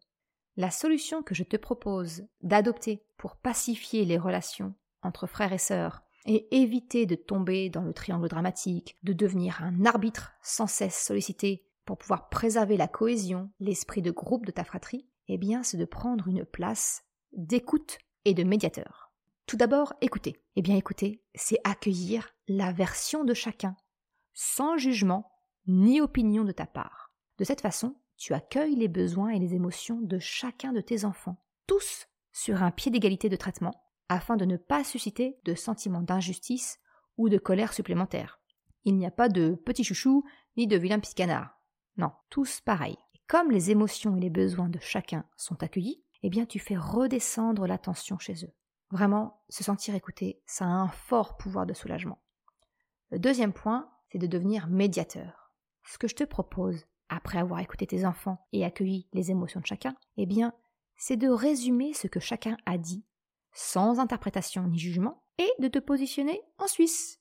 La 0.58 0.72
solution 0.72 1.24
que 1.24 1.34
je 1.34 1.44
te 1.44 1.58
propose 1.58 2.24
d'adopter 2.42 3.06
pour 3.18 3.38
pacifier 3.38 4.06
les 4.06 4.18
relations 4.18 4.76
entre 5.02 5.28
frères 5.28 5.54
et 5.54 5.58
sœurs 5.58 6.04
et 6.26 6.56
éviter 6.56 7.06
de 7.06 7.16
tomber 7.16 7.70
dans 7.70 7.84
le 7.84 7.94
triangle 7.94 8.28
dramatique, 8.28 8.98
de 9.04 9.14
devenir 9.14 9.64
un 9.64 9.86
arbitre 9.86 10.34
sans 10.42 10.68
cesse 10.68 11.04
sollicité 11.04 11.66
pour 11.86 11.98
pouvoir 11.98 12.30
préserver 12.30 12.78
la 12.78 12.88
cohésion, 12.88 13.50
l'esprit 13.60 14.02
de 14.02 14.12
groupe 14.12 14.46
de 14.46 14.52
ta 14.52 14.64
fratrie, 14.64 15.08
eh 15.28 15.38
bien, 15.38 15.64
c'est 15.64 15.78
de 15.78 15.86
prendre 15.86 16.28
une 16.28 16.46
place 16.46 17.04
d'écoute 17.32 17.98
et 18.26 18.34
de 18.34 18.44
médiateur. 18.44 19.12
Tout 19.48 19.58
d'abord, 19.58 19.94
écouter. 20.02 20.44
Eh 20.56 20.62
bien, 20.62 20.76
écouter, 20.76 21.24
c'est 21.34 21.60
accueillir 21.64 22.36
la 22.48 22.72
version 22.72 23.24
de 23.24 23.34
chacun, 23.34 23.76
sans 24.34 24.78
jugement 24.78 25.32
ni 25.68 26.02
opinion 26.02 26.44
de 26.44 26.52
ta 26.52 26.66
part. 26.66 27.12
De 27.38 27.44
cette 27.44 27.62
façon, 27.62 27.96
tu 28.22 28.36
accueilles 28.36 28.76
les 28.76 28.88
besoins 28.88 29.30
et 29.30 29.40
les 29.40 29.56
émotions 29.56 30.00
de 30.00 30.20
chacun 30.20 30.74
de 30.74 30.82
tes 30.82 31.06
enfants, 31.06 31.44
tous 31.66 32.08
sur 32.32 32.62
un 32.62 32.70
pied 32.70 32.92
d'égalité 32.92 33.30
de 33.30 33.36
traitement, 33.36 33.74
afin 34.10 34.38
de 34.38 34.46
ne 34.46 34.58
pas 34.58 34.84
susciter 34.84 35.40
de 35.44 35.56
sentiments 35.56 36.04
d'injustice 36.04 36.80
ou 37.18 37.30
de 37.30 37.40
colère 37.40 37.74
supplémentaire. 37.74 38.40
Il 38.84 38.96
n'y 38.96 39.08
a 39.08 39.12
pas 39.12 39.28
de 39.28 39.56
petit 39.56 39.84
chouchou 39.84 40.24
ni 40.56 40.68
de 40.68 40.78
vilain 40.78 41.00
petit 41.00 41.16
canard. 41.16 41.58
Non, 41.98 42.12
tous 42.30 42.62
pareils 42.62 43.00
comme 43.26 43.50
les 43.50 43.72
émotions 43.72 44.18
et 44.18 44.20
les 44.20 44.30
besoins 44.30 44.70
de 44.70 44.80
chacun 44.80 45.26
sont 45.38 45.64
accueillis, 45.64 46.04
eh 46.22 46.30
bien 46.30 46.46
tu 46.46 46.60
fais 46.60 46.76
redescendre 46.76 47.66
l'attention 47.66 48.20
chez 48.20 48.44
eux. 48.44 48.54
Vraiment, 48.92 49.42
se 49.48 49.64
sentir 49.64 49.96
écouté, 49.96 50.44
ça 50.46 50.66
a 50.66 50.68
un 50.68 50.90
fort 50.90 51.38
pouvoir 51.38 51.66
de 51.66 51.74
soulagement. 51.74 52.22
Le 53.10 53.20
deuxième 53.20 53.54
point, 53.54 53.90
c'est 54.12 54.18
de 54.20 54.28
devenir 54.28 54.68
médiateur. 54.68 55.54
Ce 55.86 55.98
que 55.98 56.10
je 56.10 56.16
te 56.16 56.26
propose, 56.26 56.86
après 57.12 57.38
avoir 57.38 57.60
écouté 57.60 57.86
tes 57.86 58.06
enfants 58.06 58.40
et 58.54 58.66
accueilli 58.66 59.08
les 59.14 59.30
émotions 59.30 59.60
de 59.60 59.66
chacun, 59.66 59.96
eh 60.18 60.26
bien, 60.26 60.54
c'est 60.96 61.18
de 61.18 61.28
résumer 61.28 61.94
ce 61.94 62.08
que 62.08 62.20
chacun 62.20 62.58
a 62.66 62.78
dit, 62.78 63.06
sans 63.52 64.00
interprétation 64.00 64.66
ni 64.66 64.80
jugement, 64.80 65.22
et 65.38 65.52
de 65.60 65.68
te 65.68 65.80
positionner 65.80 66.42
en 66.58 66.68
Suisse. 66.68 67.20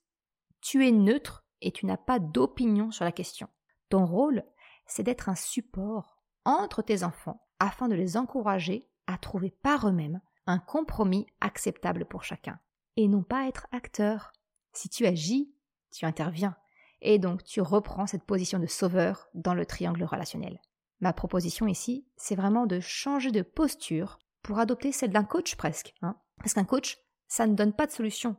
Tu 0.61 0.87
es 0.87 0.91
neutre 0.91 1.45
et 1.61 1.71
tu 1.71 1.85
n'as 1.85 1.97
pas 1.97 2.19
d'opinion 2.19 2.91
sur 2.91 3.03
la 3.03 3.11
question. 3.11 3.49
Ton 3.89 4.05
rôle, 4.05 4.43
c'est 4.85 5.03
d'être 5.03 5.29
un 5.29 5.35
support 5.35 6.23
entre 6.45 6.81
tes 6.81 7.03
enfants 7.03 7.45
afin 7.59 7.87
de 7.87 7.95
les 7.95 8.17
encourager 8.17 8.89
à 9.07 9.17
trouver 9.17 9.51
par 9.51 9.87
eux-mêmes 9.87 10.21
un 10.47 10.59
compromis 10.59 11.27
acceptable 11.41 12.05
pour 12.05 12.23
chacun, 12.23 12.59
et 12.95 13.07
non 13.07 13.23
pas 13.23 13.47
être 13.47 13.67
acteur. 13.71 14.31
Si 14.73 14.87
tu 14.89 15.05
agis, 15.05 15.53
tu 15.91 16.05
interviens, 16.05 16.55
et 17.01 17.19
donc 17.19 17.43
tu 17.43 17.61
reprends 17.61 18.07
cette 18.07 18.23
position 18.23 18.59
de 18.59 18.67
sauveur 18.67 19.27
dans 19.33 19.53
le 19.53 19.65
triangle 19.65 20.03
relationnel. 20.03 20.59
Ma 20.99 21.13
proposition 21.13 21.67
ici, 21.67 22.05
c'est 22.15 22.35
vraiment 22.35 22.67
de 22.67 22.79
changer 22.79 23.31
de 23.31 23.41
posture 23.41 24.19
pour 24.43 24.59
adopter 24.59 24.91
celle 24.91 25.11
d'un 25.11 25.23
coach 25.23 25.55
presque. 25.55 25.93
Hein. 26.01 26.15
Parce 26.37 26.53
qu'un 26.53 26.63
coach, 26.63 26.97
ça 27.27 27.47
ne 27.47 27.55
donne 27.55 27.73
pas 27.73 27.87
de 27.87 27.91
solution. 27.91 28.35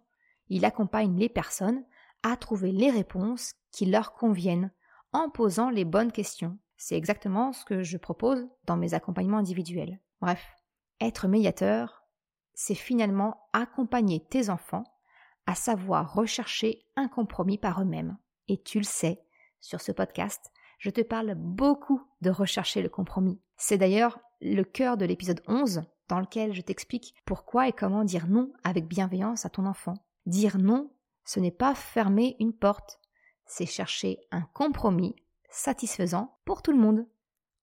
Il 0.49 0.65
accompagne 0.65 1.19
les 1.19 1.29
personnes 1.29 1.85
à 2.23 2.37
trouver 2.37 2.73
les 2.73 2.91
réponses 2.91 3.55
qui 3.73 3.87
leur 3.87 4.13
conviennent 4.13 4.71
en 5.13 5.29
posant 5.29 5.71
les 5.71 5.85
bonnes 5.85 6.13
questions. 6.13 6.59
C'est 6.77 6.97
exactement 6.97 7.53
ce 7.53 7.65
que 7.65 7.83
je 7.83 7.97
propose 7.97 8.47
dans 8.65 8.77
mes 8.77 8.95
accompagnements 8.95 9.39
individuels. 9.39 10.01
Bref, 10.21 10.45
être 11.01 11.27
médiateur, 11.27 12.05
c'est 12.55 12.75
finalement 12.75 13.49
accompagner 13.53 14.25
tes 14.25 14.51
enfants 14.51 14.85
à 15.47 15.55
savoir 15.55 16.15
rechercher 16.15 16.87
un 16.97 17.09
compromis 17.09 17.59
par 17.59 17.83
eux-mêmes. 17.83 18.17
Et 18.49 18.61
tu 18.62 18.78
le 18.78 18.84
sais, 18.84 19.22
sur 19.61 19.80
ce 19.80 19.93
podcast, 19.93 20.51
je 20.78 20.90
te 20.90 21.01
parle 21.01 21.34
beaucoup 21.36 22.03
de 22.20 22.30
rechercher 22.30 22.82
le 22.82 22.88
compromis. 22.88 23.40
C'est 23.57 23.78
d'ailleurs 23.78 24.18
le 24.40 24.64
cœur 24.64 24.97
de 24.97 25.05
l'épisode 25.05 25.40
11 25.47 25.82
dans 26.09 26.18
lequel 26.18 26.53
je 26.53 26.61
t'explique 26.61 27.14
pourquoi 27.24 27.68
et 27.68 27.72
comment 27.72 28.05
dire 28.05 28.26
non 28.26 28.53
avec 28.64 28.88
bienveillance 28.88 29.47
à 29.47 29.51
ton 29.51 29.64
enfant. 29.64 29.95
Dire 30.26 30.59
non, 30.59 30.90
ce 31.24 31.40
n'est 31.40 31.53
pas 31.53 31.74
fermer 31.74 32.36
une 32.40 32.53
porte, 32.53 32.99
c'est 33.47 33.66
chercher 33.66 34.18
un 34.30 34.43
compromis 34.53 35.14
satisfaisant 35.49 36.36
pour 36.45 36.62
tout 36.62 36.72
le 36.72 36.78
monde. 36.78 37.07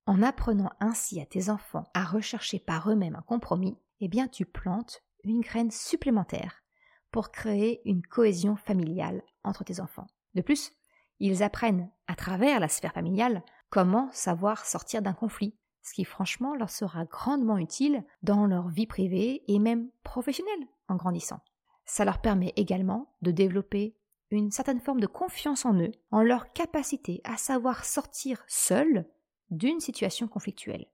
En 0.05 0.23
apprenant 0.23 0.71
ainsi 0.79 1.19
à 1.21 1.25
tes 1.25 1.49
enfants 1.49 1.89
à 1.93 2.03
rechercher 2.03 2.59
par 2.59 2.89
eux-mêmes 2.89 3.15
un 3.15 3.21
compromis, 3.21 3.77
eh 3.99 4.07
bien 4.07 4.27
tu 4.27 4.45
plantes 4.45 5.03
une 5.23 5.41
graine 5.41 5.71
supplémentaire 5.71 6.63
pour 7.11 7.31
créer 7.31 7.81
une 7.85 8.01
cohésion 8.01 8.55
familiale 8.55 9.21
entre 9.43 9.63
tes 9.63 9.79
enfants. 9.79 10.07
De 10.39 10.41
plus, 10.41 10.71
ils 11.19 11.43
apprennent 11.43 11.91
à 12.07 12.15
travers 12.15 12.61
la 12.61 12.69
sphère 12.69 12.93
familiale 12.93 13.43
comment 13.69 14.09
savoir 14.13 14.65
sortir 14.65 15.01
d'un 15.01 15.11
conflit, 15.11 15.53
ce 15.81 15.93
qui 15.93 16.05
franchement 16.05 16.55
leur 16.55 16.69
sera 16.69 17.03
grandement 17.03 17.57
utile 17.57 18.05
dans 18.23 18.45
leur 18.45 18.69
vie 18.69 18.87
privée 18.87 19.43
et 19.49 19.59
même 19.59 19.89
professionnelle 20.01 20.69
en 20.87 20.95
grandissant. 20.95 21.41
Ça 21.83 22.05
leur 22.05 22.21
permet 22.21 22.53
également 22.55 23.13
de 23.21 23.31
développer 23.31 23.97
une 24.31 24.49
certaine 24.49 24.79
forme 24.79 25.01
de 25.01 25.07
confiance 25.07 25.65
en 25.65 25.73
eux, 25.73 25.91
en 26.09 26.21
leur 26.21 26.53
capacité 26.53 27.19
à 27.25 27.35
savoir 27.35 27.83
sortir 27.83 28.41
seuls 28.47 29.05
d'une 29.49 29.81
situation 29.81 30.29
conflictuelle. 30.29 30.85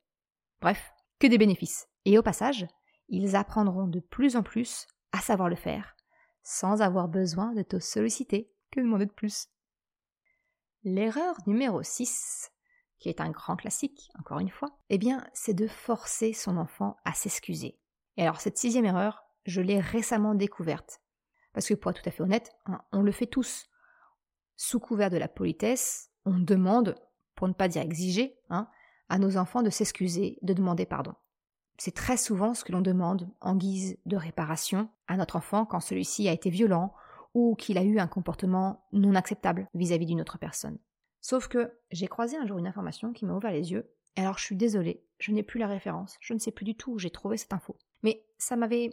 Bref, 0.59 0.91
que 1.19 1.27
des 1.27 1.37
bénéfices. 1.37 1.87
Et 2.05 2.17
au 2.17 2.23
passage, 2.23 2.65
ils 3.09 3.35
apprendront 3.35 3.87
de 3.87 3.99
plus 3.99 4.37
en 4.37 4.41
plus 4.41 4.87
à 5.11 5.19
savoir 5.19 5.49
le 5.49 5.55
faire, 5.55 5.95
sans 6.41 6.81
avoir 6.81 7.07
besoin 7.07 7.53
de 7.53 7.61
te 7.61 7.77
solliciter. 7.77 8.49
Demander 8.84 9.05
de 9.05 9.11
plus 9.11 9.47
L'erreur 10.84 11.38
numéro 11.47 11.82
6, 11.82 12.51
qui 12.99 13.09
est 13.09 13.21
un 13.21 13.32
grand 13.32 13.55
classique, 13.55 14.11
encore 14.19 14.39
une 14.39 14.49
fois, 14.49 14.78
eh 14.89 14.97
bien, 14.97 15.26
c'est 15.34 15.53
de 15.53 15.67
forcer 15.67 16.34
son 16.34 16.57
enfant 16.57 16.97
à 17.05 17.13
s'excuser. 17.13 17.80
Et 18.17 18.23
alors, 18.23 18.41
cette 18.41 18.57
sixième 18.57 18.86
erreur, 18.86 19.23
je 19.45 19.61
l'ai 19.61 19.80
récemment 19.80 20.36
découverte. 20.36 21.01
Parce 21.53 21.67
que 21.67 21.73
pour 21.73 21.91
être 21.91 22.01
tout 22.01 22.09
à 22.09 22.11
fait 22.11 22.21
honnête, 22.21 22.51
hein, 22.65 22.82
on 22.91 23.01
le 23.01 23.11
fait 23.11 23.26
tous. 23.26 23.65
Sous 24.57 24.80
couvert 24.80 25.09
de 25.09 25.17
la 25.17 25.30
politesse, 25.30 26.11
on 26.26 26.38
demande, 26.38 26.95
pour 27.36 27.47
ne 27.47 27.53
pas 27.53 27.67
dire 27.67 27.82
exiger, 27.82 28.38
hein, 28.49 28.67
à 29.09 29.17
nos 29.19 29.38
enfants 29.38 29.63
de 29.63 29.69
s'excuser, 29.69 30.38
de 30.41 30.53
demander 30.53 30.86
pardon. 30.86 31.15
C'est 31.78 31.95
très 31.95 32.17
souvent 32.17 32.53
ce 32.53 32.63
que 32.63 32.71
l'on 32.71 32.82
demande 32.82 33.30
en 33.41 33.55
guise 33.55 33.97
de 34.05 34.17
réparation 34.17 34.89
à 35.07 35.17
notre 35.17 35.38
enfant 35.38 35.65
quand 35.65 35.80
celui-ci 35.80 36.28
a 36.28 36.34
été 36.34 36.49
violent 36.49 36.93
ou 37.36 37.55
qu'il 37.55 37.77
a 37.77 37.83
eu 37.83 37.99
un 37.99 38.07
comportement 38.07 38.88
non 38.93 39.13
acceptable 39.13 39.69
vis-à-vis 39.75 40.07
d'une 40.07 40.21
autre 40.21 40.39
personne. 40.39 40.79
Sauf 41.21 41.47
que 41.47 41.77
j'ai 41.91 42.07
croisé 42.07 42.38
un 42.38 42.47
jour 42.47 42.57
une 42.57 42.65
information 42.65 43.11
qui 43.13 43.25
m'a 43.25 43.36
ouvert 43.36 43.51
les 43.51 43.71
yeux, 43.71 43.91
alors 44.15 44.38
je 44.38 44.45
suis 44.45 44.55
désolée, 44.55 45.05
je 45.19 45.31
n'ai 45.31 45.43
plus 45.43 45.59
la 45.59 45.67
référence, 45.67 46.15
je 46.21 46.33
ne 46.33 46.39
sais 46.39 46.51
plus 46.51 46.65
du 46.65 46.75
tout 46.75 46.93
où 46.93 46.99
j'ai 46.99 47.09
trouvé 47.09 47.38
cette 47.38 47.53
info. 47.53 47.77
Mais 48.01 48.25
ça 48.38 48.55
m'avait 48.55 48.89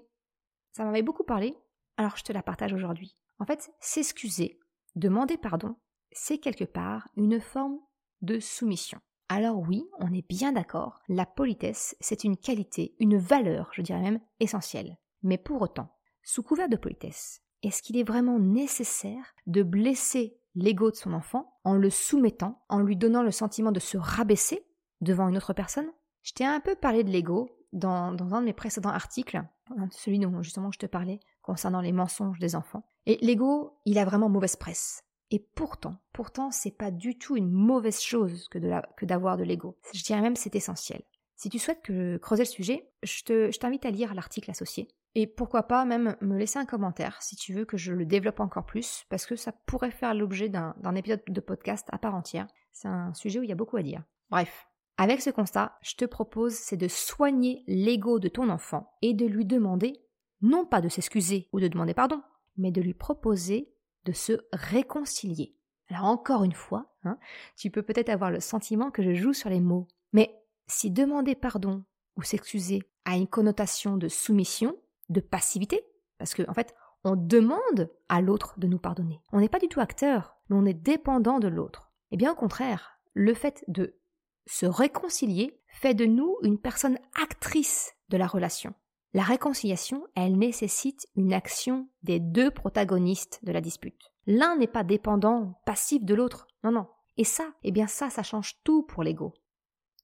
ça 0.72 0.84
m'avait 0.84 1.02
beaucoup 1.02 1.24
parlé, 1.24 1.54
alors 1.96 2.16
je 2.16 2.24
te 2.24 2.32
la 2.32 2.42
partage 2.42 2.72
aujourd'hui. 2.72 3.14
En 3.38 3.44
fait, 3.44 3.72
s'excuser, 3.80 4.58
demander 4.96 5.36
pardon, 5.36 5.76
c'est 6.10 6.38
quelque 6.38 6.64
part 6.64 7.08
une 7.16 7.40
forme 7.40 7.78
de 8.22 8.40
soumission. 8.40 8.98
Alors 9.28 9.58
oui, 9.60 9.84
on 10.00 10.12
est 10.12 10.26
bien 10.26 10.52
d'accord, 10.52 11.00
la 11.08 11.26
politesse, 11.26 11.94
c'est 12.00 12.24
une 12.24 12.36
qualité, 12.36 12.96
une 12.98 13.18
valeur, 13.18 13.70
je 13.72 13.82
dirais 13.82 14.02
même, 14.02 14.20
essentielle. 14.40 14.98
Mais 15.22 15.38
pour 15.38 15.62
autant, 15.62 15.94
sous 16.22 16.42
couvert 16.42 16.68
de 16.68 16.76
politesse, 16.76 17.42
est-ce 17.62 17.82
qu'il 17.82 17.96
est 17.96 18.06
vraiment 18.06 18.38
nécessaire 18.38 19.34
de 19.46 19.62
blesser 19.62 20.36
l'ego 20.54 20.90
de 20.90 20.96
son 20.96 21.12
enfant 21.12 21.58
en 21.64 21.74
le 21.74 21.90
soumettant, 21.90 22.62
en 22.68 22.80
lui 22.80 22.96
donnant 22.96 23.22
le 23.22 23.30
sentiment 23.30 23.72
de 23.72 23.80
se 23.80 23.96
rabaisser 23.96 24.66
devant 25.00 25.28
une 25.28 25.36
autre 25.36 25.52
personne? 25.52 25.90
Je 26.22 26.32
t'ai 26.32 26.44
un 26.44 26.60
peu 26.60 26.74
parlé 26.74 27.04
de 27.04 27.10
l'ego 27.10 27.50
dans, 27.72 28.14
un 28.32 28.40
de 28.40 28.46
mes 28.46 28.52
précédents 28.52 28.90
articles, 28.90 29.42
celui 29.90 30.18
dont 30.18 30.42
justement 30.42 30.70
je 30.70 30.78
te 30.78 30.86
parlais 30.86 31.20
concernant 31.40 31.80
les 31.80 31.92
mensonges 31.92 32.38
des 32.38 32.54
enfants. 32.54 32.84
Et 33.06 33.18
l'ego, 33.22 33.78
il 33.84 33.98
a 33.98 34.04
vraiment 34.04 34.28
mauvaise 34.28 34.56
presse. 34.56 35.02
Et 35.30 35.38
pourtant, 35.38 35.96
pourtant, 36.12 36.50
c'est 36.50 36.76
pas 36.76 36.90
du 36.90 37.16
tout 37.16 37.36
une 37.36 37.50
mauvaise 37.50 38.00
chose 38.00 38.48
que, 38.48 38.58
que 38.96 39.06
d'avoir 39.06 39.36
de 39.38 39.44
l'ego. 39.44 39.78
Je 39.94 40.04
dirais 40.04 40.20
même 40.20 40.36
c'est 40.36 40.54
essentiel. 40.54 41.02
Si 41.36 41.48
tu 41.48 41.58
souhaites 41.58 41.82
que 41.82 42.18
creuser 42.18 42.44
le 42.44 42.48
sujet, 42.48 42.92
je 43.02 43.58
t'invite 43.58 43.86
à 43.86 43.90
lire 43.90 44.14
l'article 44.14 44.50
associé. 44.50 44.88
Et 45.14 45.26
pourquoi 45.26 45.64
pas 45.64 45.84
même 45.84 46.16
me 46.20 46.38
laisser 46.38 46.58
un 46.58 46.64
commentaire 46.64 47.20
si 47.20 47.36
tu 47.36 47.52
veux 47.52 47.66
que 47.66 47.76
je 47.76 47.92
le 47.92 48.06
développe 48.06 48.40
encore 48.40 48.64
plus, 48.64 49.04
parce 49.10 49.26
que 49.26 49.36
ça 49.36 49.52
pourrait 49.52 49.90
faire 49.90 50.14
l'objet 50.14 50.48
d'un 50.48 50.94
épisode 50.94 51.22
de 51.26 51.40
podcast 51.40 51.86
à 51.92 51.98
part 51.98 52.14
entière. 52.14 52.46
C'est 52.72 52.88
un 52.88 53.12
sujet 53.12 53.38
où 53.38 53.42
il 53.42 53.50
y 53.50 53.52
a 53.52 53.56
beaucoup 53.56 53.76
à 53.76 53.82
dire. 53.82 54.02
Bref, 54.30 54.66
avec 54.96 55.20
ce 55.20 55.30
constat, 55.30 55.76
je 55.82 55.96
te 55.96 56.04
propose, 56.06 56.54
c'est 56.54 56.76
de 56.76 56.88
soigner 56.88 57.62
l'ego 57.66 58.18
de 58.18 58.28
ton 58.28 58.48
enfant 58.48 58.94
et 59.02 59.12
de 59.12 59.26
lui 59.26 59.44
demander, 59.44 60.00
non 60.40 60.64
pas 60.64 60.80
de 60.80 60.88
s'excuser 60.88 61.48
ou 61.52 61.60
de 61.60 61.68
demander 61.68 61.92
pardon, 61.92 62.22
mais 62.56 62.70
de 62.70 62.80
lui 62.80 62.94
proposer 62.94 63.74
de 64.04 64.12
se 64.12 64.40
réconcilier. 64.52 65.56
Alors 65.88 66.04
encore 66.04 66.44
une 66.44 66.52
fois, 66.52 66.94
hein, 67.04 67.18
tu 67.56 67.70
peux 67.70 67.82
peut-être 67.82 68.08
avoir 68.08 68.30
le 68.30 68.40
sentiment 68.40 68.90
que 68.90 69.02
je 69.02 69.12
joue 69.12 69.34
sur 69.34 69.50
les 69.50 69.60
mots, 69.60 69.88
mais 70.12 70.42
si 70.66 70.90
demander 70.90 71.34
pardon 71.34 71.84
ou 72.16 72.22
s'excuser 72.22 72.82
a 73.04 73.16
une 73.16 73.26
connotation 73.26 73.96
de 73.96 74.08
soumission, 74.08 74.76
de 75.12 75.20
passivité, 75.20 75.84
parce 76.18 76.34
qu'en 76.34 76.50
en 76.50 76.54
fait, 76.54 76.74
on 77.04 77.16
demande 77.16 77.90
à 78.08 78.20
l'autre 78.20 78.54
de 78.58 78.66
nous 78.66 78.78
pardonner. 78.78 79.20
On 79.32 79.40
n'est 79.40 79.48
pas 79.48 79.58
du 79.58 79.68
tout 79.68 79.80
acteur, 79.80 80.36
mais 80.48 80.56
on 80.56 80.64
est 80.64 80.74
dépendant 80.74 81.40
de 81.40 81.48
l'autre. 81.48 81.90
Et 82.10 82.14
eh 82.14 82.16
bien 82.16 82.32
au 82.32 82.36
contraire, 82.36 82.98
le 83.14 83.34
fait 83.34 83.64
de 83.68 83.98
se 84.46 84.66
réconcilier 84.66 85.58
fait 85.68 85.94
de 85.94 86.04
nous 86.04 86.36
une 86.42 86.58
personne 86.58 86.98
actrice 87.20 87.94
de 88.10 88.16
la 88.16 88.26
relation. 88.26 88.74
La 89.14 89.22
réconciliation, 89.22 90.06
elle 90.14 90.38
nécessite 90.38 91.06
une 91.16 91.32
action 91.32 91.88
des 92.02 92.18
deux 92.18 92.50
protagonistes 92.50 93.40
de 93.42 93.52
la 93.52 93.60
dispute. 93.60 94.12
L'un 94.26 94.56
n'est 94.56 94.66
pas 94.66 94.84
dépendant, 94.84 95.60
passif 95.66 96.04
de 96.04 96.14
l'autre. 96.14 96.46
Non, 96.64 96.72
non. 96.72 96.86
Et 97.16 97.24
ça, 97.24 97.52
eh 97.62 97.72
bien 97.72 97.86
ça, 97.86 98.08
ça 98.08 98.22
change 98.22 98.62
tout 98.64 98.82
pour 98.84 99.02
l'ego. 99.02 99.34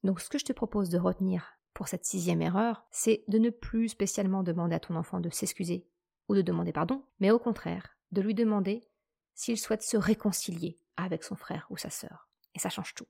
Donc 0.05 0.21
ce 0.21 0.29
que 0.29 0.39
je 0.39 0.45
te 0.45 0.53
propose 0.53 0.91
de 0.91 0.99
retenir 0.99 1.58
pour 1.75 1.89
cette 1.89 2.05
sixième 2.05 2.43
erreur, 2.43 2.87
c'est 2.91 3.25
de 3.29 3.39
ne 3.39 3.51
plus 3.51 3.89
spécialement 3.89 4.43
demander 4.43 4.75
à 4.75 4.81
ton 4.81 4.97
enfant 4.97 5.21
de 5.21 5.31
s'excuser 5.31 5.87
ou 6.29 6.35
de 6.35 6.43
demander 6.43 6.73
pardon, 6.73 7.05
mais 7.21 7.31
au 7.31 7.39
contraire, 7.39 7.97
de 8.12 8.21
lui 8.21 8.35
demander 8.35 8.89
s'il 9.35 9.59
souhaite 9.59 9.83
se 9.83 9.97
réconcilier 9.97 10.81
avec 10.97 11.23
son 11.23 11.37
frère 11.37 11.66
ou 11.71 11.77
sa 11.77 11.91
sœur. 11.91 12.29
Et 12.55 12.59
ça 12.59 12.71
change 12.71 12.95
tout. 12.95 13.07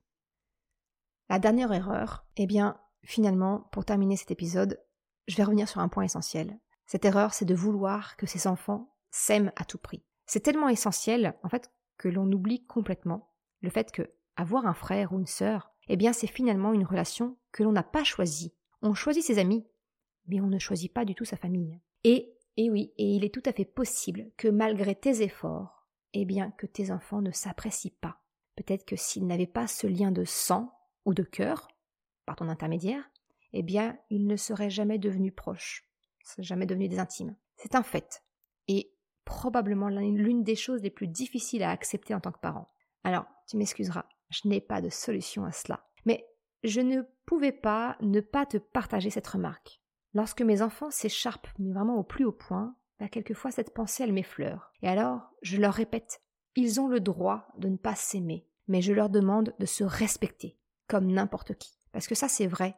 La 1.28 1.38
dernière 1.38 1.72
erreur, 1.72 2.26
eh 2.36 2.46
bien, 2.46 2.78
finalement, 3.04 3.68
pour 3.72 3.84
terminer 3.84 4.16
cet 4.16 4.30
épisode, 4.30 4.82
je 5.26 5.36
vais 5.36 5.44
revenir 5.44 5.68
sur 5.68 5.80
un 5.80 5.88
point 5.88 6.04
essentiel. 6.04 6.58
Cette 6.86 7.04
erreur, 7.04 7.34
c'est 7.34 7.44
de 7.44 7.54
vouloir 7.54 8.16
que 8.16 8.26
ses 8.26 8.46
enfants 8.46 8.94
s'aiment 9.10 9.52
à 9.56 9.64
tout 9.64 9.78
prix. 9.78 10.04
C'est 10.26 10.40
tellement 10.40 10.68
essentiel, 10.68 11.34
en 11.42 11.48
fait, 11.48 11.70
que 11.96 12.08
l'on 12.08 12.30
oublie 12.30 12.64
complètement 12.66 13.32
le 13.60 13.70
fait 13.70 13.90
que 13.92 14.10
avoir 14.36 14.66
un 14.66 14.74
frère 14.74 15.12
ou 15.12 15.18
une 15.18 15.26
sœur, 15.26 15.72
eh 15.88 15.96
bien 15.96 16.12
c'est 16.12 16.26
finalement 16.26 16.72
une 16.72 16.84
relation 16.84 17.36
que 17.52 17.62
l'on 17.62 17.72
n'a 17.72 17.82
pas 17.82 18.04
choisie. 18.04 18.54
On 18.82 18.94
choisit 18.94 19.24
ses 19.24 19.38
amis, 19.38 19.66
mais 20.26 20.40
on 20.40 20.46
ne 20.46 20.58
choisit 20.58 20.92
pas 20.92 21.04
du 21.04 21.14
tout 21.14 21.24
sa 21.24 21.36
famille. 21.36 21.80
Et, 22.04 22.34
et 22.56 22.70
oui, 22.70 22.92
et 22.96 23.14
il 23.14 23.24
est 23.24 23.34
tout 23.34 23.42
à 23.46 23.52
fait 23.52 23.64
possible 23.64 24.30
que 24.36 24.48
malgré 24.48 24.94
tes 24.94 25.22
efforts, 25.22 25.86
eh 26.12 26.24
bien 26.24 26.50
que 26.52 26.66
tes 26.66 26.90
enfants 26.90 27.22
ne 27.22 27.30
s'apprécient 27.30 27.92
pas. 28.00 28.20
Peut-être 28.56 28.84
que 28.84 28.96
s'ils 28.96 29.26
n'avaient 29.26 29.46
pas 29.46 29.66
ce 29.66 29.86
lien 29.86 30.10
de 30.10 30.24
sang 30.24 30.72
ou 31.04 31.14
de 31.14 31.22
cœur, 31.22 31.68
par 32.26 32.36
ton 32.36 32.48
intermédiaire, 32.48 33.10
eh 33.52 33.62
bien 33.62 33.98
ils 34.10 34.26
ne 34.26 34.36
seraient 34.36 34.70
jamais 34.70 34.98
devenus 34.98 35.34
proches, 35.34 35.88
jamais 36.38 36.66
devenus 36.66 36.90
des 36.90 36.98
intimes. 36.98 37.36
C'est 37.56 37.74
un 37.74 37.82
fait. 37.82 38.22
Et 38.68 38.92
probablement 39.24 39.88
l'une 39.88 40.42
des 40.42 40.56
choses 40.56 40.82
les 40.82 40.90
plus 40.90 41.08
difficiles 41.08 41.62
à 41.62 41.70
accepter 41.70 42.14
en 42.14 42.20
tant 42.20 42.32
que 42.32 42.40
parent. 42.40 42.68
Alors, 43.04 43.26
tu 43.46 43.56
m'excuseras, 43.56 44.06
je 44.30 44.48
n'ai 44.48 44.60
pas 44.60 44.80
de 44.80 44.88
solution 44.88 45.44
à 45.44 45.52
cela. 45.52 45.84
Mais 46.04 46.26
je 46.64 46.80
ne 46.80 47.02
pouvais 47.26 47.52
pas 47.52 47.96
ne 48.00 48.20
pas 48.20 48.46
te 48.46 48.56
partager 48.56 49.10
cette 49.10 49.26
remarque. 49.26 49.80
Lorsque 50.14 50.42
mes 50.42 50.62
enfants 50.62 50.90
s'écharpent, 50.90 51.48
mais 51.58 51.72
vraiment 51.72 51.96
au 51.96 52.02
plus 52.02 52.24
haut 52.24 52.32
point, 52.32 52.76
bah, 52.98 53.08
quelquefois 53.08 53.50
cette 53.50 53.74
pensée 53.74 54.02
elle 54.02 54.12
m'effleure. 54.12 54.72
Et 54.82 54.88
alors, 54.88 55.30
je 55.42 55.58
leur 55.58 55.74
répète, 55.74 56.22
ils 56.56 56.80
ont 56.80 56.88
le 56.88 57.00
droit 57.00 57.46
de 57.58 57.68
ne 57.68 57.76
pas 57.76 57.94
s'aimer, 57.94 58.48
mais 58.66 58.82
je 58.82 58.92
leur 58.92 59.10
demande 59.10 59.54
de 59.58 59.66
se 59.66 59.84
respecter, 59.84 60.58
comme 60.88 61.06
n'importe 61.06 61.54
qui. 61.54 61.78
Parce 61.92 62.08
que 62.08 62.14
ça 62.14 62.28
c'est 62.28 62.46
vrai, 62.46 62.76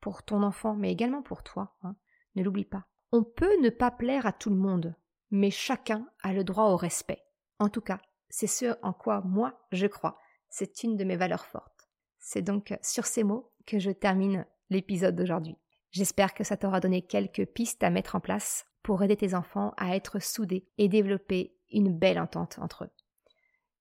pour 0.00 0.22
ton 0.22 0.42
enfant, 0.42 0.74
mais 0.74 0.92
également 0.92 1.22
pour 1.22 1.42
toi, 1.42 1.76
hein. 1.82 1.96
ne 2.34 2.42
l'oublie 2.42 2.64
pas. 2.64 2.86
On 3.12 3.24
peut 3.24 3.60
ne 3.62 3.70
pas 3.70 3.90
plaire 3.90 4.26
à 4.26 4.32
tout 4.32 4.50
le 4.50 4.56
monde, 4.56 4.94
mais 5.30 5.50
chacun 5.50 6.06
a 6.22 6.32
le 6.32 6.44
droit 6.44 6.64
au 6.64 6.76
respect. 6.76 7.24
En 7.58 7.68
tout 7.68 7.80
cas, 7.80 8.00
c'est 8.28 8.46
ce 8.46 8.76
en 8.82 8.92
quoi 8.92 9.22
moi 9.22 9.66
je 9.72 9.86
crois. 9.86 10.18
C'est 10.48 10.82
une 10.82 10.96
de 10.96 11.04
mes 11.04 11.16
valeurs 11.16 11.46
fortes. 11.46 11.88
C'est 12.18 12.42
donc 12.42 12.76
sur 12.82 13.06
ces 13.06 13.24
mots 13.24 13.52
que 13.66 13.78
je 13.78 13.90
termine 13.90 14.46
l'épisode 14.70 15.16
d'aujourd'hui. 15.16 15.56
J'espère 15.90 16.34
que 16.34 16.44
ça 16.44 16.56
t'aura 16.56 16.80
donné 16.80 17.02
quelques 17.02 17.46
pistes 17.46 17.82
à 17.82 17.90
mettre 17.90 18.16
en 18.16 18.20
place 18.20 18.66
pour 18.82 19.02
aider 19.02 19.16
tes 19.16 19.34
enfants 19.34 19.72
à 19.76 19.96
être 19.96 20.20
soudés 20.20 20.66
et 20.78 20.88
développer 20.88 21.56
une 21.70 21.96
belle 21.96 22.18
entente 22.18 22.58
entre 22.58 22.84
eux. 22.84 22.90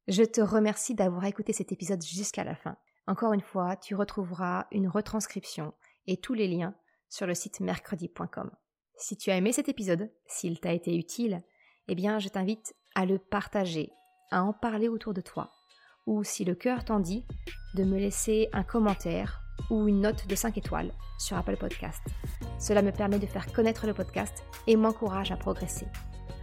Je 0.08 0.24
te 0.24 0.42
remercie 0.42 0.96
d'avoir 0.96 1.26
écouté 1.26 1.52
cet 1.52 1.72
épisode 1.72 2.04
jusqu'à 2.04 2.44
la 2.44 2.56
fin. 2.56 2.78
Encore 3.08 3.34
une 3.34 3.42
fois, 3.42 3.76
tu 3.76 3.96
retrouveras 3.96 4.68
une 4.72 4.88
retranscription 4.88 5.74
et 6.08 6.18
tous 6.18 6.34
les 6.34 6.48
liens 6.48 6.76
sur 7.10 7.28
le 7.28 7.34
site 7.34 7.60
mercredi.com. 7.60 8.52
Si 8.96 9.16
tu 9.18 9.32
as 9.32 9.38
aimé 9.38 9.52
cet 9.52 9.70
épisode, 9.70 10.12
s'il 10.26 10.60
t'a 10.60 10.74
été 10.74 10.96
utile, 10.96 11.44
eh 11.88 11.96
bien 11.96 12.20
je 12.20 12.30
t'invite 12.30 12.76
à 12.96 13.06
le 13.06 13.20
partager, 13.20 13.92
à 14.32 14.44
en 14.44 14.54
parler 14.54 14.88
autour 14.88 15.14
de 15.14 15.22
toi, 15.22 15.54
ou 16.08 16.24
si 16.24 16.44
le 16.44 16.56
cœur 16.56 16.84
t'en 16.84 17.00
dit, 17.00 17.24
de 17.76 17.84
me 17.84 17.98
laisser 17.98 18.50
un 18.54 18.64
commentaire 18.64 19.42
ou 19.70 19.88
une 19.88 20.02
note 20.02 20.28
de 20.28 20.36
5 20.36 20.58
étoiles 20.58 20.92
sur 21.20 21.38
Apple 21.38 21.58
Podcast. 21.58 22.02
Cela 22.60 22.82
me 22.82 22.92
permet 22.92 23.20
de 23.20 23.28
faire 23.28 23.52
connaître 23.52 23.86
le 23.86 23.94
podcast 23.94 24.44
et 24.66 24.76
m'encourage 24.76 25.32
à 25.32 25.38
progresser. 25.38 25.88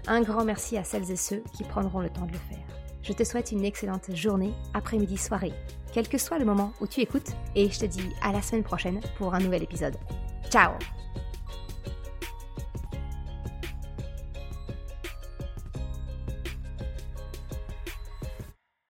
Un 0.06 0.20
grand 0.20 0.44
merci 0.44 0.76
à 0.76 0.84
celles 0.84 1.10
et 1.10 1.16
ceux 1.16 1.42
qui 1.56 1.64
prendront 1.64 2.00
le 2.00 2.10
temps 2.10 2.26
de 2.26 2.32
le 2.32 2.38
faire. 2.38 2.64
Je 3.02 3.12
te 3.12 3.24
souhaite 3.24 3.52
une 3.52 3.64
excellente 3.64 4.14
journée, 4.14 4.52
après-midi, 4.72 5.16
soirée, 5.16 5.52
quel 5.92 6.08
que 6.08 6.18
soit 6.18 6.38
le 6.38 6.44
moment 6.44 6.72
où 6.80 6.86
tu 6.86 7.00
écoutes, 7.00 7.32
et 7.54 7.70
je 7.70 7.80
te 7.80 7.86
dis 7.86 8.08
à 8.22 8.32
la 8.32 8.42
semaine 8.42 8.64
prochaine 8.64 9.00
pour 9.18 9.34
un 9.34 9.40
nouvel 9.40 9.62
épisode. 9.62 9.96
Ciao 10.50 10.72